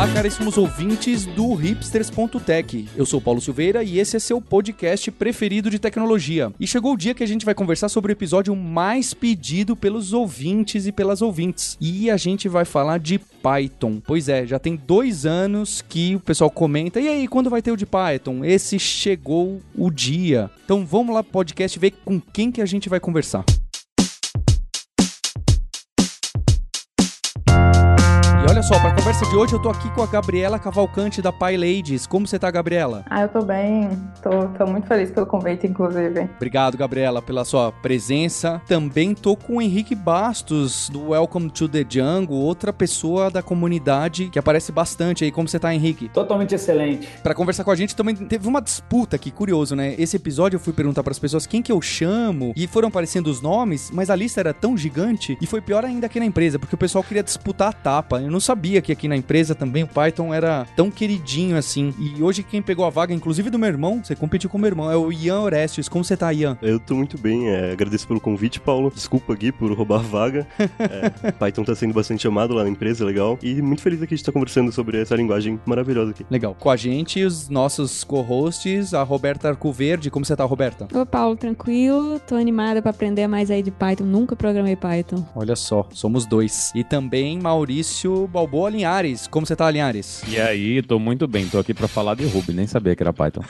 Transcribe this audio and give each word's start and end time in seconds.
Olá, 0.00 0.10
caríssimos 0.14 0.56
ouvintes 0.56 1.26
do 1.26 1.52
hipsters.tech. 1.52 2.88
Eu 2.96 3.04
sou 3.04 3.20
Paulo 3.20 3.38
Silveira 3.38 3.84
e 3.84 3.98
esse 3.98 4.16
é 4.16 4.18
seu 4.18 4.40
podcast 4.40 5.10
preferido 5.10 5.68
de 5.68 5.78
tecnologia. 5.78 6.50
E 6.58 6.66
chegou 6.66 6.94
o 6.94 6.96
dia 6.96 7.12
que 7.12 7.22
a 7.22 7.26
gente 7.26 7.44
vai 7.44 7.54
conversar 7.54 7.90
sobre 7.90 8.10
o 8.10 8.14
episódio 8.14 8.56
mais 8.56 9.12
pedido 9.12 9.76
pelos 9.76 10.14
ouvintes 10.14 10.86
e 10.86 10.90
pelas 10.90 11.20
ouvintes. 11.20 11.76
E 11.78 12.10
a 12.10 12.16
gente 12.16 12.48
vai 12.48 12.64
falar 12.64 12.98
de 12.98 13.18
Python. 13.18 14.00
Pois 14.06 14.30
é, 14.30 14.46
já 14.46 14.58
tem 14.58 14.74
dois 14.74 15.26
anos 15.26 15.84
que 15.86 16.16
o 16.16 16.20
pessoal 16.20 16.50
comenta. 16.50 16.98
E 16.98 17.06
aí, 17.06 17.28
quando 17.28 17.50
vai 17.50 17.60
ter 17.60 17.70
o 17.70 17.76
de 17.76 17.84
Python? 17.84 18.42
Esse 18.42 18.78
chegou 18.78 19.60
o 19.76 19.90
dia. 19.90 20.50
Então 20.64 20.86
vamos 20.86 21.14
lá, 21.14 21.22
podcast, 21.22 21.78
ver 21.78 21.90
com 22.06 22.18
quem 22.18 22.50
que 22.50 22.62
a 22.62 22.66
gente 22.66 22.88
vai 22.88 23.00
conversar. 23.00 23.44
Olha 28.60 28.62
só, 28.62 28.78
para 28.78 28.90
a 28.90 28.94
conversa 28.94 29.24
de 29.24 29.34
hoje 29.34 29.54
eu 29.54 29.58
tô 29.58 29.70
aqui 29.70 29.88
com 29.94 30.02
a 30.02 30.06
Gabriela 30.06 30.58
Cavalcante 30.58 31.22
da 31.22 31.32
Pi 31.32 31.56
Ladies. 31.56 32.06
Como 32.06 32.26
você 32.26 32.38
tá, 32.38 32.50
Gabriela? 32.50 33.06
Ah, 33.08 33.22
eu 33.22 33.28
tô 33.28 33.40
bem. 33.40 33.88
Tô, 34.22 34.48
tô 34.48 34.66
muito 34.66 34.86
feliz 34.86 35.10
pelo 35.10 35.24
convite, 35.24 35.66
inclusive. 35.66 36.28
Obrigado, 36.36 36.76
Gabriela, 36.76 37.22
pela 37.22 37.42
sua 37.42 37.72
presença. 37.72 38.60
Também 38.68 39.14
tô 39.14 39.34
com 39.34 39.56
o 39.56 39.62
Henrique 39.62 39.94
Bastos, 39.94 40.90
do 40.90 41.10
Welcome 41.10 41.48
to 41.50 41.68
the 41.70 41.86
Jungle, 41.88 42.36
outra 42.36 42.70
pessoa 42.70 43.30
da 43.30 43.42
comunidade 43.42 44.28
que 44.28 44.38
aparece 44.38 44.70
bastante 44.70 45.24
aí. 45.24 45.32
Como 45.32 45.48
você 45.48 45.58
tá, 45.58 45.74
Henrique? 45.74 46.10
Totalmente 46.10 46.54
excelente. 46.54 47.08
Para 47.22 47.34
conversar 47.34 47.64
com 47.64 47.70
a 47.70 47.76
gente 47.76 47.96
também 47.96 48.14
teve 48.14 48.46
uma 48.46 48.60
disputa 48.60 49.16
aqui, 49.16 49.30
curioso, 49.30 49.74
né? 49.74 49.94
Esse 49.96 50.16
episódio 50.16 50.56
eu 50.56 50.60
fui 50.60 50.74
perguntar 50.74 51.02
para 51.02 51.12
as 51.12 51.18
pessoas 51.18 51.46
quem 51.46 51.62
que 51.62 51.72
eu 51.72 51.80
chamo 51.80 52.52
e 52.54 52.66
foram 52.66 52.88
aparecendo 52.88 53.28
os 53.28 53.40
nomes, 53.40 53.90
mas 53.90 54.10
a 54.10 54.16
lista 54.16 54.38
era 54.38 54.52
tão 54.52 54.76
gigante 54.76 55.38
e 55.40 55.46
foi 55.46 55.62
pior 55.62 55.82
ainda 55.82 56.04
aqui 56.04 56.20
na 56.20 56.26
empresa, 56.26 56.58
porque 56.58 56.74
o 56.74 56.78
pessoal 56.78 57.02
queria 57.02 57.22
disputar 57.22 57.68
a 57.68 57.72
tapa. 57.72 58.20
Eu 58.20 58.30
não 58.30 58.49
sabia 58.50 58.82
que 58.82 58.90
aqui 58.90 59.06
na 59.06 59.14
empresa 59.14 59.54
também 59.54 59.84
o 59.84 59.86
Python 59.86 60.34
era 60.34 60.66
tão 60.74 60.90
queridinho 60.90 61.56
assim. 61.56 61.94
E 61.96 62.20
hoje 62.20 62.42
quem 62.42 62.60
pegou 62.60 62.84
a 62.84 62.90
vaga, 62.90 63.14
inclusive 63.14 63.48
do 63.48 63.60
meu 63.60 63.68
irmão, 63.68 64.02
você 64.02 64.16
competiu 64.16 64.50
com 64.50 64.58
o 64.58 64.60
meu 64.60 64.66
irmão, 64.66 64.90
é 64.90 64.96
o 64.96 65.12
Ian 65.12 65.38
Orestes. 65.42 65.88
Como 65.88 66.02
você 66.02 66.16
tá, 66.16 66.32
Ian? 66.32 66.58
Eu 66.60 66.80
tô 66.80 66.96
muito 66.96 67.16
bem, 67.16 67.48
é, 67.48 67.70
agradeço 67.70 68.08
pelo 68.08 68.20
convite, 68.20 68.58
Paulo. 68.58 68.90
Desculpa, 68.92 69.36
Gui, 69.36 69.52
por 69.52 69.72
roubar 69.72 70.00
a 70.00 70.02
vaga. 70.02 70.46
É, 70.80 71.30
Python 71.32 71.62
tá 71.62 71.74
sendo 71.74 71.92
bastante 71.92 72.22
chamado 72.22 72.54
lá 72.54 72.64
na 72.64 72.70
empresa, 72.70 73.04
legal. 73.04 73.38
E 73.42 73.60
muito 73.60 73.82
feliz 73.82 74.00
aqui 74.02 74.14
de 74.14 74.20
estar 74.20 74.32
conversando 74.32 74.72
sobre 74.72 75.00
essa 75.00 75.14
linguagem 75.14 75.60
maravilhosa 75.66 76.10
aqui. 76.10 76.24
Legal. 76.30 76.56
Com 76.58 76.70
a 76.70 76.76
gente, 76.76 77.22
os 77.22 77.48
nossos 77.48 78.02
co-hosts, 78.02 78.94
a 78.94 79.02
Roberta 79.02 79.48
Arcoverde. 79.48 80.10
Como 80.10 80.24
você 80.24 80.34
tá, 80.34 80.44
Roberta? 80.44 80.88
Ô, 80.92 81.04
Paulo, 81.04 81.36
tranquilo. 81.36 82.18
Tô 82.20 82.34
animada 82.34 82.80
para 82.80 82.90
aprender 82.90 83.26
mais 83.26 83.50
aí 83.50 83.62
de 83.62 83.70
Python. 83.70 84.04
Nunca 84.04 84.34
programei 84.34 84.74
Python. 84.74 85.24
Olha 85.34 85.54
só, 85.54 85.86
somos 85.92 86.24
dois. 86.24 86.72
E 86.74 86.82
também 86.82 87.38
Maurício 87.38 88.26
Balboa 88.40 88.70
Linhares. 88.70 89.26
Como 89.26 89.44
você 89.44 89.54
tá, 89.54 89.70
Linhares? 89.70 90.22
E 90.26 90.40
aí, 90.40 90.80
tô 90.80 90.98
muito 90.98 91.28
bem. 91.28 91.46
Tô 91.46 91.58
aqui 91.58 91.74
para 91.74 91.86
falar 91.86 92.14
de 92.14 92.24
Ruby, 92.24 92.54
nem 92.54 92.66
sabia 92.66 92.96
que 92.96 93.02
era 93.02 93.12
Python. 93.12 93.42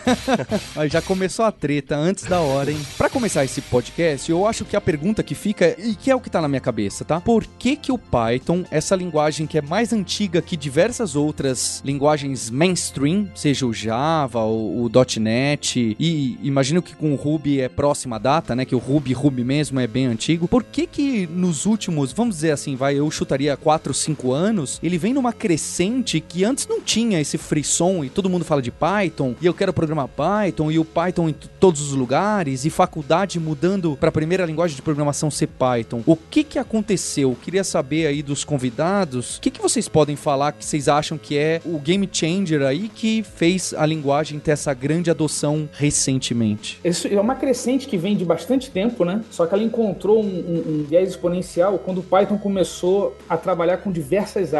Já 0.90 1.00
começou 1.00 1.44
a 1.44 1.52
treta 1.52 1.96
antes 1.96 2.24
da 2.24 2.40
hora, 2.40 2.72
hein? 2.72 2.78
Pra 2.98 3.08
começar 3.08 3.44
esse 3.44 3.60
podcast, 3.60 4.28
eu 4.28 4.44
acho 4.44 4.64
que 4.64 4.74
a 4.74 4.80
pergunta 4.80 5.22
que 5.22 5.32
fica, 5.32 5.76
e 5.78 5.94
que 5.94 6.10
é 6.10 6.16
o 6.16 6.20
que 6.20 6.28
tá 6.28 6.40
na 6.40 6.48
minha 6.48 6.60
cabeça, 6.60 7.04
tá? 7.04 7.20
Por 7.20 7.46
que 7.46 7.76
que 7.76 7.92
o 7.92 7.98
Python, 7.98 8.64
essa 8.68 8.96
linguagem 8.96 9.46
que 9.46 9.58
é 9.58 9.62
mais 9.62 9.92
antiga 9.92 10.42
que 10.42 10.56
diversas 10.56 11.14
outras 11.14 11.80
linguagens 11.84 12.50
mainstream, 12.50 13.28
seja 13.32 13.66
o 13.66 13.72
Java, 13.72 14.40
o, 14.40 14.86
o 14.86 14.90
.NET, 15.20 15.96
e 16.00 16.36
imagino 16.42 16.82
que 16.82 16.96
com 16.96 17.12
o 17.12 17.16
Ruby 17.16 17.60
é 17.60 17.68
próxima 17.68 18.18
data, 18.18 18.56
né? 18.56 18.64
Que 18.64 18.74
o 18.74 18.78
Ruby, 18.78 19.12
Ruby 19.12 19.44
mesmo 19.44 19.78
é 19.78 19.86
bem 19.86 20.06
antigo. 20.06 20.48
Por 20.48 20.64
que 20.64 20.84
que 20.84 21.28
nos 21.28 21.64
últimos, 21.64 22.12
vamos 22.12 22.34
dizer 22.34 22.50
assim, 22.50 22.74
vai, 22.74 22.96
eu 22.96 23.08
chutaria 23.08 23.56
4, 23.56 23.94
5 23.94 24.32
anos, 24.32 24.79
ele 24.82 24.98
vem 24.98 25.12
numa 25.12 25.32
crescente 25.32 26.20
que 26.20 26.44
antes 26.44 26.66
não 26.66 26.80
tinha 26.80 27.20
esse 27.20 27.36
frisson 27.36 28.04
e 28.04 28.10
todo 28.10 28.30
mundo 28.30 28.44
fala 28.44 28.62
de 28.62 28.70
Python 28.70 29.34
e 29.40 29.46
eu 29.46 29.54
quero 29.54 29.72
programar 29.72 30.08
Python 30.08 30.70
e 30.70 30.78
o 30.78 30.84
Python 30.84 31.28
em 31.28 31.34
todos 31.58 31.80
os 31.80 31.92
lugares 31.92 32.64
e 32.64 32.70
faculdade 32.70 33.38
mudando 33.38 33.96
para 33.98 34.08
a 34.08 34.12
primeira 34.12 34.44
linguagem 34.44 34.76
de 34.76 34.82
programação 34.82 35.30
ser 35.30 35.48
Python. 35.48 36.02
O 36.06 36.16
que 36.16 36.44
que 36.44 36.58
aconteceu? 36.58 37.36
Queria 37.42 37.64
saber 37.64 38.06
aí 38.06 38.22
dos 38.22 38.44
convidados, 38.44 39.36
o 39.36 39.40
que 39.40 39.50
que 39.50 39.60
vocês 39.60 39.88
podem 39.88 40.16
falar 40.16 40.52
que 40.52 40.64
vocês 40.64 40.88
acham 40.88 41.18
que 41.18 41.36
é 41.36 41.60
o 41.64 41.78
game 41.78 42.08
changer 42.10 42.62
aí 42.62 42.88
que 42.88 43.22
fez 43.22 43.74
a 43.74 43.84
linguagem 43.84 44.38
ter 44.38 44.52
essa 44.52 44.72
grande 44.72 45.10
adoção 45.10 45.68
recentemente? 45.72 46.80
Isso 46.84 47.08
é 47.08 47.20
uma 47.20 47.34
crescente 47.34 47.86
que 47.86 47.96
vem 47.96 48.16
de 48.16 48.24
bastante 48.24 48.70
tempo, 48.70 49.04
né? 49.04 49.22
Só 49.30 49.46
que 49.46 49.54
ela 49.54 49.62
encontrou 49.62 50.22
um, 50.22 50.26
um, 50.26 50.64
um 50.68 50.86
viés 50.88 51.10
exponencial 51.10 51.78
quando 51.78 51.98
o 51.98 52.02
Python 52.02 52.38
começou 52.38 53.16
a 53.28 53.36
trabalhar 53.36 53.78
com 53.78 53.90
diversas 53.90 54.54
áreas. 54.54 54.59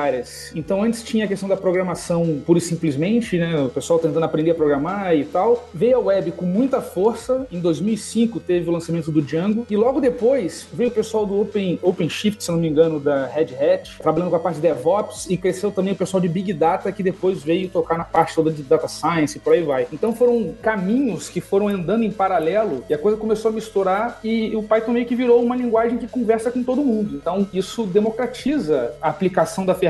Então 0.55 0.83
antes 0.83 1.03
tinha 1.03 1.25
a 1.25 1.29
questão 1.29 1.49
da 1.49 1.57
programação 1.57 2.43
pura 2.47 2.59
e 2.59 2.63
simplesmente, 2.63 3.39
né? 3.39 3.61
O 3.61 3.69
pessoal 3.69 3.99
tentando 3.99 4.25
aprender 4.25 4.53
a 4.53 4.55
programar 4.55 5.15
e 5.15 5.25
tal. 5.25 5.69
Veio 5.75 5.97
a 5.97 6.01
web 6.01 6.33
com 6.33 6.45
muita 6.45 6.81
força. 6.81 7.47
Em 7.51 7.61
2005 7.61 8.41
teve 8.41 8.69
o 8.69 8.73
lançamento 8.73 9.11
do 9.11 9.23
Django 9.23 9.67
e 9.69 9.77
logo 9.77 10.01
depois 10.01 10.67
veio 10.73 10.91
o 10.91 10.93
pessoal 10.93 11.27
do 11.27 11.41
Open 11.41 11.79
OpenShift, 11.83 12.43
se 12.43 12.51
não 12.51 12.59
me 12.59 12.69
engano, 12.69 12.99
da 12.99 13.27
Red 13.27 13.55
Hat, 13.55 13.99
trabalhando 13.99 14.31
com 14.31 14.37
a 14.37 14.41
parte 14.41 14.57
de 14.57 14.63
DevOps 14.63 15.29
e 15.29 15.37
cresceu 15.37 15.71
também 15.71 15.93
o 15.93 15.97
pessoal 15.97 16.21
de 16.21 16.29
Big 16.29 16.53
Data 16.53 16.91
que 16.93 17.03
depois 17.03 17.43
veio 17.43 17.69
tocar 17.69 17.99
na 17.99 18.05
parte 18.05 18.35
toda 18.35 18.51
de 18.51 18.63
Data 18.63 18.89
Science 18.89 19.37
e 19.37 19.41
por 19.41 19.53
aí 19.53 19.63
vai. 19.63 19.87
Então 19.93 20.15
foram 20.15 20.55
caminhos 20.63 21.29
que 21.29 21.41
foram 21.41 21.69
andando 21.69 22.05
em 22.05 22.11
paralelo 22.11 22.85
e 22.89 22.95
a 22.95 22.99
coisa 22.99 23.17
começou 23.17 23.51
a 23.51 23.55
misturar 23.55 24.21
e 24.23 24.55
o 24.57 24.63
Python 24.63 24.93
meio 24.93 25.07
que 25.07 25.15
virou 25.15 25.43
uma 25.43 25.57
linguagem 25.57 25.99
que 25.99 26.07
conversa 26.07 26.51
com 26.51 26.63
todo 26.63 26.83
mundo. 26.83 27.17
Então 27.17 27.47
isso 27.53 27.85
democratiza 27.85 28.95
a 29.01 29.09
aplicação 29.09 29.65
da 29.67 29.75
ferramenta, 29.75 29.90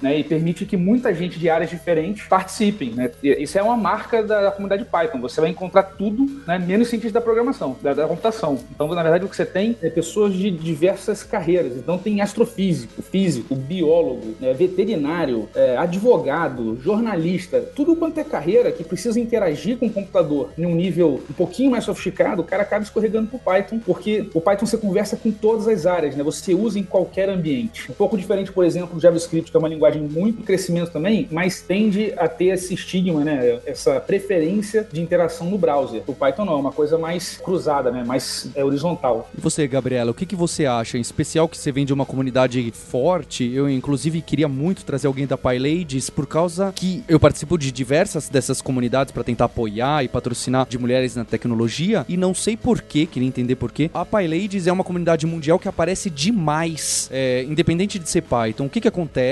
né? 0.00 0.18
E 0.18 0.24
permite 0.24 0.64
que 0.64 0.76
muita 0.76 1.14
gente 1.14 1.38
de 1.38 1.48
áreas 1.48 1.70
diferentes 1.70 2.26
participem, 2.26 2.90
né? 2.90 3.10
Isso 3.22 3.58
é 3.58 3.62
uma 3.62 3.76
marca 3.76 4.22
da 4.22 4.50
comunidade 4.50 4.84
Python. 4.84 5.20
Você 5.20 5.40
vai 5.40 5.50
encontrar 5.50 5.82
tudo, 5.82 6.26
né? 6.46 6.58
Menos 6.58 6.88
cientistas 6.88 7.12
da 7.12 7.20
programação, 7.20 7.76
da, 7.82 7.94
da, 7.94 8.06
computação. 8.06 8.58
Então, 8.70 8.88
na 8.88 9.02
verdade, 9.02 9.24
o 9.24 9.28
que 9.28 9.36
você 9.36 9.46
tem 9.46 9.76
é 9.82 9.90
pessoas 9.90 10.34
de 10.34 10.50
diversas 10.50 11.22
carreiras. 11.22 11.76
Então, 11.76 11.98
tem 11.98 12.20
astrofísico, 12.20 13.02
físico, 13.02 13.54
biólogo, 13.54 14.34
né? 14.40 14.52
veterinário, 14.52 15.48
é, 15.54 15.76
advogado, 15.76 16.78
jornalista, 16.82 17.60
tudo 17.74 17.96
quanto 17.96 18.18
é 18.18 18.24
carreira 18.24 18.70
que 18.72 18.84
precisa 18.84 19.18
interagir 19.18 19.78
com 19.78 19.86
o 19.86 19.90
computador 19.90 20.50
em 20.56 20.66
um 20.66 20.74
nível 20.74 21.20
um 21.28 21.32
pouquinho 21.32 21.70
mais 21.70 21.84
sofisticado, 21.84 22.42
o 22.42 22.44
cara 22.44 22.62
acaba 22.62 22.82
escorregando 22.82 23.28
pro 23.28 23.38
Python, 23.38 23.78
porque 23.78 24.28
o 24.34 24.40
Python 24.40 24.66
você 24.66 24.76
conversa 24.76 25.16
com 25.16 25.30
todas 25.30 25.66
as 25.68 25.86
áreas, 25.86 26.14
né? 26.16 26.22
Você 26.22 26.54
usa 26.54 26.78
em 26.78 26.82
qualquer 26.82 27.28
ambiente. 27.28 27.90
Um 27.90 27.94
pouco 27.94 28.16
diferente, 28.16 28.52
por 28.52 28.64
exemplo, 28.64 28.94
do 28.94 29.00
JavaScript, 29.00 29.39
que 29.48 29.56
é 29.56 29.58
uma 29.58 29.68
linguagem 29.68 30.02
muito 30.02 30.42
crescimento 30.42 30.90
também, 30.90 31.28
mas 31.30 31.62
tende 31.62 32.12
a 32.16 32.28
ter 32.28 32.46
esse 32.46 32.74
estigma, 32.74 33.24
né? 33.24 33.60
Essa 33.64 34.00
preferência 34.00 34.86
de 34.92 35.00
interação 35.00 35.48
no 35.48 35.56
browser. 35.56 36.02
O 36.06 36.14
Python 36.14 36.44
não, 36.44 36.54
é 36.54 36.56
uma 36.56 36.72
coisa 36.72 36.98
mais 36.98 37.38
cruzada, 37.38 37.90
né? 37.90 38.02
Mais 38.04 38.50
é, 38.54 38.64
horizontal. 38.64 39.30
E 39.36 39.40
você, 39.40 39.66
Gabriela, 39.66 40.10
o 40.10 40.14
que, 40.14 40.26
que 40.26 40.36
você 40.36 40.66
acha? 40.66 40.98
Em 40.98 41.00
especial 41.00 41.48
que 41.48 41.56
você 41.56 41.70
vem 41.70 41.86
de 41.86 41.92
uma 41.92 42.04
comunidade 42.04 42.70
forte, 42.72 43.50
eu 43.52 43.68
inclusive 43.68 44.20
queria 44.20 44.48
muito 44.48 44.84
trazer 44.84 45.06
alguém 45.06 45.26
da 45.26 45.38
PyLadies 45.38 46.10
por 46.10 46.26
causa 46.26 46.72
que 46.74 47.04
eu 47.08 47.20
participo 47.20 47.56
de 47.56 47.70
diversas 47.70 48.28
dessas 48.28 48.60
comunidades 48.60 49.12
para 49.12 49.24
tentar 49.24 49.46
apoiar 49.46 50.04
e 50.04 50.08
patrocinar 50.08 50.66
de 50.68 50.78
mulheres 50.78 51.16
na 51.16 51.24
tecnologia 51.24 52.04
e 52.08 52.16
não 52.16 52.34
sei 52.34 52.56
porquê, 52.56 53.06
queria 53.06 53.28
entender 53.28 53.56
porquê. 53.56 53.90
A 53.94 54.04
PyLadies 54.04 54.66
é 54.66 54.72
uma 54.72 54.84
comunidade 54.84 55.26
mundial 55.26 55.58
que 55.58 55.68
aparece 55.68 56.10
demais, 56.10 57.08
é, 57.12 57.44
independente 57.44 57.98
de 57.98 58.08
ser 58.08 58.22
Python. 58.22 58.66
O 58.66 58.70
que 58.70 58.80
que 58.80 58.88
acontece? 58.88 59.29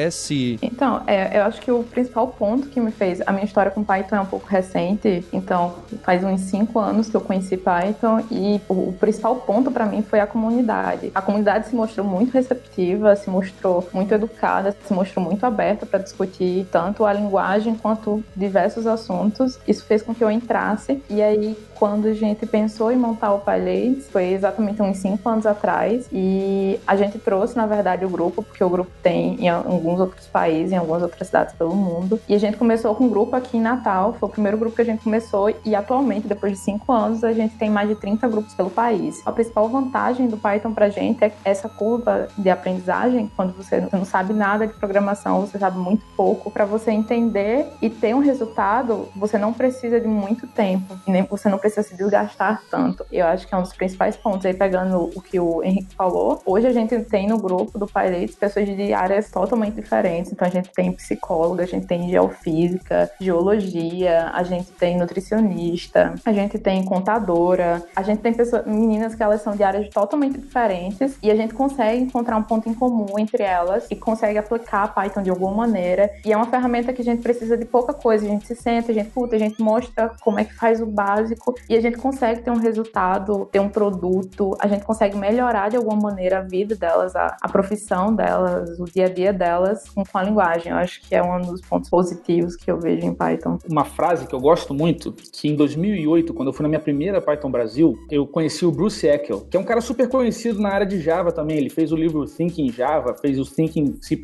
Então, 0.62 1.02
é, 1.06 1.38
eu 1.38 1.42
acho 1.44 1.60
que 1.60 1.70
o 1.70 1.82
principal 1.82 2.28
ponto 2.28 2.68
que 2.68 2.80
me 2.80 2.90
fez. 2.90 3.20
A 3.26 3.32
minha 3.32 3.44
história 3.44 3.70
com 3.70 3.82
Python 3.82 4.16
é 4.16 4.20
um 4.20 4.26
pouco 4.26 4.46
recente, 4.46 5.24
então 5.32 5.76
faz 6.02 6.22
uns 6.24 6.42
cinco 6.42 6.78
anos 6.78 7.08
que 7.08 7.16
eu 7.16 7.20
conheci 7.20 7.56
Python 7.56 8.22
e 8.30 8.60
o, 8.68 8.88
o 8.88 8.92
principal 8.92 9.36
ponto 9.36 9.70
para 9.70 9.86
mim 9.86 10.02
foi 10.02 10.20
a 10.20 10.26
comunidade. 10.26 11.10
A 11.14 11.22
comunidade 11.22 11.68
se 11.68 11.74
mostrou 11.74 12.06
muito 12.06 12.32
receptiva, 12.32 13.14
se 13.16 13.28
mostrou 13.30 13.88
muito 13.92 14.12
educada, 14.14 14.76
se 14.84 14.92
mostrou 14.92 15.24
muito 15.24 15.44
aberta 15.44 15.86
para 15.86 15.98
discutir 15.98 16.66
tanto 16.70 17.04
a 17.04 17.12
linguagem 17.12 17.74
quanto 17.74 18.22
diversos 18.36 18.86
assuntos. 18.86 19.58
Isso 19.66 19.84
fez 19.84 20.02
com 20.02 20.14
que 20.14 20.22
eu 20.22 20.30
entrasse 20.30 21.02
e 21.08 21.22
aí 21.22 21.56
quando 21.78 22.06
a 22.08 22.14
gente 22.14 22.44
pensou 22.44 22.90
em 22.90 22.96
montar 22.96 23.32
o 23.32 23.38
PyLates, 23.38 24.08
foi 24.08 24.32
exatamente 24.32 24.82
uns 24.82 24.98
5 24.98 25.28
anos 25.28 25.46
atrás, 25.46 26.08
e 26.12 26.78
a 26.86 26.96
gente 26.96 27.18
trouxe, 27.18 27.56
na 27.56 27.66
verdade, 27.66 28.04
o 28.04 28.08
grupo, 28.08 28.42
porque 28.42 28.62
o 28.62 28.68
grupo 28.68 28.90
tem 29.02 29.36
em 29.40 29.48
alguns 29.48 30.00
outros 30.00 30.26
países, 30.26 30.72
em 30.72 30.76
algumas 30.76 31.02
outras 31.02 31.26
cidades 31.26 31.54
pelo 31.54 31.74
mundo, 31.74 32.20
e 32.28 32.34
a 32.34 32.38
gente 32.38 32.56
começou 32.56 32.94
com 32.94 33.04
um 33.04 33.08
grupo 33.08 33.36
aqui 33.36 33.56
em 33.56 33.60
Natal, 33.60 34.14
foi 34.18 34.28
o 34.28 34.32
primeiro 34.32 34.58
grupo 34.58 34.74
que 34.74 34.82
a 34.82 34.84
gente 34.84 35.04
começou, 35.04 35.54
e 35.64 35.74
atualmente, 35.74 36.26
depois 36.26 36.52
de 36.52 36.58
5 36.58 36.90
anos, 36.92 37.22
a 37.22 37.32
gente 37.32 37.56
tem 37.56 37.70
mais 37.70 37.88
de 37.88 37.94
30 37.94 38.26
grupos 38.26 38.54
pelo 38.54 38.70
país. 38.70 39.22
A 39.24 39.30
principal 39.30 39.68
vantagem 39.68 40.26
do 40.26 40.36
Python 40.36 40.72
pra 40.72 40.88
gente 40.88 41.22
é 41.22 41.32
essa 41.44 41.68
curva 41.68 42.28
de 42.36 42.50
aprendizagem, 42.50 43.30
quando 43.36 43.54
você 43.54 43.86
não 43.92 44.04
sabe 44.04 44.32
nada 44.32 44.66
de 44.66 44.72
programação, 44.72 45.42
você 45.42 45.58
sabe 45.58 45.78
muito 45.78 46.04
pouco, 46.16 46.50
para 46.50 46.64
você 46.64 46.90
entender 46.90 47.66
e 47.80 47.88
ter 47.88 48.14
um 48.14 48.20
resultado, 48.20 49.08
você 49.14 49.38
não 49.38 49.52
precisa 49.52 50.00
de 50.00 50.08
muito 50.08 50.46
tempo, 50.48 50.98
nem 51.06 51.22
você 51.22 51.48
não 51.48 51.56
precisa 51.56 51.67
se 51.70 51.96
desgastar 51.96 52.62
tanto. 52.70 53.04
Eu 53.10 53.26
acho 53.26 53.46
que 53.46 53.54
é 53.54 53.58
um 53.58 53.62
dos 53.62 53.72
principais 53.72 54.16
pontos 54.16 54.46
aí, 54.46 54.54
pegando 54.54 55.10
o 55.14 55.20
que 55.20 55.38
o 55.38 55.62
Henrique 55.62 55.94
falou. 55.94 56.40
Hoje 56.44 56.66
a 56.66 56.72
gente 56.72 56.98
tem 57.04 57.26
no 57.26 57.38
grupo 57.38 57.78
do 57.78 57.86
Pirates 57.86 58.34
pessoas 58.34 58.66
de 58.66 58.92
áreas 58.92 59.30
totalmente 59.30 59.74
diferentes. 59.74 60.32
Então 60.32 60.46
a 60.46 60.50
gente 60.50 60.70
tem 60.70 60.92
psicóloga, 60.92 61.62
a 61.62 61.66
gente 61.66 61.86
tem 61.86 62.08
geofísica, 62.08 63.10
geologia, 63.20 64.30
a 64.32 64.42
gente 64.42 64.70
tem 64.72 64.96
nutricionista, 64.96 66.14
a 66.24 66.32
gente 66.32 66.58
tem 66.58 66.84
contadora, 66.84 67.82
a 67.94 68.02
gente 68.02 68.20
tem 68.20 68.32
pessoas, 68.32 68.66
meninas 68.66 69.14
que 69.14 69.22
elas 69.22 69.42
são 69.42 69.54
de 69.54 69.62
áreas 69.62 69.88
totalmente 69.88 70.38
diferentes 70.38 71.16
e 71.22 71.30
a 71.30 71.36
gente 71.36 71.54
consegue 71.54 72.02
encontrar 72.02 72.36
um 72.36 72.42
ponto 72.42 72.68
em 72.68 72.74
comum 72.74 73.18
entre 73.18 73.42
elas 73.42 73.86
e 73.90 73.96
consegue 73.96 74.38
aplicar 74.38 74.94
Python 74.94 75.22
de 75.22 75.30
alguma 75.30 75.54
maneira. 75.54 76.10
E 76.24 76.32
é 76.32 76.36
uma 76.36 76.46
ferramenta 76.46 76.92
que 76.92 77.02
a 77.02 77.04
gente 77.04 77.22
precisa 77.22 77.56
de 77.56 77.64
pouca 77.64 77.92
coisa. 77.92 78.24
A 78.24 78.28
gente 78.28 78.46
se 78.46 78.54
senta, 78.54 78.92
a 78.92 78.94
gente 78.94 79.10
puta, 79.10 79.36
a 79.36 79.38
gente 79.38 79.60
mostra 79.60 80.12
como 80.20 80.38
é 80.38 80.44
que 80.44 80.54
faz 80.54 80.80
o 80.80 80.86
básico 80.86 81.54
e 81.68 81.76
a 81.76 81.80
gente 81.80 81.96
consegue 81.98 82.42
ter 82.42 82.50
um 82.50 82.58
resultado, 82.58 83.46
ter 83.50 83.60
um 83.60 83.68
produto, 83.68 84.56
a 84.60 84.66
gente 84.66 84.84
consegue 84.84 85.16
melhorar 85.16 85.68
de 85.68 85.76
alguma 85.76 85.96
maneira 85.96 86.38
a 86.38 86.42
vida 86.42 86.74
delas, 86.74 87.14
a, 87.14 87.36
a 87.40 87.48
profissão 87.48 88.14
delas, 88.14 88.78
o 88.78 88.84
dia 88.84 89.06
a 89.06 89.08
dia 89.08 89.32
delas 89.32 89.88
com, 89.88 90.04
com 90.04 90.18
a 90.18 90.22
linguagem. 90.22 90.72
Eu 90.72 90.78
acho 90.78 91.00
que 91.02 91.14
é 91.14 91.22
um 91.22 91.40
dos 91.40 91.60
pontos 91.60 91.90
positivos 91.90 92.56
que 92.56 92.70
eu 92.70 92.78
vejo 92.78 93.06
em 93.06 93.14
Python. 93.14 93.58
Uma 93.68 93.84
frase 93.84 94.26
que 94.26 94.34
eu 94.34 94.40
gosto 94.40 94.74
muito, 94.74 95.12
que 95.12 95.48
em 95.48 95.56
2008, 95.56 96.32
quando 96.34 96.48
eu 96.48 96.52
fui 96.52 96.62
na 96.62 96.68
minha 96.68 96.80
primeira 96.80 97.20
Python 97.20 97.50
Brasil, 97.50 97.98
eu 98.10 98.26
conheci 98.26 98.64
o 98.64 98.72
Bruce 98.72 99.06
Eckel, 99.06 99.46
que 99.50 99.56
é 99.56 99.60
um 99.60 99.64
cara 99.64 99.80
super 99.80 100.08
conhecido 100.08 100.60
na 100.60 100.70
área 100.70 100.86
de 100.86 101.00
Java 101.00 101.32
também. 101.32 101.56
Ele 101.56 101.70
fez 101.70 101.92
o 101.92 101.96
livro 101.96 102.24
Thinking 102.26 102.70
Java, 102.72 103.14
fez 103.20 103.38
o 103.38 103.44
Thinking 103.44 103.98
C++, 104.00 104.18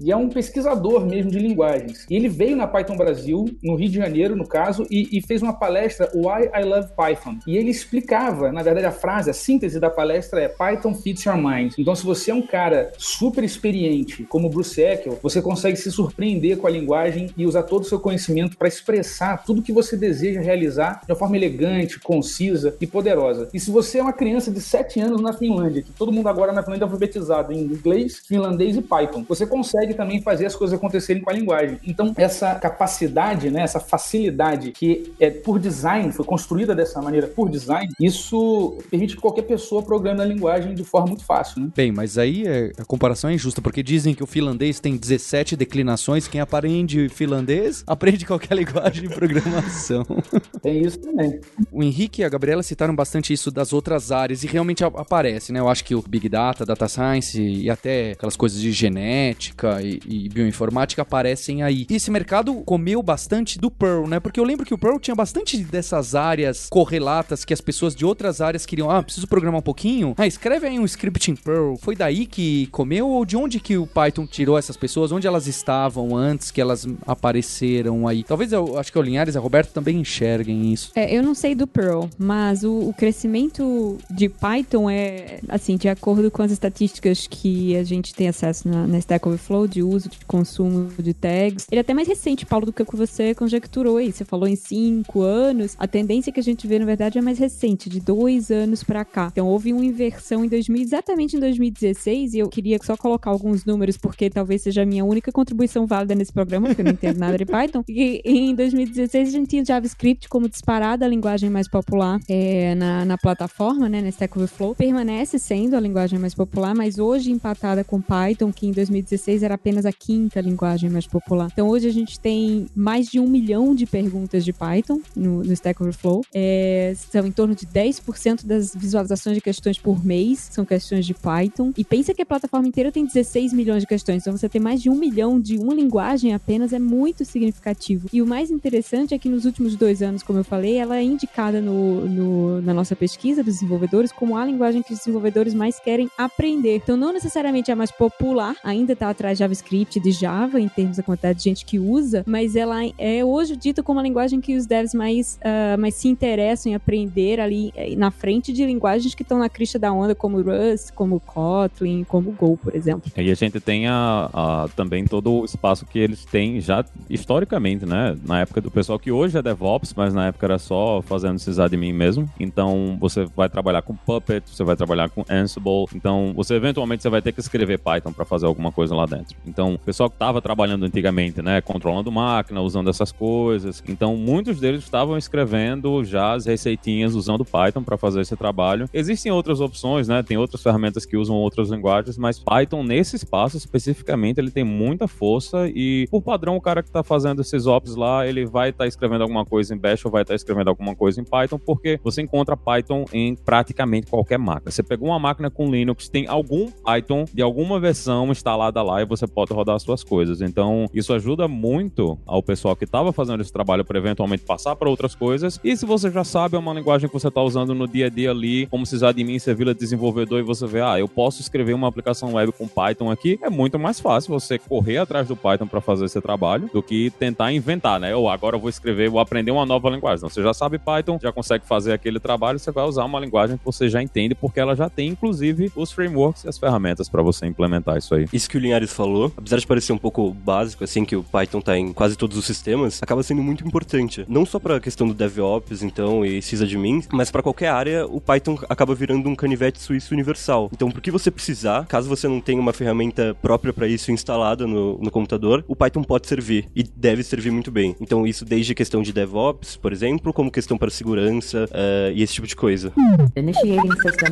e 0.00 0.10
é 0.10 0.16
um 0.16 0.28
pesquisador 0.28 1.04
mesmo 1.04 1.30
de 1.30 1.38
linguagens. 1.38 2.06
E 2.08 2.16
ele 2.16 2.28
veio 2.28 2.56
na 2.56 2.66
Python 2.66 2.96
Brasil, 2.96 3.44
no 3.62 3.76
Rio 3.76 3.88
de 3.88 3.96
Janeiro, 3.96 4.36
no 4.36 4.46
caso, 4.46 4.86
e, 4.90 5.18
e 5.18 5.22
fez 5.26 5.42
uma 5.42 5.52
palestra, 5.52 6.10
Why 6.14 6.50
I 6.54 6.64
Love 6.64 6.88
Python. 6.96 7.38
E 7.46 7.56
ele 7.56 7.70
explicava, 7.70 8.52
na 8.52 8.62
verdade, 8.62 8.86
a 8.86 8.92
frase, 8.92 9.30
a 9.30 9.34
síntese 9.34 9.80
da 9.80 9.90
palestra 9.90 10.40
é 10.40 10.48
Python 10.48 10.94
fits 10.94 11.24
your 11.24 11.36
mind. 11.36 11.74
Então, 11.76 11.94
se 11.94 12.04
você 12.04 12.30
é 12.30 12.34
um 12.34 12.46
cara 12.46 12.92
super 12.96 13.42
experiente, 13.42 14.24
como 14.24 14.48
Bruce 14.48 14.80
Eckel, 14.80 15.18
você 15.22 15.42
consegue 15.42 15.76
se 15.76 15.90
surpreender 15.90 16.58
com 16.58 16.66
a 16.66 16.70
linguagem 16.70 17.30
e 17.36 17.44
usar 17.44 17.64
todo 17.64 17.82
o 17.82 17.86
seu 17.86 17.98
conhecimento 17.98 18.56
para 18.56 18.68
expressar 18.68 19.44
tudo 19.44 19.62
que 19.62 19.72
você 19.72 19.96
deseja 19.96 20.40
realizar 20.40 21.00
de 21.04 21.12
uma 21.12 21.18
forma 21.18 21.36
elegante, 21.36 21.98
concisa 21.98 22.76
e 22.80 22.86
poderosa. 22.86 23.48
E 23.52 23.58
se 23.58 23.70
você 23.70 23.98
é 23.98 24.02
uma 24.02 24.12
criança 24.12 24.50
de 24.50 24.60
7 24.60 25.00
anos 25.00 25.20
na 25.20 25.32
Finlândia, 25.32 25.82
que 25.82 25.92
todo 25.92 26.12
mundo 26.12 26.28
agora 26.28 26.52
na 26.52 26.62
Finlândia 26.62 26.84
é 26.84 26.86
alfabetizado 26.86 27.52
em 27.52 27.58
inglês, 27.58 28.22
finlandês 28.26 28.76
e 28.76 28.82
Python, 28.82 29.24
você 29.28 29.46
consegue 29.46 29.94
também 29.94 30.20
fazer 30.22 30.46
as 30.46 30.54
coisas 30.54 30.78
acontecerem 30.78 31.22
com 31.22 31.30
a 31.30 31.32
linguagem. 31.32 31.78
Então, 31.86 32.12
essa 32.16 32.54
capacidade, 32.54 33.50
né, 33.50 33.62
essa 33.62 33.80
facilidade 33.80 34.70
que 34.70 35.12
é 35.18 35.30
por 35.30 35.58
design, 35.58 36.12
foi 36.12 36.24
construída 36.24 36.43
dessa 36.74 37.00
maneira 37.00 37.26
por 37.26 37.48
design, 37.48 37.88
isso 38.00 38.78
permite 38.90 39.14
que 39.16 39.20
qualquer 39.20 39.42
pessoa 39.42 39.82
programe 39.82 40.20
a 40.20 40.24
linguagem 40.24 40.74
de 40.74 40.84
forma 40.84 41.08
muito 41.08 41.24
fácil, 41.24 41.62
né? 41.62 41.70
Bem, 41.74 41.92
mas 41.92 42.18
aí 42.18 42.46
é, 42.46 42.72
a 42.78 42.84
comparação 42.84 43.30
é 43.30 43.34
injusta, 43.34 43.60
porque 43.60 43.82
dizem 43.82 44.14
que 44.14 44.22
o 44.22 44.26
finlandês 44.26 44.80
tem 44.80 44.96
17 44.96 45.56
declinações, 45.56 46.28
quem 46.28 46.40
aprende 46.40 47.08
finlandês 47.08 47.82
aprende 47.86 48.26
qualquer 48.26 48.54
linguagem 48.54 49.08
de 49.08 49.14
programação. 49.14 50.04
Tem 50.62 50.82
isso 50.82 50.98
também. 50.98 51.40
O 51.70 51.82
Henrique 51.82 52.22
e 52.22 52.24
a 52.24 52.28
Gabriela 52.28 52.62
citaram 52.62 52.94
bastante 52.94 53.32
isso 53.32 53.50
das 53.50 53.72
outras 53.72 54.10
áreas 54.10 54.42
e 54.44 54.46
realmente 54.46 54.84
aparece, 54.84 55.52
né? 55.52 55.60
Eu 55.60 55.68
acho 55.68 55.84
que 55.84 55.94
o 55.94 56.02
Big 56.02 56.28
Data, 56.28 56.64
Data 56.64 56.88
Science 56.88 57.40
e 57.40 57.68
até 57.68 58.12
aquelas 58.12 58.36
coisas 58.36 58.60
de 58.60 58.72
genética 58.72 59.80
e, 59.82 60.00
e 60.06 60.28
bioinformática 60.28 61.02
aparecem 61.02 61.62
aí. 61.62 61.86
E 61.88 61.94
esse 61.94 62.10
mercado 62.10 62.54
comeu 62.64 63.02
bastante 63.02 63.58
do 63.58 63.70
Perl, 63.70 64.06
né? 64.06 64.20
Porque 64.20 64.40
eu 64.40 64.44
lembro 64.44 64.64
que 64.64 64.74
o 64.74 64.78
Perl 64.78 64.98
tinha 64.98 65.14
bastante 65.14 65.58
dessas 65.58 66.14
áreas 66.14 66.33
correlatas 66.68 67.44
que 67.44 67.52
as 67.52 67.60
pessoas 67.60 67.94
de 67.94 68.04
outras 68.04 68.40
áreas 68.40 68.66
queriam. 68.66 68.90
Ah, 68.90 69.02
preciso 69.02 69.26
programar 69.26 69.60
um 69.60 69.62
pouquinho. 69.62 70.14
Ah, 70.16 70.26
escreve 70.26 70.66
aí 70.66 70.78
um 70.78 70.84
script 70.84 71.30
em 71.30 71.36
Perl. 71.36 71.76
Foi 71.76 71.94
daí 71.96 72.26
que 72.26 72.66
comeu 72.68 73.08
ou 73.08 73.24
de 73.24 73.36
onde 73.36 73.60
que 73.60 73.76
o 73.76 73.86
Python 73.86 74.26
tirou 74.26 74.58
essas 74.58 74.76
pessoas? 74.76 75.12
Onde 75.12 75.26
elas 75.26 75.46
estavam 75.46 76.16
antes 76.16 76.50
que 76.50 76.60
elas 76.60 76.86
apareceram 77.06 78.06
aí? 78.08 78.22
Talvez 78.24 78.52
eu 78.52 78.78
acho 78.78 78.92
que 78.92 78.98
o 78.98 79.02
Linhares 79.02 79.34
e 79.34 79.38
a 79.38 79.40
Roberto 79.40 79.72
também 79.72 80.00
enxerguem 80.00 80.72
isso. 80.72 80.92
É, 80.94 81.14
eu 81.14 81.22
não 81.22 81.34
sei 81.34 81.54
do 81.54 81.66
Perl, 81.66 82.08
mas 82.18 82.64
o, 82.64 82.88
o 82.88 82.94
crescimento 82.94 83.98
de 84.10 84.28
Python 84.28 84.88
é, 84.88 85.38
assim, 85.48 85.76
de 85.76 85.88
acordo 85.88 86.30
com 86.30 86.42
as 86.42 86.50
estatísticas 86.50 87.26
que 87.26 87.76
a 87.76 87.84
gente 87.84 88.14
tem 88.14 88.28
acesso 88.28 88.68
na, 88.68 88.86
na 88.86 88.98
Stack 88.98 89.26
Overflow 89.26 89.66
de 89.66 89.82
uso, 89.82 90.08
de 90.08 90.18
consumo 90.26 90.90
de 90.98 91.14
tags, 91.14 91.66
ele 91.70 91.78
é 91.78 91.80
até 91.80 91.94
mais 91.94 92.08
recente, 92.08 92.46
Paulo, 92.46 92.66
do 92.66 92.72
que 92.72 92.82
o 92.82 92.86
que 92.86 92.96
você 92.96 93.34
conjecturou 93.34 93.96
aí. 93.96 94.12
Você 94.12 94.24
falou 94.24 94.48
em 94.48 94.56
cinco 94.56 95.22
anos. 95.22 95.74
A 95.78 95.86
tendência 95.86 96.23
que 96.32 96.40
a 96.40 96.42
gente 96.42 96.66
vê, 96.66 96.78
na 96.78 96.84
verdade, 96.84 97.18
é 97.18 97.22
mais 97.22 97.38
recente, 97.38 97.88
de 97.88 98.00
dois 98.00 98.50
anos 98.50 98.82
para 98.82 99.04
cá. 99.04 99.28
Então, 99.32 99.46
houve 99.46 99.72
uma 99.72 99.84
inversão 99.84 100.44
em 100.44 100.48
2000, 100.48 100.82
exatamente 100.82 101.36
em 101.36 101.40
2016, 101.40 102.34
e 102.34 102.38
eu 102.38 102.48
queria 102.48 102.78
só 102.82 102.96
colocar 102.96 103.30
alguns 103.30 103.64
números, 103.64 103.96
porque 103.96 104.28
talvez 104.30 104.62
seja 104.62 104.82
a 104.82 104.86
minha 104.86 105.04
única 105.04 105.32
contribuição 105.32 105.86
válida 105.86 106.14
nesse 106.14 106.32
programa, 106.32 106.68
porque 106.68 106.82
eu 106.82 106.84
não 106.84 106.92
entendo 106.92 107.18
nada 107.18 107.38
de 107.38 107.44
Python. 107.44 107.82
E 107.96 108.20
em 108.24 108.54
2016, 108.54 109.28
a 109.28 109.30
gente 109.30 109.48
tinha 109.48 109.64
JavaScript 109.64 110.28
como 110.28 110.48
disparada 110.48 111.04
a 111.04 111.08
linguagem 111.08 111.48
mais 111.48 111.68
popular 111.68 112.18
é, 112.28 112.74
na, 112.74 113.04
na 113.04 113.16
plataforma, 113.16 113.88
né, 113.88 114.02
na 114.02 114.08
Stack 114.08 114.36
Overflow. 114.36 114.74
Permanece 114.74 115.38
sendo 115.38 115.76
a 115.76 115.80
linguagem 115.80 116.18
mais 116.18 116.34
popular, 116.34 116.74
mas 116.74 116.98
hoje 116.98 117.30
empatada 117.30 117.84
com 117.84 118.00
Python, 118.00 118.52
que 118.52 118.66
em 118.66 118.72
2016 118.72 119.42
era 119.42 119.54
apenas 119.54 119.86
a 119.86 119.92
quinta 119.92 120.40
linguagem 120.40 120.90
mais 120.90 121.06
popular. 121.06 121.48
Então, 121.52 121.68
hoje 121.68 121.88
a 121.88 121.92
gente 121.92 122.18
tem 122.18 122.66
mais 122.74 123.08
de 123.08 123.20
um 123.20 123.28
milhão 123.28 123.74
de 123.74 123.86
perguntas 123.86 124.44
de 124.44 124.52
Python 124.52 125.00
no, 125.16 125.42
no 125.42 125.52
Stack 125.52 125.82
Overflow. 125.82 126.03
É, 126.34 126.94
são 127.10 127.26
em 127.26 127.32
torno 127.32 127.54
de 127.54 127.66
10% 127.66 128.44
das 128.44 128.74
visualizações 128.74 129.36
de 129.36 129.40
questões 129.40 129.78
por 129.78 130.04
mês 130.04 130.48
são 130.50 130.64
questões 130.64 131.06
de 131.06 131.14
Python. 131.14 131.72
E 131.76 131.84
pensa 131.84 132.14
que 132.14 132.22
a 132.22 132.26
plataforma 132.26 132.66
inteira 132.68 132.92
tem 132.92 133.04
16 133.04 133.52
milhões 133.52 133.82
de 133.82 133.86
questões. 133.86 134.22
Então, 134.22 134.36
você 134.36 134.48
ter 134.48 134.60
mais 134.60 134.80
de 134.80 134.90
um 134.90 134.94
milhão 134.94 135.40
de 135.40 135.58
uma 135.58 135.74
linguagem 135.74 136.34
apenas 136.34 136.72
é 136.72 136.78
muito 136.78 137.24
significativo. 137.24 138.08
E 138.12 138.22
o 138.22 138.26
mais 138.26 138.50
interessante 138.50 139.14
é 139.14 139.18
que 139.18 139.28
nos 139.28 139.44
últimos 139.44 139.76
dois 139.76 140.02
anos, 140.02 140.22
como 140.22 140.38
eu 140.38 140.44
falei, 140.44 140.76
ela 140.76 140.96
é 140.96 141.02
indicada 141.02 141.60
no, 141.60 142.06
no, 142.06 142.62
na 142.62 142.72
nossa 142.72 142.94
pesquisa 142.94 143.42
dos 143.42 143.54
desenvolvedores 143.54 144.12
como 144.12 144.36
a 144.36 144.44
linguagem 144.44 144.82
que 144.82 144.92
os 144.92 144.98
desenvolvedores 144.98 145.54
mais 145.54 145.78
querem 145.78 146.10
aprender. 146.16 146.76
Então, 146.76 146.96
não 146.96 147.12
necessariamente 147.12 147.70
é 147.70 147.74
a 147.74 147.76
mais 147.76 147.90
popular, 147.90 148.56
ainda 148.62 148.92
está 148.92 149.10
atrás 149.10 149.38
de 149.38 149.40
JavaScript 149.40 149.98
e 149.98 150.02
de 150.02 150.12
Java, 150.12 150.60
em 150.60 150.68
termos 150.68 150.96
da 150.96 151.02
quantidade 151.02 151.38
de 151.38 151.44
gente 151.44 151.64
que 151.64 151.78
usa, 151.78 152.22
mas 152.26 152.56
ela 152.56 152.80
é 152.98 153.24
hoje 153.24 153.56
dita 153.56 153.82
como 153.82 154.00
a 154.00 154.02
linguagem 154.02 154.40
que 154.40 154.56
os 154.56 154.66
devs 154.66 154.94
mais, 154.94 155.38
uh, 155.42 155.78
mais 155.78 155.93
se 155.94 156.08
interessam 156.08 156.72
em 156.72 156.74
aprender 156.74 157.40
ali 157.40 157.72
eh, 157.76 157.94
na 157.96 158.10
frente 158.10 158.52
de 158.52 158.66
linguagens 158.66 159.14
que 159.14 159.22
estão 159.22 159.38
na 159.38 159.48
crista 159.48 159.78
da 159.78 159.92
onda, 159.92 160.14
como 160.14 160.40
Rust, 160.40 160.92
como 160.92 161.20
Kotlin, 161.20 162.04
como 162.04 162.32
Go, 162.32 162.56
por 162.56 162.74
exemplo. 162.74 163.10
E 163.16 163.30
a 163.30 163.34
gente 163.34 163.60
tem 163.60 163.86
a, 163.86 164.28
a, 164.32 164.68
também 164.74 165.04
todo 165.04 165.32
o 165.32 165.44
espaço 165.44 165.86
que 165.86 165.98
eles 165.98 166.24
têm 166.24 166.60
já 166.60 166.84
historicamente, 167.08 167.86
né? 167.86 168.16
Na 168.26 168.40
época 168.40 168.60
do 168.60 168.70
pessoal 168.70 168.98
que 168.98 169.12
hoje 169.12 169.38
é 169.38 169.42
DevOps, 169.42 169.94
mas 169.96 170.12
na 170.12 170.26
época 170.26 170.46
era 170.46 170.58
só 170.58 171.00
fazendo 171.02 171.38
sysadmin 171.38 171.92
mesmo. 171.92 172.28
Então 172.40 172.96
você 173.00 173.24
vai 173.24 173.48
trabalhar 173.48 173.82
com 173.82 173.94
Puppet, 173.94 174.42
você 174.46 174.64
vai 174.64 174.76
trabalhar 174.76 175.08
com 175.08 175.24
Ansible. 175.30 175.86
Então 175.94 176.32
você 176.34 176.54
eventualmente 176.54 177.02
você 177.02 177.08
vai 177.08 177.22
ter 177.22 177.32
que 177.32 177.40
escrever 177.40 177.78
Python 177.78 178.12
para 178.12 178.24
fazer 178.24 178.46
alguma 178.46 178.72
coisa 178.72 178.94
lá 178.94 179.06
dentro. 179.06 179.36
Então 179.46 179.74
o 179.74 179.78
pessoal 179.78 180.10
que 180.10 180.16
estava 180.16 180.42
trabalhando 180.42 180.84
antigamente, 180.84 181.40
né? 181.40 181.60
Controlando 181.60 182.10
máquina, 182.10 182.60
usando 182.60 182.90
essas 182.90 183.12
coisas. 183.12 183.82
Então 183.88 184.16
muitos 184.16 184.58
deles 184.58 184.82
estavam 184.82 185.16
escrevendo 185.16 185.83
já 186.04 186.32
as 186.32 186.46
receitinhas 186.46 187.14
usando 187.14 187.44
Python 187.44 187.82
para 187.82 187.96
fazer 187.96 188.20
esse 188.20 188.36
trabalho. 188.36 188.88
Existem 188.92 189.30
outras 189.30 189.60
opções, 189.60 190.08
né? 190.08 190.22
Tem 190.22 190.36
outras 190.36 190.62
ferramentas 190.62 191.04
que 191.04 191.16
usam 191.16 191.36
outras 191.36 191.70
linguagens, 191.70 192.16
mas 192.16 192.38
Python 192.38 192.82
nesse 192.82 193.16
espaço 193.16 193.56
especificamente 193.56 194.38
ele 194.38 194.50
tem 194.50 194.64
muita 194.64 195.06
força 195.06 195.68
e 195.68 196.06
por 196.10 196.22
padrão 196.22 196.56
o 196.56 196.60
cara 196.60 196.82
que 196.82 196.88
está 196.88 197.02
fazendo 197.02 197.40
esses 197.40 197.66
ops 197.66 197.96
lá, 197.96 198.26
ele 198.26 198.46
vai 198.46 198.70
estar 198.70 198.84
tá 198.84 198.88
escrevendo 198.88 199.22
alguma 199.22 199.44
coisa 199.44 199.74
em 199.74 199.78
Bash 199.78 200.04
ou 200.04 200.10
vai 200.10 200.22
estar 200.22 200.32
tá 200.32 200.36
escrevendo 200.36 200.68
alguma 200.68 200.94
coisa 200.94 201.20
em 201.20 201.24
Python, 201.24 201.58
porque 201.58 201.98
você 202.02 202.22
encontra 202.22 202.56
Python 202.56 203.04
em 203.12 203.34
praticamente 203.34 204.06
qualquer 204.06 204.38
máquina. 204.38 204.70
Você 204.70 204.82
pegou 204.82 205.08
uma 205.08 205.18
máquina 205.18 205.50
com 205.50 205.70
Linux, 205.70 206.08
tem 206.08 206.26
algum 206.26 206.70
Python 206.70 207.24
de 207.32 207.42
alguma 207.42 207.78
versão 207.78 208.30
instalada 208.30 208.82
lá 208.82 209.02
e 209.02 209.04
você 209.04 209.26
pode 209.26 209.52
rodar 209.52 209.76
as 209.76 209.82
suas 209.82 210.02
coisas. 210.02 210.40
Então, 210.40 210.88
isso 210.92 211.12
ajuda 211.12 211.48
muito 211.48 212.18
ao 212.26 212.42
pessoal 212.42 212.76
que 212.76 212.84
estava 212.84 213.12
fazendo 213.12 213.40
esse 213.40 213.52
trabalho 213.52 213.84
para 213.84 213.98
eventualmente 213.98 214.44
passar 214.44 214.76
para 214.76 214.88
outras 214.88 215.14
coisas 215.14 215.58
e 215.62 215.73
Se 215.76 215.86
você 215.86 216.08
já 216.10 216.22
sabe, 216.22 216.54
é 216.54 216.58
uma 216.58 216.72
linguagem 216.72 217.08
que 217.08 217.12
você 217.12 217.28
está 217.28 217.42
usando 217.42 217.74
no 217.74 217.88
dia 217.88 218.06
a 218.06 218.08
dia 218.08 218.30
ali, 218.30 218.66
como 218.66 218.86
sysadmin, 218.86 219.38
você 219.38 219.52
vira 219.52 219.74
desenvolvedor 219.74 220.38
e 220.38 220.42
você 220.42 220.66
vê, 220.66 220.80
ah, 220.80 220.98
eu 220.98 221.08
posso 221.08 221.40
escrever 221.40 221.74
uma 221.74 221.88
aplicação 221.88 222.34
web 222.34 222.52
com 222.52 222.68
Python 222.68 223.10
aqui, 223.10 223.38
é 223.42 223.50
muito 223.50 223.78
mais 223.78 223.98
fácil 223.98 224.32
você 224.32 224.58
correr 224.58 224.98
atrás 224.98 225.26
do 225.26 225.34
Python 225.34 225.66
para 225.66 225.80
fazer 225.80 226.04
esse 226.04 226.20
trabalho 226.20 226.70
do 226.72 226.82
que 226.82 227.10
tentar 227.18 227.52
inventar, 227.52 227.98
né? 227.98 228.14
Ou 228.14 228.28
agora 228.28 228.56
eu 228.56 228.60
vou 228.60 228.70
escrever, 228.70 229.10
vou 229.10 229.18
aprender 229.20 229.50
uma 229.50 229.66
nova 229.66 229.90
linguagem. 229.90 230.18
Então, 230.18 230.28
você 230.28 230.42
já 230.42 230.54
sabe 230.54 230.78
Python, 230.78 231.18
já 231.20 231.32
consegue 231.32 231.66
fazer 231.66 231.92
aquele 231.92 232.20
trabalho, 232.20 232.58
você 232.58 232.70
vai 232.70 232.84
usar 232.84 233.04
uma 233.04 233.18
linguagem 233.18 233.56
que 233.58 233.64
você 233.64 233.88
já 233.88 234.00
entende, 234.00 234.34
porque 234.34 234.60
ela 234.60 234.76
já 234.76 234.88
tem, 234.88 235.08
inclusive, 235.08 235.72
os 235.74 235.90
frameworks 235.90 236.44
e 236.44 236.48
as 236.48 236.56
ferramentas 236.56 237.08
para 237.08 237.22
você 237.22 237.46
implementar 237.46 237.98
isso 237.98 238.14
aí. 238.14 238.26
Isso 238.32 238.48
que 238.48 238.56
o 238.56 238.60
Linhares 238.60 238.92
falou, 238.92 239.32
apesar 239.36 239.58
de 239.58 239.66
parecer 239.66 239.92
um 239.92 239.98
pouco 239.98 240.30
básico, 240.30 240.84
assim, 240.84 241.04
que 241.04 241.16
o 241.16 241.24
Python 241.24 241.60
tá 241.60 241.76
em 241.76 241.92
quase 241.92 242.16
todos 242.16 242.36
os 242.38 242.44
sistemas, 242.44 243.02
acaba 243.02 243.22
sendo 243.22 243.42
muito 243.42 243.66
importante. 243.66 244.24
Não 244.28 244.46
só 244.46 244.58
para 244.58 244.76
a 244.76 244.80
questão 244.80 245.06
do 245.06 245.14
DevOps, 245.14 245.63
então, 245.82 246.24
e 246.24 246.40
sysadmin, 246.42 247.02
mas 247.12 247.30
para 247.30 247.42
qualquer 247.42 247.68
área, 247.68 248.06
o 248.06 248.20
Python 248.20 248.58
acaba 248.68 248.94
virando 248.94 249.28
um 249.28 249.34
canivete 249.34 249.80
suíço 249.80 250.14
universal. 250.14 250.70
Então, 250.72 250.90
por 250.90 251.00
que 251.00 251.10
você 251.10 251.30
precisar, 251.30 251.86
caso 251.86 252.08
você 252.08 252.28
não 252.28 252.40
tenha 252.40 252.60
uma 252.60 252.72
ferramenta 252.72 253.36
própria 253.40 253.72
para 253.72 253.86
isso 253.88 254.10
instalada 254.10 254.66
no, 254.66 254.98
no 254.98 255.10
computador, 255.10 255.64
o 255.66 255.76
Python 255.76 256.02
pode 256.02 256.26
servir 256.26 256.68
e 256.74 256.82
deve 256.82 257.22
servir 257.22 257.50
muito 257.50 257.70
bem. 257.70 257.96
Então, 258.00 258.26
isso 258.26 258.44
desde 258.44 258.74
questão 258.74 259.02
de 259.02 259.12
DevOps, 259.12 259.76
por 259.76 259.92
exemplo, 259.92 260.32
como 260.32 260.50
questão 260.50 260.76
para 260.76 260.90
segurança 260.90 261.64
uh, 261.64 262.12
e 262.14 262.22
esse 262.22 262.34
tipo 262.34 262.46
de 262.46 262.56
coisa. 262.56 262.92
Initiating 263.36 263.92
System 264.02 264.30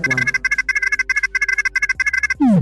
1. 0.48 0.51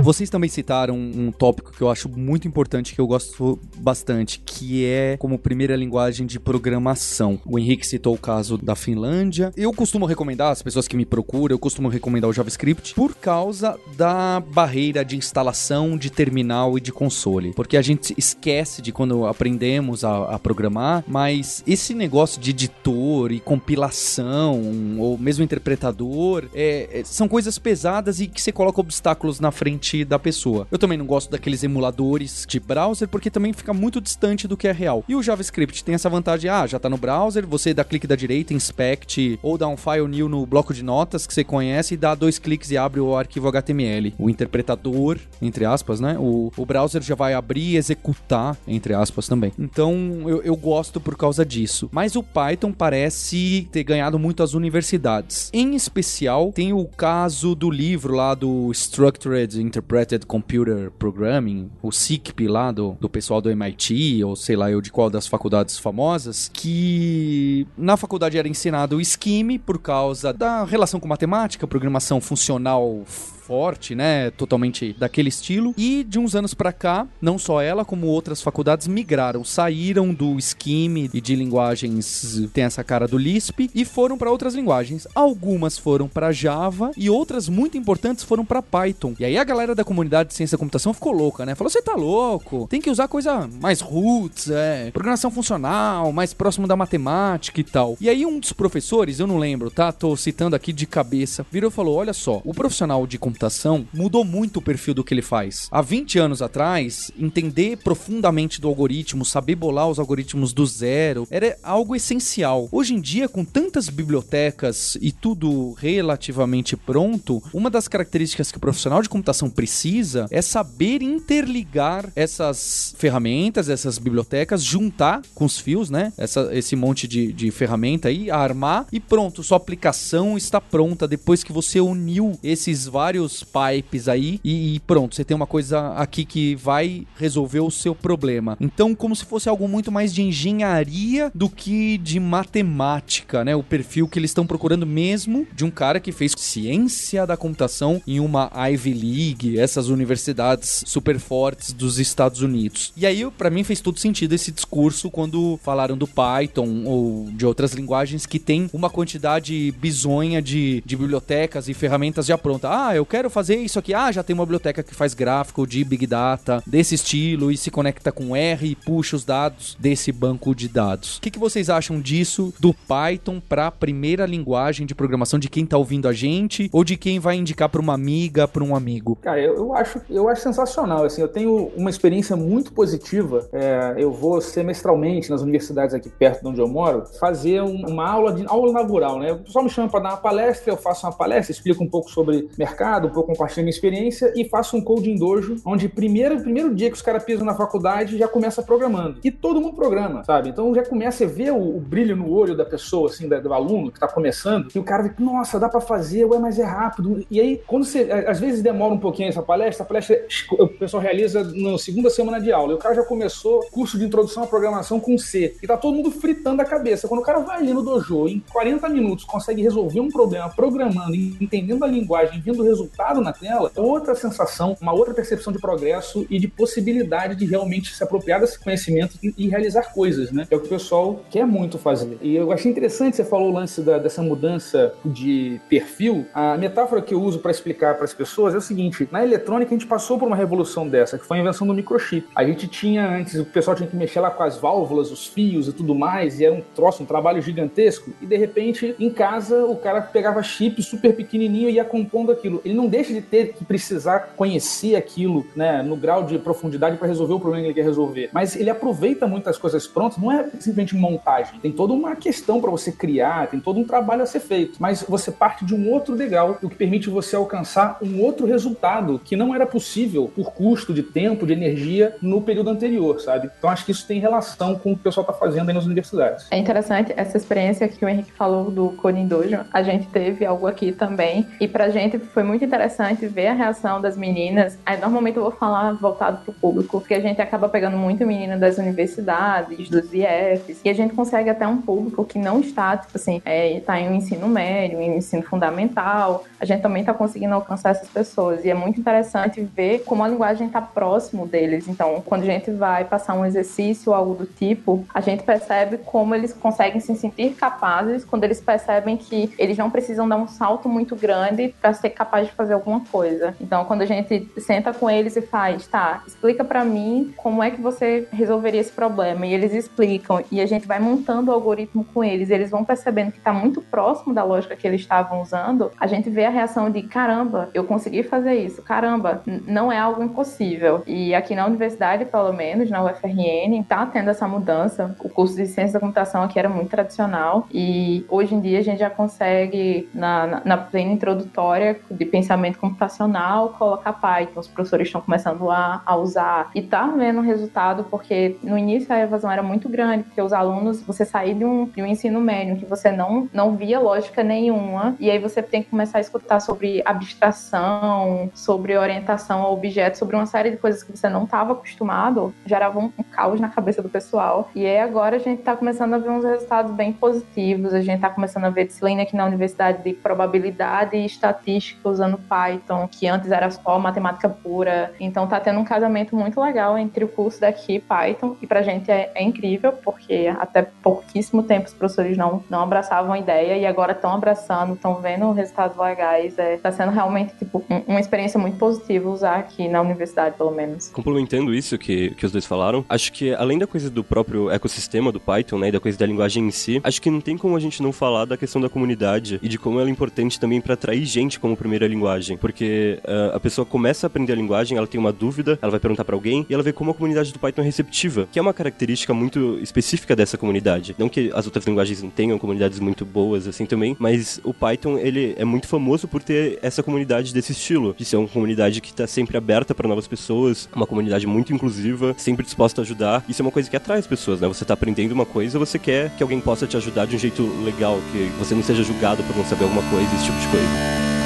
Vocês 0.00 0.30
também 0.30 0.48
citaram 0.48 0.96
um 0.96 1.30
tópico 1.30 1.72
que 1.72 1.82
eu 1.82 1.90
acho 1.90 2.08
muito 2.08 2.48
importante, 2.48 2.94
que 2.94 3.00
eu 3.00 3.06
gosto 3.06 3.58
bastante, 3.76 4.40
que 4.44 4.84
é 4.84 5.16
como 5.18 5.38
primeira 5.38 5.76
linguagem 5.76 6.26
de 6.26 6.38
programação. 6.38 7.38
O 7.44 7.58
Henrique 7.58 7.86
citou 7.86 8.14
o 8.14 8.18
caso 8.18 8.56
da 8.56 8.74
Finlândia. 8.74 9.52
Eu 9.56 9.72
costumo 9.72 10.06
recomendar, 10.06 10.52
as 10.52 10.62
pessoas 10.62 10.88
que 10.88 10.96
me 10.96 11.04
procuram, 11.04 11.54
eu 11.54 11.58
costumo 11.58 11.88
recomendar 11.88 12.28
o 12.30 12.32
JavaScript 12.32 12.94
por 12.94 13.14
causa 13.14 13.78
da 13.96 14.40
barreira 14.40 15.04
de 15.04 15.16
instalação 15.16 15.96
de 15.96 16.10
terminal 16.10 16.76
e 16.76 16.80
de 16.80 16.92
console. 16.92 17.52
Porque 17.54 17.76
a 17.76 17.82
gente 17.82 18.14
esquece 18.16 18.82
de 18.82 18.92
quando 18.92 19.26
aprendemos 19.26 20.04
a, 20.04 20.34
a 20.34 20.38
programar, 20.38 21.04
mas 21.06 21.62
esse 21.66 21.94
negócio 21.94 22.40
de 22.40 22.50
editor 22.50 23.32
e 23.32 23.40
compilação, 23.40 24.98
ou 24.98 25.18
mesmo 25.18 25.44
interpretador, 25.44 26.46
é, 26.54 27.00
é, 27.00 27.04
são 27.04 27.28
coisas 27.28 27.58
pesadas 27.58 28.20
e 28.20 28.26
que 28.26 28.40
você 28.40 28.52
coloca 28.52 28.80
obstáculos 28.80 29.40
na 29.40 29.50
frente 29.50 29.69
frente 29.70 30.04
da 30.04 30.18
pessoa. 30.18 30.66
Eu 30.70 30.78
também 30.78 30.98
não 30.98 31.06
gosto 31.06 31.30
daqueles 31.30 31.62
emuladores 31.62 32.44
de 32.48 32.58
browser, 32.58 33.06
porque 33.06 33.30
também 33.30 33.52
fica 33.52 33.72
muito 33.72 34.00
distante 34.00 34.48
do 34.48 34.56
que 34.56 34.66
é 34.66 34.72
real. 34.72 35.04
E 35.08 35.14
o 35.14 35.22
JavaScript 35.22 35.84
tem 35.84 35.94
essa 35.94 36.08
vantagem, 36.08 36.50
ah, 36.50 36.66
já 36.66 36.78
tá 36.78 36.88
no 36.88 36.96
browser, 36.96 37.46
você 37.46 37.72
dá 37.72 37.84
clique 37.84 38.06
da 38.06 38.16
direita, 38.16 38.52
inspect, 38.52 39.38
ou 39.42 39.56
dá 39.56 39.68
um 39.68 39.76
file 39.76 40.08
new 40.08 40.28
no 40.28 40.44
bloco 40.44 40.74
de 40.74 40.82
notas 40.82 41.26
que 41.26 41.32
você 41.32 41.44
conhece 41.44 41.94
e 41.94 41.96
dá 41.96 42.14
dois 42.14 42.38
cliques 42.38 42.70
e 42.70 42.76
abre 42.76 43.00
o 43.00 43.14
arquivo 43.14 43.48
HTML. 43.48 44.14
O 44.18 44.28
interpretador, 44.28 45.18
entre 45.40 45.64
aspas, 45.64 46.00
né? 46.00 46.16
O, 46.18 46.52
o 46.56 46.66
browser 46.66 47.02
já 47.02 47.14
vai 47.14 47.34
abrir 47.34 47.72
e 47.72 47.76
executar, 47.76 48.56
entre 48.66 48.94
aspas, 48.94 49.28
também. 49.28 49.52
Então, 49.58 49.94
eu, 50.26 50.42
eu 50.42 50.56
gosto 50.56 51.00
por 51.00 51.16
causa 51.16 51.44
disso. 51.44 51.88
Mas 51.92 52.16
o 52.16 52.22
Python 52.22 52.72
parece 52.72 53.68
ter 53.70 53.84
ganhado 53.84 54.18
muito 54.18 54.42
as 54.42 54.54
universidades. 54.54 55.50
Em 55.52 55.76
especial, 55.76 56.50
tem 56.52 56.72
o 56.72 56.84
caso 56.86 57.54
do 57.54 57.70
livro 57.70 58.14
lá 58.14 58.34
do 58.34 58.70
Structured 58.72 59.59
Interpreted 59.60 60.26
Computer 60.26 60.90
Programming, 60.92 61.70
o 61.82 61.92
SICP 61.92 62.48
lá 62.48 62.72
do, 62.72 62.96
do 63.00 63.08
pessoal 63.08 63.40
do 63.40 63.50
MIT, 63.50 64.24
ou 64.24 64.36
sei 64.36 64.56
lá 64.56 64.70
eu 64.70 64.80
de 64.80 64.90
qual 64.90 65.10
das 65.10 65.26
faculdades 65.26 65.78
famosas, 65.78 66.50
que 66.52 67.66
na 67.76 67.96
faculdade 67.96 68.38
era 68.38 68.48
ensinado 68.48 68.96
o 68.96 69.04
Scheme 69.04 69.58
por 69.58 69.78
causa 69.78 70.32
da 70.32 70.64
relação 70.64 71.00
com 71.00 71.08
matemática, 71.08 71.66
programação 71.66 72.20
funcional 72.20 73.04
forte, 73.50 73.96
né? 73.96 74.30
Totalmente 74.30 74.94
daquele 74.96 75.28
estilo. 75.28 75.74
E 75.76 76.04
de 76.04 76.20
uns 76.20 76.36
anos 76.36 76.54
para 76.54 76.72
cá, 76.72 77.08
não 77.20 77.36
só 77.36 77.60
ela, 77.60 77.84
como 77.84 78.06
outras 78.06 78.40
faculdades 78.40 78.86
migraram, 78.86 79.42
saíram 79.42 80.14
do 80.14 80.36
Scheme 80.40 81.10
e 81.12 81.20
de 81.20 81.34
linguagens 81.34 82.48
tem 82.54 82.62
essa 82.62 82.84
cara 82.84 83.08
do 83.08 83.18
Lisp 83.18 83.68
e 83.74 83.84
foram 83.84 84.16
para 84.16 84.30
outras 84.30 84.54
linguagens. 84.54 85.04
Algumas 85.16 85.76
foram 85.76 86.06
para 86.06 86.30
Java 86.30 86.92
e 86.96 87.10
outras 87.10 87.48
muito 87.48 87.76
importantes 87.76 88.22
foram 88.22 88.44
para 88.44 88.62
Python. 88.62 89.16
E 89.18 89.24
aí 89.24 89.36
a 89.36 89.42
galera 89.42 89.74
da 89.74 89.82
comunidade 89.82 90.28
de 90.28 90.36
ciência 90.36 90.56
da 90.56 90.60
computação 90.60 90.94
ficou 90.94 91.10
louca, 91.10 91.44
né? 91.44 91.56
Falou: 91.56 91.70
"Você 91.70 91.82
tá 91.82 91.96
louco? 91.96 92.68
Tem 92.70 92.80
que 92.80 92.88
usar 92.88 93.08
coisa 93.08 93.50
mais 93.60 93.80
roots, 93.80 94.48
é, 94.48 94.92
programação 94.92 95.28
funcional, 95.28 96.12
mais 96.12 96.32
próximo 96.32 96.68
da 96.68 96.76
matemática 96.76 97.60
e 97.60 97.64
tal". 97.64 97.96
E 98.00 98.08
aí 98.08 98.24
um 98.24 98.38
dos 98.38 98.52
professores, 98.52 99.18
eu 99.18 99.26
não 99.26 99.38
lembro, 99.38 99.72
tá? 99.72 99.90
Tô 99.90 100.16
citando 100.16 100.54
aqui 100.54 100.72
de 100.72 100.86
cabeça, 100.86 101.44
virou 101.50 101.68
e 101.68 101.74
falou: 101.74 101.96
"Olha 101.96 102.12
só, 102.12 102.40
o 102.44 102.54
profissional 102.54 103.04
de 103.08 103.18
computação 103.18 103.39
computação 103.40 103.88
mudou 103.94 104.22
muito 104.22 104.58
o 104.58 104.62
perfil 104.62 104.92
do 104.92 105.02
que 105.02 105.14
ele 105.14 105.22
faz. 105.22 105.66
Há 105.70 105.80
20 105.80 106.18
anos 106.18 106.42
atrás, 106.42 107.10
entender 107.18 107.78
profundamente 107.78 108.60
do 108.60 108.68
algoritmo, 108.68 109.24
saber 109.24 109.54
bolar 109.54 109.88
os 109.88 109.98
algoritmos 109.98 110.52
do 110.52 110.66
zero, 110.66 111.26
era 111.30 111.56
algo 111.62 111.96
essencial. 111.96 112.68
Hoje 112.70 112.94
em 112.94 113.00
dia, 113.00 113.28
com 113.28 113.42
tantas 113.44 113.88
bibliotecas 113.88 114.98
e 115.00 115.10
tudo 115.10 115.72
relativamente 115.72 116.76
pronto, 116.76 117.42
uma 117.54 117.70
das 117.70 117.88
características 117.88 118.52
que 118.52 118.58
o 118.58 118.60
profissional 118.60 119.00
de 119.00 119.08
computação 119.08 119.48
precisa 119.48 120.26
é 120.30 120.42
saber 120.42 121.00
interligar 121.00 122.12
essas 122.14 122.94
ferramentas, 122.98 123.70
essas 123.70 123.96
bibliotecas, 123.96 124.62
juntar 124.62 125.22
com 125.34 125.46
os 125.46 125.58
fios, 125.58 125.88
né? 125.88 126.12
Essa, 126.18 126.50
esse 126.52 126.76
monte 126.76 127.08
de, 127.08 127.32
de 127.32 127.50
ferramenta 127.50 128.08
aí, 128.08 128.30
armar 128.30 128.86
e 128.92 129.00
pronto, 129.00 129.42
sua 129.42 129.56
aplicação 129.56 130.36
está 130.36 130.60
pronta 130.60 131.08
depois 131.08 131.42
que 131.42 131.52
você 131.52 131.80
uniu 131.80 132.38
esses 132.42 132.86
vários 132.86 133.29
vários 133.30 133.44
pipes 133.44 134.08
aí 134.08 134.40
e, 134.44 134.74
e, 134.74 134.80
pronto, 134.80 135.14
você 135.14 135.24
tem 135.24 135.34
uma 135.34 135.46
coisa 135.46 135.94
aqui 135.94 136.24
que 136.24 136.54
vai 136.56 137.06
resolver 137.16 137.60
o 137.60 137.70
seu 137.70 137.94
problema. 137.94 138.56
Então, 138.60 138.94
como 138.94 139.14
se 139.14 139.24
fosse 139.24 139.48
algo 139.48 139.68
muito 139.68 139.92
mais 139.92 140.12
de 140.12 140.22
engenharia 140.22 141.30
do 141.34 141.48
que 141.48 141.98
de 141.98 142.18
matemática, 142.18 143.44
né? 143.44 143.54
O 143.54 143.62
perfil 143.62 144.08
que 144.08 144.18
eles 144.18 144.30
estão 144.30 144.46
procurando 144.46 144.86
mesmo 144.86 145.46
de 145.54 145.64
um 145.64 145.70
cara 145.70 146.00
que 146.00 146.12
fez 146.12 146.32
ciência 146.36 147.26
da 147.26 147.36
computação 147.36 148.02
em 148.06 148.18
uma 148.20 148.50
Ivy 148.70 148.92
League, 148.92 149.58
essas 149.58 149.88
universidades 149.88 150.82
super 150.86 151.18
fortes 151.18 151.72
dos 151.72 151.98
Estados 151.98 152.42
Unidos. 152.42 152.92
E 152.96 153.06
aí, 153.06 153.28
para 153.30 153.50
mim, 153.50 153.62
fez 153.62 153.80
todo 153.80 153.98
sentido 153.98 154.34
esse 154.34 154.50
discurso 154.50 155.10
quando 155.10 155.58
falaram 155.62 155.96
do 155.96 156.06
Python 156.06 156.84
ou 156.86 157.28
de 157.32 157.46
outras 157.46 157.72
linguagens 157.72 158.26
que 158.26 158.38
tem 158.38 158.68
uma 158.72 158.90
quantidade 158.90 159.72
bizonha 159.78 160.40
de, 160.40 160.82
de 160.84 160.96
bibliotecas 160.96 161.68
e 161.68 161.74
ferramentas 161.74 162.26
já 162.26 162.38
pronta. 162.38 162.68
Ah, 162.70 162.96
eu 162.96 163.04
quero 163.10 163.28
fazer 163.28 163.56
isso 163.56 163.76
aqui. 163.76 163.92
Ah, 163.92 164.12
já 164.12 164.22
tem 164.22 164.32
uma 164.32 164.46
biblioteca 164.46 164.84
que 164.84 164.94
faz 164.94 165.14
gráfico 165.14 165.66
de 165.66 165.82
Big 165.82 166.06
Data 166.06 166.62
desse 166.64 166.94
estilo 166.94 167.50
e 167.50 167.56
se 167.56 167.68
conecta 167.70 168.12
com 168.12 168.36
R 168.36 168.68
e 168.68 168.76
puxa 168.76 169.16
os 169.16 169.24
dados 169.24 169.76
desse 169.80 170.12
banco 170.12 170.54
de 170.54 170.68
dados. 170.68 171.18
O 171.18 171.20
que, 171.20 171.30
que 171.30 171.38
vocês 171.38 171.68
acham 171.68 172.00
disso 172.00 172.54
do 172.60 172.72
Python 172.72 173.40
para 173.40 173.68
primeira 173.70 174.24
linguagem 174.24 174.86
de 174.86 174.94
programação 174.94 175.40
de 175.40 175.48
quem 175.48 175.64
está 175.64 175.76
ouvindo 175.76 176.06
a 176.06 176.12
gente 176.12 176.70
ou 176.72 176.84
de 176.84 176.96
quem 176.96 177.18
vai 177.18 177.34
indicar 177.34 177.68
para 177.68 177.80
uma 177.80 177.92
amiga, 177.92 178.46
para 178.46 178.62
um 178.62 178.76
amigo? 178.76 179.16
Cara, 179.16 179.40
eu, 179.40 179.56
eu, 179.56 179.74
acho, 179.74 180.00
eu 180.08 180.28
acho 180.28 180.42
sensacional. 180.42 181.04
Assim, 181.04 181.20
eu 181.20 181.28
tenho 181.28 181.72
uma 181.76 181.90
experiência 181.90 182.36
muito 182.36 182.72
positiva. 182.72 183.48
É, 183.52 183.96
eu 183.98 184.12
vou 184.12 184.40
semestralmente 184.40 185.30
nas 185.30 185.42
universidades 185.42 185.94
aqui 185.94 186.08
perto 186.08 186.42
de 186.42 186.48
onde 186.48 186.60
eu 186.60 186.68
moro 186.68 187.04
fazer 187.18 187.60
um, 187.60 187.88
uma 187.88 188.08
aula 188.08 188.32
de 188.32 188.46
aula 188.46 188.70
inaugural, 188.70 189.18
né? 189.18 189.32
O 189.32 189.38
pessoal 189.38 189.64
me 189.64 189.70
chama 189.70 189.88
para 189.88 190.00
dar 190.00 190.08
uma 190.10 190.18
palestra, 190.18 190.72
eu 190.72 190.76
faço 190.76 191.04
uma 191.04 191.12
palestra, 191.12 191.50
explico 191.50 191.82
um 191.82 191.88
pouco 191.88 192.08
sobre 192.08 192.48
mercado 192.56 192.99
mercado, 193.00 193.08
um 193.08 193.10
pouco 193.10 193.32
minha 193.56 193.70
experiência 193.70 194.32
e 194.36 194.44
faço 194.48 194.76
um 194.76 194.80
coding 194.80 195.16
dojo, 195.16 195.56
onde 195.64 195.88
primeiro, 195.88 196.40
primeiro 196.40 196.74
dia 196.74 196.90
que 196.90 196.96
os 196.96 197.02
caras 197.02 197.24
pisam 197.24 197.44
na 197.44 197.54
faculdade 197.54 198.18
já 198.18 198.28
começa 198.28 198.62
programando. 198.62 199.18
E 199.24 199.30
todo 199.30 199.60
mundo 199.60 199.74
programa, 199.74 200.22
sabe? 200.24 200.50
Então 200.50 200.74
já 200.74 200.84
começa 200.84 201.24
a 201.24 201.26
ver 201.26 201.52
o, 201.52 201.76
o 201.76 201.80
brilho 201.80 202.16
no 202.16 202.30
olho 202.30 202.56
da 202.56 202.64
pessoa, 202.64 203.08
assim, 203.08 203.28
da, 203.28 203.40
do 203.40 203.52
aluno 203.52 203.90
que 203.90 203.98
tá 203.98 204.08
começando, 204.08 204.68
e 204.74 204.78
o 204.78 204.84
cara 204.84 205.04
fica, 205.04 205.22
nossa, 205.22 205.58
dá 205.58 205.68
para 205.68 205.80
fazer, 205.80 206.24
ué, 206.24 206.38
mas 206.38 206.58
é 206.58 206.64
rápido. 206.64 207.24
E 207.30 207.40
aí, 207.40 207.60
quando 207.66 207.84
você, 207.84 208.10
às 208.26 208.38
vezes 208.38 208.62
demora 208.62 208.94
um 208.94 208.98
pouquinho 208.98 209.28
essa 209.28 209.42
palestra, 209.42 209.84
a 209.84 209.86
palestra 209.86 210.24
o 210.52 210.68
pessoal 210.68 211.02
realiza 211.02 211.44
na 211.54 211.78
segunda 211.78 212.10
semana 212.10 212.40
de 212.40 212.52
aula, 212.52 212.72
e 212.72 212.74
o 212.74 212.78
cara 212.78 212.94
já 212.94 213.02
começou 213.02 213.60
curso 213.70 213.98
de 213.98 214.04
introdução 214.04 214.42
à 214.42 214.46
programação 214.46 215.00
com 215.00 215.16
C, 215.16 215.56
e 215.62 215.66
tá 215.66 215.76
todo 215.76 215.94
mundo 215.94 216.10
fritando 216.10 216.62
a 216.62 216.64
cabeça. 216.64 217.08
Quando 217.08 217.20
o 217.20 217.24
cara 217.24 217.40
vai 217.40 217.58
ali 217.58 217.72
no 217.72 217.82
dojo, 217.82 218.28
em 218.28 218.42
40 218.52 218.88
minutos, 218.88 219.24
consegue 219.24 219.62
resolver 219.62 220.00
um 220.00 220.08
problema 220.08 220.48
programando, 220.48 221.14
entendendo 221.14 221.84
a 221.84 221.88
linguagem, 221.88 222.40
vendo 222.40 222.62
o 222.62 222.64
resultado 222.64 222.89
resultado 222.90 223.20
na 223.20 223.32
tela, 223.32 223.70
outra 223.76 224.14
sensação, 224.14 224.76
uma 224.80 224.92
outra 224.92 225.14
percepção 225.14 225.52
de 225.52 225.58
progresso 225.58 226.26
e 226.28 226.38
de 226.38 226.48
possibilidade 226.48 227.36
de 227.36 227.46
realmente 227.46 227.94
se 227.94 228.02
apropriar 228.02 228.40
desse 228.40 228.58
conhecimento 228.58 229.16
e, 229.22 229.32
e 229.36 229.48
realizar 229.48 229.92
coisas, 229.92 230.30
né? 230.32 230.46
É 230.50 230.56
o 230.56 230.60
que 230.60 230.66
o 230.66 230.70
pessoal 230.70 231.20
quer 231.30 231.46
muito 231.46 231.78
fazer. 231.78 232.18
E 232.20 232.36
eu 232.36 232.52
achei 232.52 232.70
interessante 232.70 233.16
você 233.16 233.24
falou 233.24 233.50
o 233.50 233.52
lance 233.52 233.80
da, 233.82 233.98
dessa 233.98 234.22
mudança 234.22 234.92
de 235.04 235.60
perfil. 235.68 236.26
A 236.34 236.56
metáfora 236.56 237.00
que 237.00 237.14
eu 237.14 237.22
uso 237.22 237.38
para 237.38 237.50
explicar 237.50 237.94
para 237.94 238.04
as 238.04 238.12
pessoas 238.12 238.54
é 238.54 238.58
o 238.58 238.60
seguinte: 238.60 239.08
na 239.10 239.22
eletrônica 239.22 239.70
a 239.70 239.78
gente 239.78 239.86
passou 239.86 240.18
por 240.18 240.26
uma 240.26 240.36
revolução 240.36 240.88
dessa, 240.88 241.18
que 241.18 241.24
foi 241.24 241.38
a 241.38 241.40
invenção 241.40 241.66
do 241.66 241.74
microchip. 241.74 242.26
A 242.34 242.44
gente 242.44 242.66
tinha 242.66 243.08
antes, 243.08 243.34
o 243.34 243.44
pessoal 243.44 243.76
tinha 243.76 243.88
que 243.88 243.96
mexer 243.96 244.20
lá 244.20 244.30
com 244.30 244.42
as 244.42 244.56
válvulas, 244.56 245.10
os 245.10 245.26
fios 245.26 245.68
e 245.68 245.72
tudo 245.72 245.94
mais, 245.94 246.40
e 246.40 246.44
era 246.44 246.54
um 246.54 246.62
troço, 246.74 247.02
um 247.02 247.06
trabalho 247.06 247.40
gigantesco. 247.40 248.10
E 248.20 248.26
de 248.26 248.36
repente, 248.36 248.94
em 248.98 249.10
casa, 249.10 249.64
o 249.64 249.76
cara 249.76 250.00
pegava 250.00 250.42
chip 250.42 250.82
super 250.82 251.14
pequenininho 251.14 251.68
e 251.68 251.74
ia 251.74 251.84
compondo 251.84 252.32
aquilo. 252.32 252.60
Ele 252.64 252.74
não 252.80 252.88
deixa 252.88 253.12
de 253.12 253.20
ter 253.20 253.52
que 253.52 253.64
precisar 253.64 254.32
conhecer 254.36 254.96
aquilo, 254.96 255.46
né, 255.54 255.82
no 255.82 255.96
grau 255.96 256.24
de 256.24 256.38
profundidade 256.38 256.96
para 256.96 257.06
resolver 257.06 257.34
o 257.34 257.40
problema 257.40 257.62
que 257.62 257.68
ele 257.68 257.74
quer 257.74 257.84
resolver. 257.84 258.30
Mas 258.32 258.56
ele 258.56 258.70
aproveita 258.70 259.26
muitas 259.26 259.58
coisas 259.58 259.86
prontas, 259.86 260.18
não 260.18 260.32
é 260.32 260.44
simplesmente 260.44 260.96
montagem. 260.96 261.60
Tem 261.60 261.70
toda 261.70 261.92
uma 261.92 262.16
questão 262.16 262.60
para 262.60 262.70
você 262.70 262.90
criar, 262.90 263.48
tem 263.48 263.60
todo 263.60 263.78
um 263.78 263.84
trabalho 263.84 264.22
a 264.22 264.26
ser 264.26 264.40
feito. 264.40 264.76
Mas 264.80 265.02
você 265.02 265.30
parte 265.30 265.64
de 265.64 265.74
um 265.74 265.90
outro 265.90 266.16
degrau, 266.16 266.58
o 266.62 266.68
que 266.68 266.76
permite 266.76 267.10
você 267.10 267.36
alcançar 267.36 267.98
um 268.02 268.20
outro 268.22 268.46
resultado 268.46 269.20
que 269.24 269.36
não 269.36 269.54
era 269.54 269.66
possível 269.66 270.30
por 270.34 270.52
custo 270.52 270.94
de 270.94 271.02
tempo, 271.02 271.46
de 271.46 271.52
energia 271.52 272.16
no 272.22 272.40
período 272.40 272.70
anterior, 272.70 273.20
sabe? 273.20 273.50
Então 273.58 273.68
acho 273.68 273.84
que 273.84 273.92
isso 273.92 274.06
tem 274.06 274.20
relação 274.20 274.74
com 274.76 274.92
o 274.92 274.94
que 274.94 275.00
o 275.00 275.04
pessoal 275.04 275.26
está 275.26 275.32
fazendo 275.32 275.68
aí 275.68 275.74
nas 275.74 275.84
universidades. 275.84 276.46
É 276.50 276.58
interessante 276.58 277.12
essa 277.16 277.36
experiência 277.36 277.86
que 277.88 278.04
o 278.04 278.08
Henrique 278.08 278.32
falou 278.32 278.70
do 278.70 278.90
Coding 278.90 279.26
Dojo. 279.26 279.60
A 279.72 279.82
gente 279.82 280.06
teve 280.08 280.44
algo 280.46 280.66
aqui 280.66 280.92
também 280.92 281.46
e 281.60 281.68
pra 281.68 281.90
gente 281.90 282.18
foi 282.18 282.42
muito 282.42 282.64
interessante 282.70 283.26
ver 283.26 283.48
a 283.48 283.52
reação 283.52 284.00
das 284.00 284.16
meninas. 284.16 284.78
Aí 284.86 284.98
normalmente 284.98 285.36
eu 285.36 285.42
vou 285.42 285.50
falar 285.50 285.92
voltado 285.94 286.44
pro 286.44 286.52
público, 286.52 287.00
porque 287.00 287.14
a 287.14 287.20
gente 287.20 287.42
acaba 287.42 287.68
pegando 287.68 287.96
muito 287.96 288.24
menina 288.24 288.56
das 288.56 288.78
universidades, 288.78 289.90
dos 289.90 290.12
IFs, 290.14 290.80
e 290.84 290.88
a 290.88 290.94
gente 290.94 291.14
consegue 291.14 291.50
até 291.50 291.66
um 291.66 291.78
público 291.78 292.24
que 292.24 292.38
não 292.38 292.60
está, 292.60 292.96
tipo 292.96 293.16
assim, 293.16 293.42
é, 293.44 293.80
tá 293.80 293.98
em 293.98 294.08
um 294.08 294.14
ensino 294.14 294.46
médio, 294.46 295.00
em 295.00 295.10
um 295.10 295.16
ensino 295.16 295.42
fundamental. 295.42 296.44
A 296.60 296.64
gente 296.64 296.80
também 296.80 297.02
tá 297.02 297.12
conseguindo 297.12 297.54
alcançar 297.54 297.90
essas 297.90 298.08
pessoas. 298.08 298.64
E 298.64 298.70
é 298.70 298.74
muito 298.74 299.00
interessante 299.00 299.60
ver 299.62 300.04
como 300.04 300.22
a 300.22 300.28
linguagem 300.28 300.68
tá 300.68 300.80
próximo 300.80 301.46
deles. 301.46 301.88
Então, 301.88 302.22
quando 302.24 302.42
a 302.42 302.46
gente 302.46 302.70
vai 302.70 303.04
passar 303.04 303.34
um 303.34 303.44
exercício 303.44 304.12
ou 304.12 304.16
algo 304.16 304.34
do 304.34 304.46
tipo, 304.46 305.04
a 305.12 305.20
gente 305.20 305.42
percebe 305.42 305.98
como 305.98 306.34
eles 306.34 306.52
conseguem 306.52 307.00
se 307.00 307.16
sentir 307.16 307.54
capazes 307.54 308.24
quando 308.24 308.44
eles 308.44 308.60
percebem 308.60 309.16
que 309.16 309.52
eles 309.58 309.76
não 309.76 309.90
precisam 309.90 310.28
dar 310.28 310.36
um 310.36 310.46
salto 310.46 310.88
muito 310.88 311.16
grande 311.16 311.74
para 311.80 311.92
ser 311.92 312.10
capaz 312.10 312.46
de 312.46 312.52
fazer 312.60 312.74
alguma 312.74 313.00
coisa. 313.00 313.54
Então, 313.58 313.86
quando 313.86 314.02
a 314.02 314.06
gente 314.06 314.46
senta 314.58 314.92
com 314.92 315.08
eles 315.08 315.34
e 315.34 315.40
faz, 315.40 315.86
tá, 315.86 316.22
explica 316.26 316.62
para 316.62 316.84
mim 316.84 317.32
como 317.38 317.62
é 317.62 317.70
que 317.70 317.80
você 317.80 318.28
resolveria 318.30 318.82
esse 318.82 318.92
problema 318.92 319.46
e 319.46 319.54
eles 319.54 319.72
explicam 319.72 320.44
e 320.52 320.60
a 320.60 320.66
gente 320.66 320.86
vai 320.86 320.98
montando 321.00 321.50
o 321.50 321.54
algoritmo 321.54 322.04
com 322.04 322.22
eles, 322.22 322.50
eles 322.50 322.70
vão 322.70 322.84
percebendo 322.84 323.32
que 323.32 323.38
está 323.38 323.50
muito 323.50 323.80
próximo 323.80 324.34
da 324.34 324.44
lógica 324.44 324.76
que 324.76 324.86
eles 324.86 325.00
estavam 325.00 325.40
usando, 325.40 325.90
a 325.98 326.06
gente 326.06 326.28
vê 326.28 326.44
a 326.44 326.50
reação 326.50 326.90
de 326.90 327.02
caramba, 327.02 327.70
eu 327.72 327.84
consegui 327.84 328.22
fazer 328.22 328.54
isso, 328.56 328.82
caramba, 328.82 329.42
não 329.66 329.90
é 329.90 329.98
algo 329.98 330.22
impossível. 330.22 331.02
E 331.06 331.34
aqui 331.34 331.54
na 331.54 331.64
universidade, 331.66 332.26
pelo 332.26 332.52
menos, 332.52 332.90
na 332.90 333.02
UFRN, 333.02 333.82
tá 333.88 334.04
tendo 334.04 334.28
essa 334.28 334.46
mudança. 334.46 335.16
O 335.24 335.30
curso 335.30 335.56
de 335.56 335.66
ciência 335.66 335.94
da 335.94 336.00
computação 336.00 336.42
aqui 336.42 336.58
era 336.58 336.68
muito 336.68 336.90
tradicional 336.90 337.66
e 337.72 338.24
hoje 338.28 338.54
em 338.54 338.60
dia 338.60 338.80
a 338.80 338.82
gente 338.82 338.98
já 338.98 339.08
consegue, 339.08 340.10
na, 340.12 340.46
na, 340.46 340.62
na 340.64 340.76
plena 340.76 341.12
introdutória 341.12 341.98
de 342.10 342.24
pensamento 342.26 342.49
computacional, 342.78 343.70
colocar 343.70 344.12
Python. 344.12 344.60
Os 344.60 344.68
professores 344.68 345.08
estão 345.08 345.20
começando 345.20 345.70
a, 345.70 346.02
a 346.04 346.16
usar 346.16 346.70
e 346.74 346.82
tá 346.82 347.06
vendo 347.06 347.40
resultado 347.40 348.04
porque 348.04 348.56
no 348.62 348.76
início 348.76 349.12
a 349.12 349.20
evasão 349.20 349.50
era 349.50 349.62
muito 349.62 349.88
grande, 349.88 350.24
porque 350.24 350.40
os 350.40 350.52
alunos, 350.52 351.02
você 351.02 351.24
sair 351.24 351.54
de 351.54 351.64
um, 351.64 351.86
de 351.86 352.02
um 352.02 352.06
ensino 352.06 352.40
médio 352.40 352.76
que 352.76 352.84
você 352.84 353.10
não, 353.10 353.48
não 353.52 353.76
via 353.76 354.00
lógica 354.00 354.42
nenhuma 354.42 355.16
e 355.18 355.30
aí 355.30 355.38
você 355.38 355.62
tem 355.62 355.82
que 355.82 355.90
começar 355.90 356.18
a 356.18 356.20
escutar 356.20 356.60
sobre 356.60 357.02
abstração, 357.04 358.50
sobre 358.54 358.96
orientação 358.96 359.62
a 359.62 359.70
objetos, 359.70 360.18
sobre 360.18 360.36
uma 360.36 360.46
série 360.46 360.70
de 360.70 360.76
coisas 360.76 361.02
que 361.02 361.16
você 361.16 361.28
não 361.28 361.44
estava 361.44 361.72
acostumado, 361.72 362.54
gerava 362.66 362.98
um, 362.98 363.12
um, 363.18 363.22
caos 363.22 363.60
na 363.60 363.68
cabeça 363.68 364.02
do 364.02 364.08
pessoal. 364.08 364.70
E 364.74 364.86
aí 364.86 364.98
agora 364.98 365.36
a 365.36 365.38
gente 365.38 365.60
está 365.60 365.76
começando 365.76 366.14
a 366.14 366.18
ver 366.18 366.30
uns 366.30 366.44
resultados 366.44 366.92
bem 366.92 367.12
positivos, 367.12 367.94
a 367.94 368.00
gente 368.00 368.16
está 368.16 368.30
começando 368.30 368.64
a 368.64 368.70
ver 368.70 368.86
disciplina 368.86 369.22
aqui 369.22 369.36
na 369.36 369.44
universidade 369.44 370.02
de 370.02 370.12
probabilidade 370.12 371.16
e 371.16 371.24
estatística 371.24 372.08
usando 372.08 372.39
Python, 372.40 373.08
que 373.10 373.26
antes 373.26 373.50
era 373.50 373.70
só 373.70 373.98
matemática 373.98 374.48
pura. 374.48 375.12
Então 375.20 375.46
tá 375.46 375.60
tendo 375.60 375.78
um 375.78 375.84
casamento 375.84 376.34
muito 376.34 376.60
legal 376.60 376.98
entre 376.98 377.24
o 377.24 377.28
curso 377.28 377.60
daqui 377.60 377.96
e 377.96 378.00
Python, 378.00 378.56
e 378.60 378.66
pra 378.66 378.82
gente 378.82 379.10
é, 379.10 379.30
é 379.34 379.42
incrível, 379.42 379.92
porque 379.92 380.52
até 380.58 380.82
pouquíssimo 380.82 381.62
tempo 381.62 381.86
os 381.86 381.94
professores 381.94 382.36
não, 382.36 382.62
não 382.68 382.82
abraçavam 382.82 383.32
a 383.32 383.38
ideia 383.38 383.76
e 383.76 383.86
agora 383.86 384.12
estão 384.12 384.32
abraçando, 384.32 384.94
estão 384.94 385.16
vendo 385.16 385.50
resultados 385.52 385.96
legais. 385.96 386.58
É, 386.58 386.76
tá 386.76 386.90
sendo 386.92 387.12
realmente 387.12 387.54
tipo, 387.58 387.84
um, 387.90 387.98
uma 388.06 388.20
experiência 388.20 388.58
muito 388.58 388.76
positiva 388.78 389.28
usar 389.28 389.56
aqui 389.56 389.88
na 389.88 390.00
universidade, 390.00 390.56
pelo 390.56 390.70
menos. 390.70 391.08
Complementando 391.10 391.74
isso 391.74 391.98
que, 391.98 392.30
que 392.34 392.46
os 392.46 392.52
dois 392.52 392.66
falaram, 392.66 393.04
acho 393.08 393.32
que 393.32 393.54
além 393.54 393.78
da 393.78 393.86
coisa 393.86 394.10
do 394.10 394.22
próprio 394.24 394.70
ecossistema 394.70 395.32
do 395.32 395.40
Python, 395.40 395.78
né, 395.78 395.88
e 395.88 395.92
da 395.92 396.00
coisa 396.00 396.18
da 396.18 396.26
linguagem 396.26 396.66
em 396.66 396.70
si, 396.70 397.00
acho 397.02 397.20
que 397.20 397.30
não 397.30 397.40
tem 397.40 397.56
como 397.56 397.76
a 397.76 397.80
gente 397.80 398.02
não 398.02 398.12
falar 398.12 398.44
da 398.44 398.56
questão 398.56 398.80
da 398.80 398.88
comunidade 398.88 399.58
e 399.62 399.68
de 399.68 399.78
como 399.78 399.98
ela 399.98 400.08
é 400.08 400.12
importante 400.12 400.58
também 400.58 400.80
para 400.80 400.94
atrair 400.94 401.24
gente 401.24 401.58
como 401.58 401.76
primeira 401.76 402.06
linguagem, 402.06 402.19
porque 402.56 403.18
uh, 403.24 403.56
a 403.56 403.60
pessoa 403.60 403.84
começa 403.84 404.26
a 404.26 404.28
aprender 404.28 404.52
a 404.52 404.56
linguagem, 404.56 404.96
ela 404.96 405.06
tem 405.06 405.18
uma 405.18 405.32
dúvida, 405.32 405.78
ela 405.80 405.90
vai 405.90 406.00
perguntar 406.00 406.24
para 406.24 406.34
alguém 406.34 406.66
e 406.68 406.74
ela 406.74 406.82
vê 406.82 406.92
como 406.92 407.10
a 407.10 407.14
comunidade 407.14 407.52
do 407.52 407.58
Python 407.58 407.82
é 407.82 407.84
receptiva, 407.84 408.48
que 408.50 408.58
é 408.58 408.62
uma 408.62 408.74
característica 408.74 409.32
muito 409.34 409.78
específica 409.82 410.34
dessa 410.36 410.56
comunidade. 410.56 411.14
Não 411.18 411.28
que 411.28 411.50
as 411.54 411.66
outras 411.66 411.84
linguagens 411.86 412.22
não 412.22 412.30
tenham 412.30 412.58
comunidades 412.58 413.00
muito 413.00 413.24
boas 413.24 413.66
assim 413.66 413.86
também, 413.86 414.16
mas 414.18 414.60
o 414.64 414.72
Python 414.72 415.18
ele 415.18 415.54
é 415.56 415.64
muito 415.64 415.86
famoso 415.86 416.28
por 416.28 416.42
ter 416.42 416.78
essa 416.82 417.02
comunidade 417.02 417.52
desse 417.52 417.72
estilo, 417.72 418.14
de 418.16 418.24
ser 418.24 418.36
uma 418.36 418.48
comunidade 418.48 419.00
que 419.00 419.10
está 419.10 419.26
sempre 419.26 419.56
aberta 419.56 419.94
para 419.94 420.08
novas 420.08 420.26
pessoas, 420.26 420.88
uma 420.94 421.06
comunidade 421.06 421.46
muito 421.46 421.72
inclusiva, 421.72 422.34
sempre 422.36 422.64
disposta 422.64 423.00
a 423.00 423.04
ajudar. 423.04 423.44
Isso 423.48 423.62
é 423.62 423.64
uma 423.64 423.72
coisa 423.72 423.88
que 423.88 423.96
atrai 423.96 424.18
as 424.18 424.26
pessoas, 424.26 424.60
né? 424.60 424.68
Você 424.68 424.84
tá 424.84 424.94
aprendendo 424.94 425.32
uma 425.32 425.46
coisa, 425.46 425.78
você 425.78 425.98
quer 425.98 426.30
que 426.36 426.42
alguém 426.42 426.60
possa 426.60 426.86
te 426.86 426.96
ajudar 426.96 427.26
de 427.26 427.36
um 427.36 427.38
jeito 427.38 427.62
legal, 427.84 428.18
que 428.32 428.50
você 428.58 428.74
não 428.74 428.82
seja 428.82 429.02
julgado 429.02 429.42
por 429.44 429.56
não 429.56 429.64
saber 429.64 429.84
alguma 429.84 430.02
coisa, 430.10 430.34
esse 430.34 430.44
tipo 430.44 430.58
de 430.58 430.68
coisa. 430.68 431.39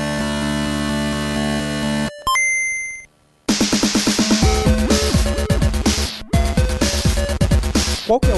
Qual 8.07 8.21
que 8.21 8.31
é 8.31 8.35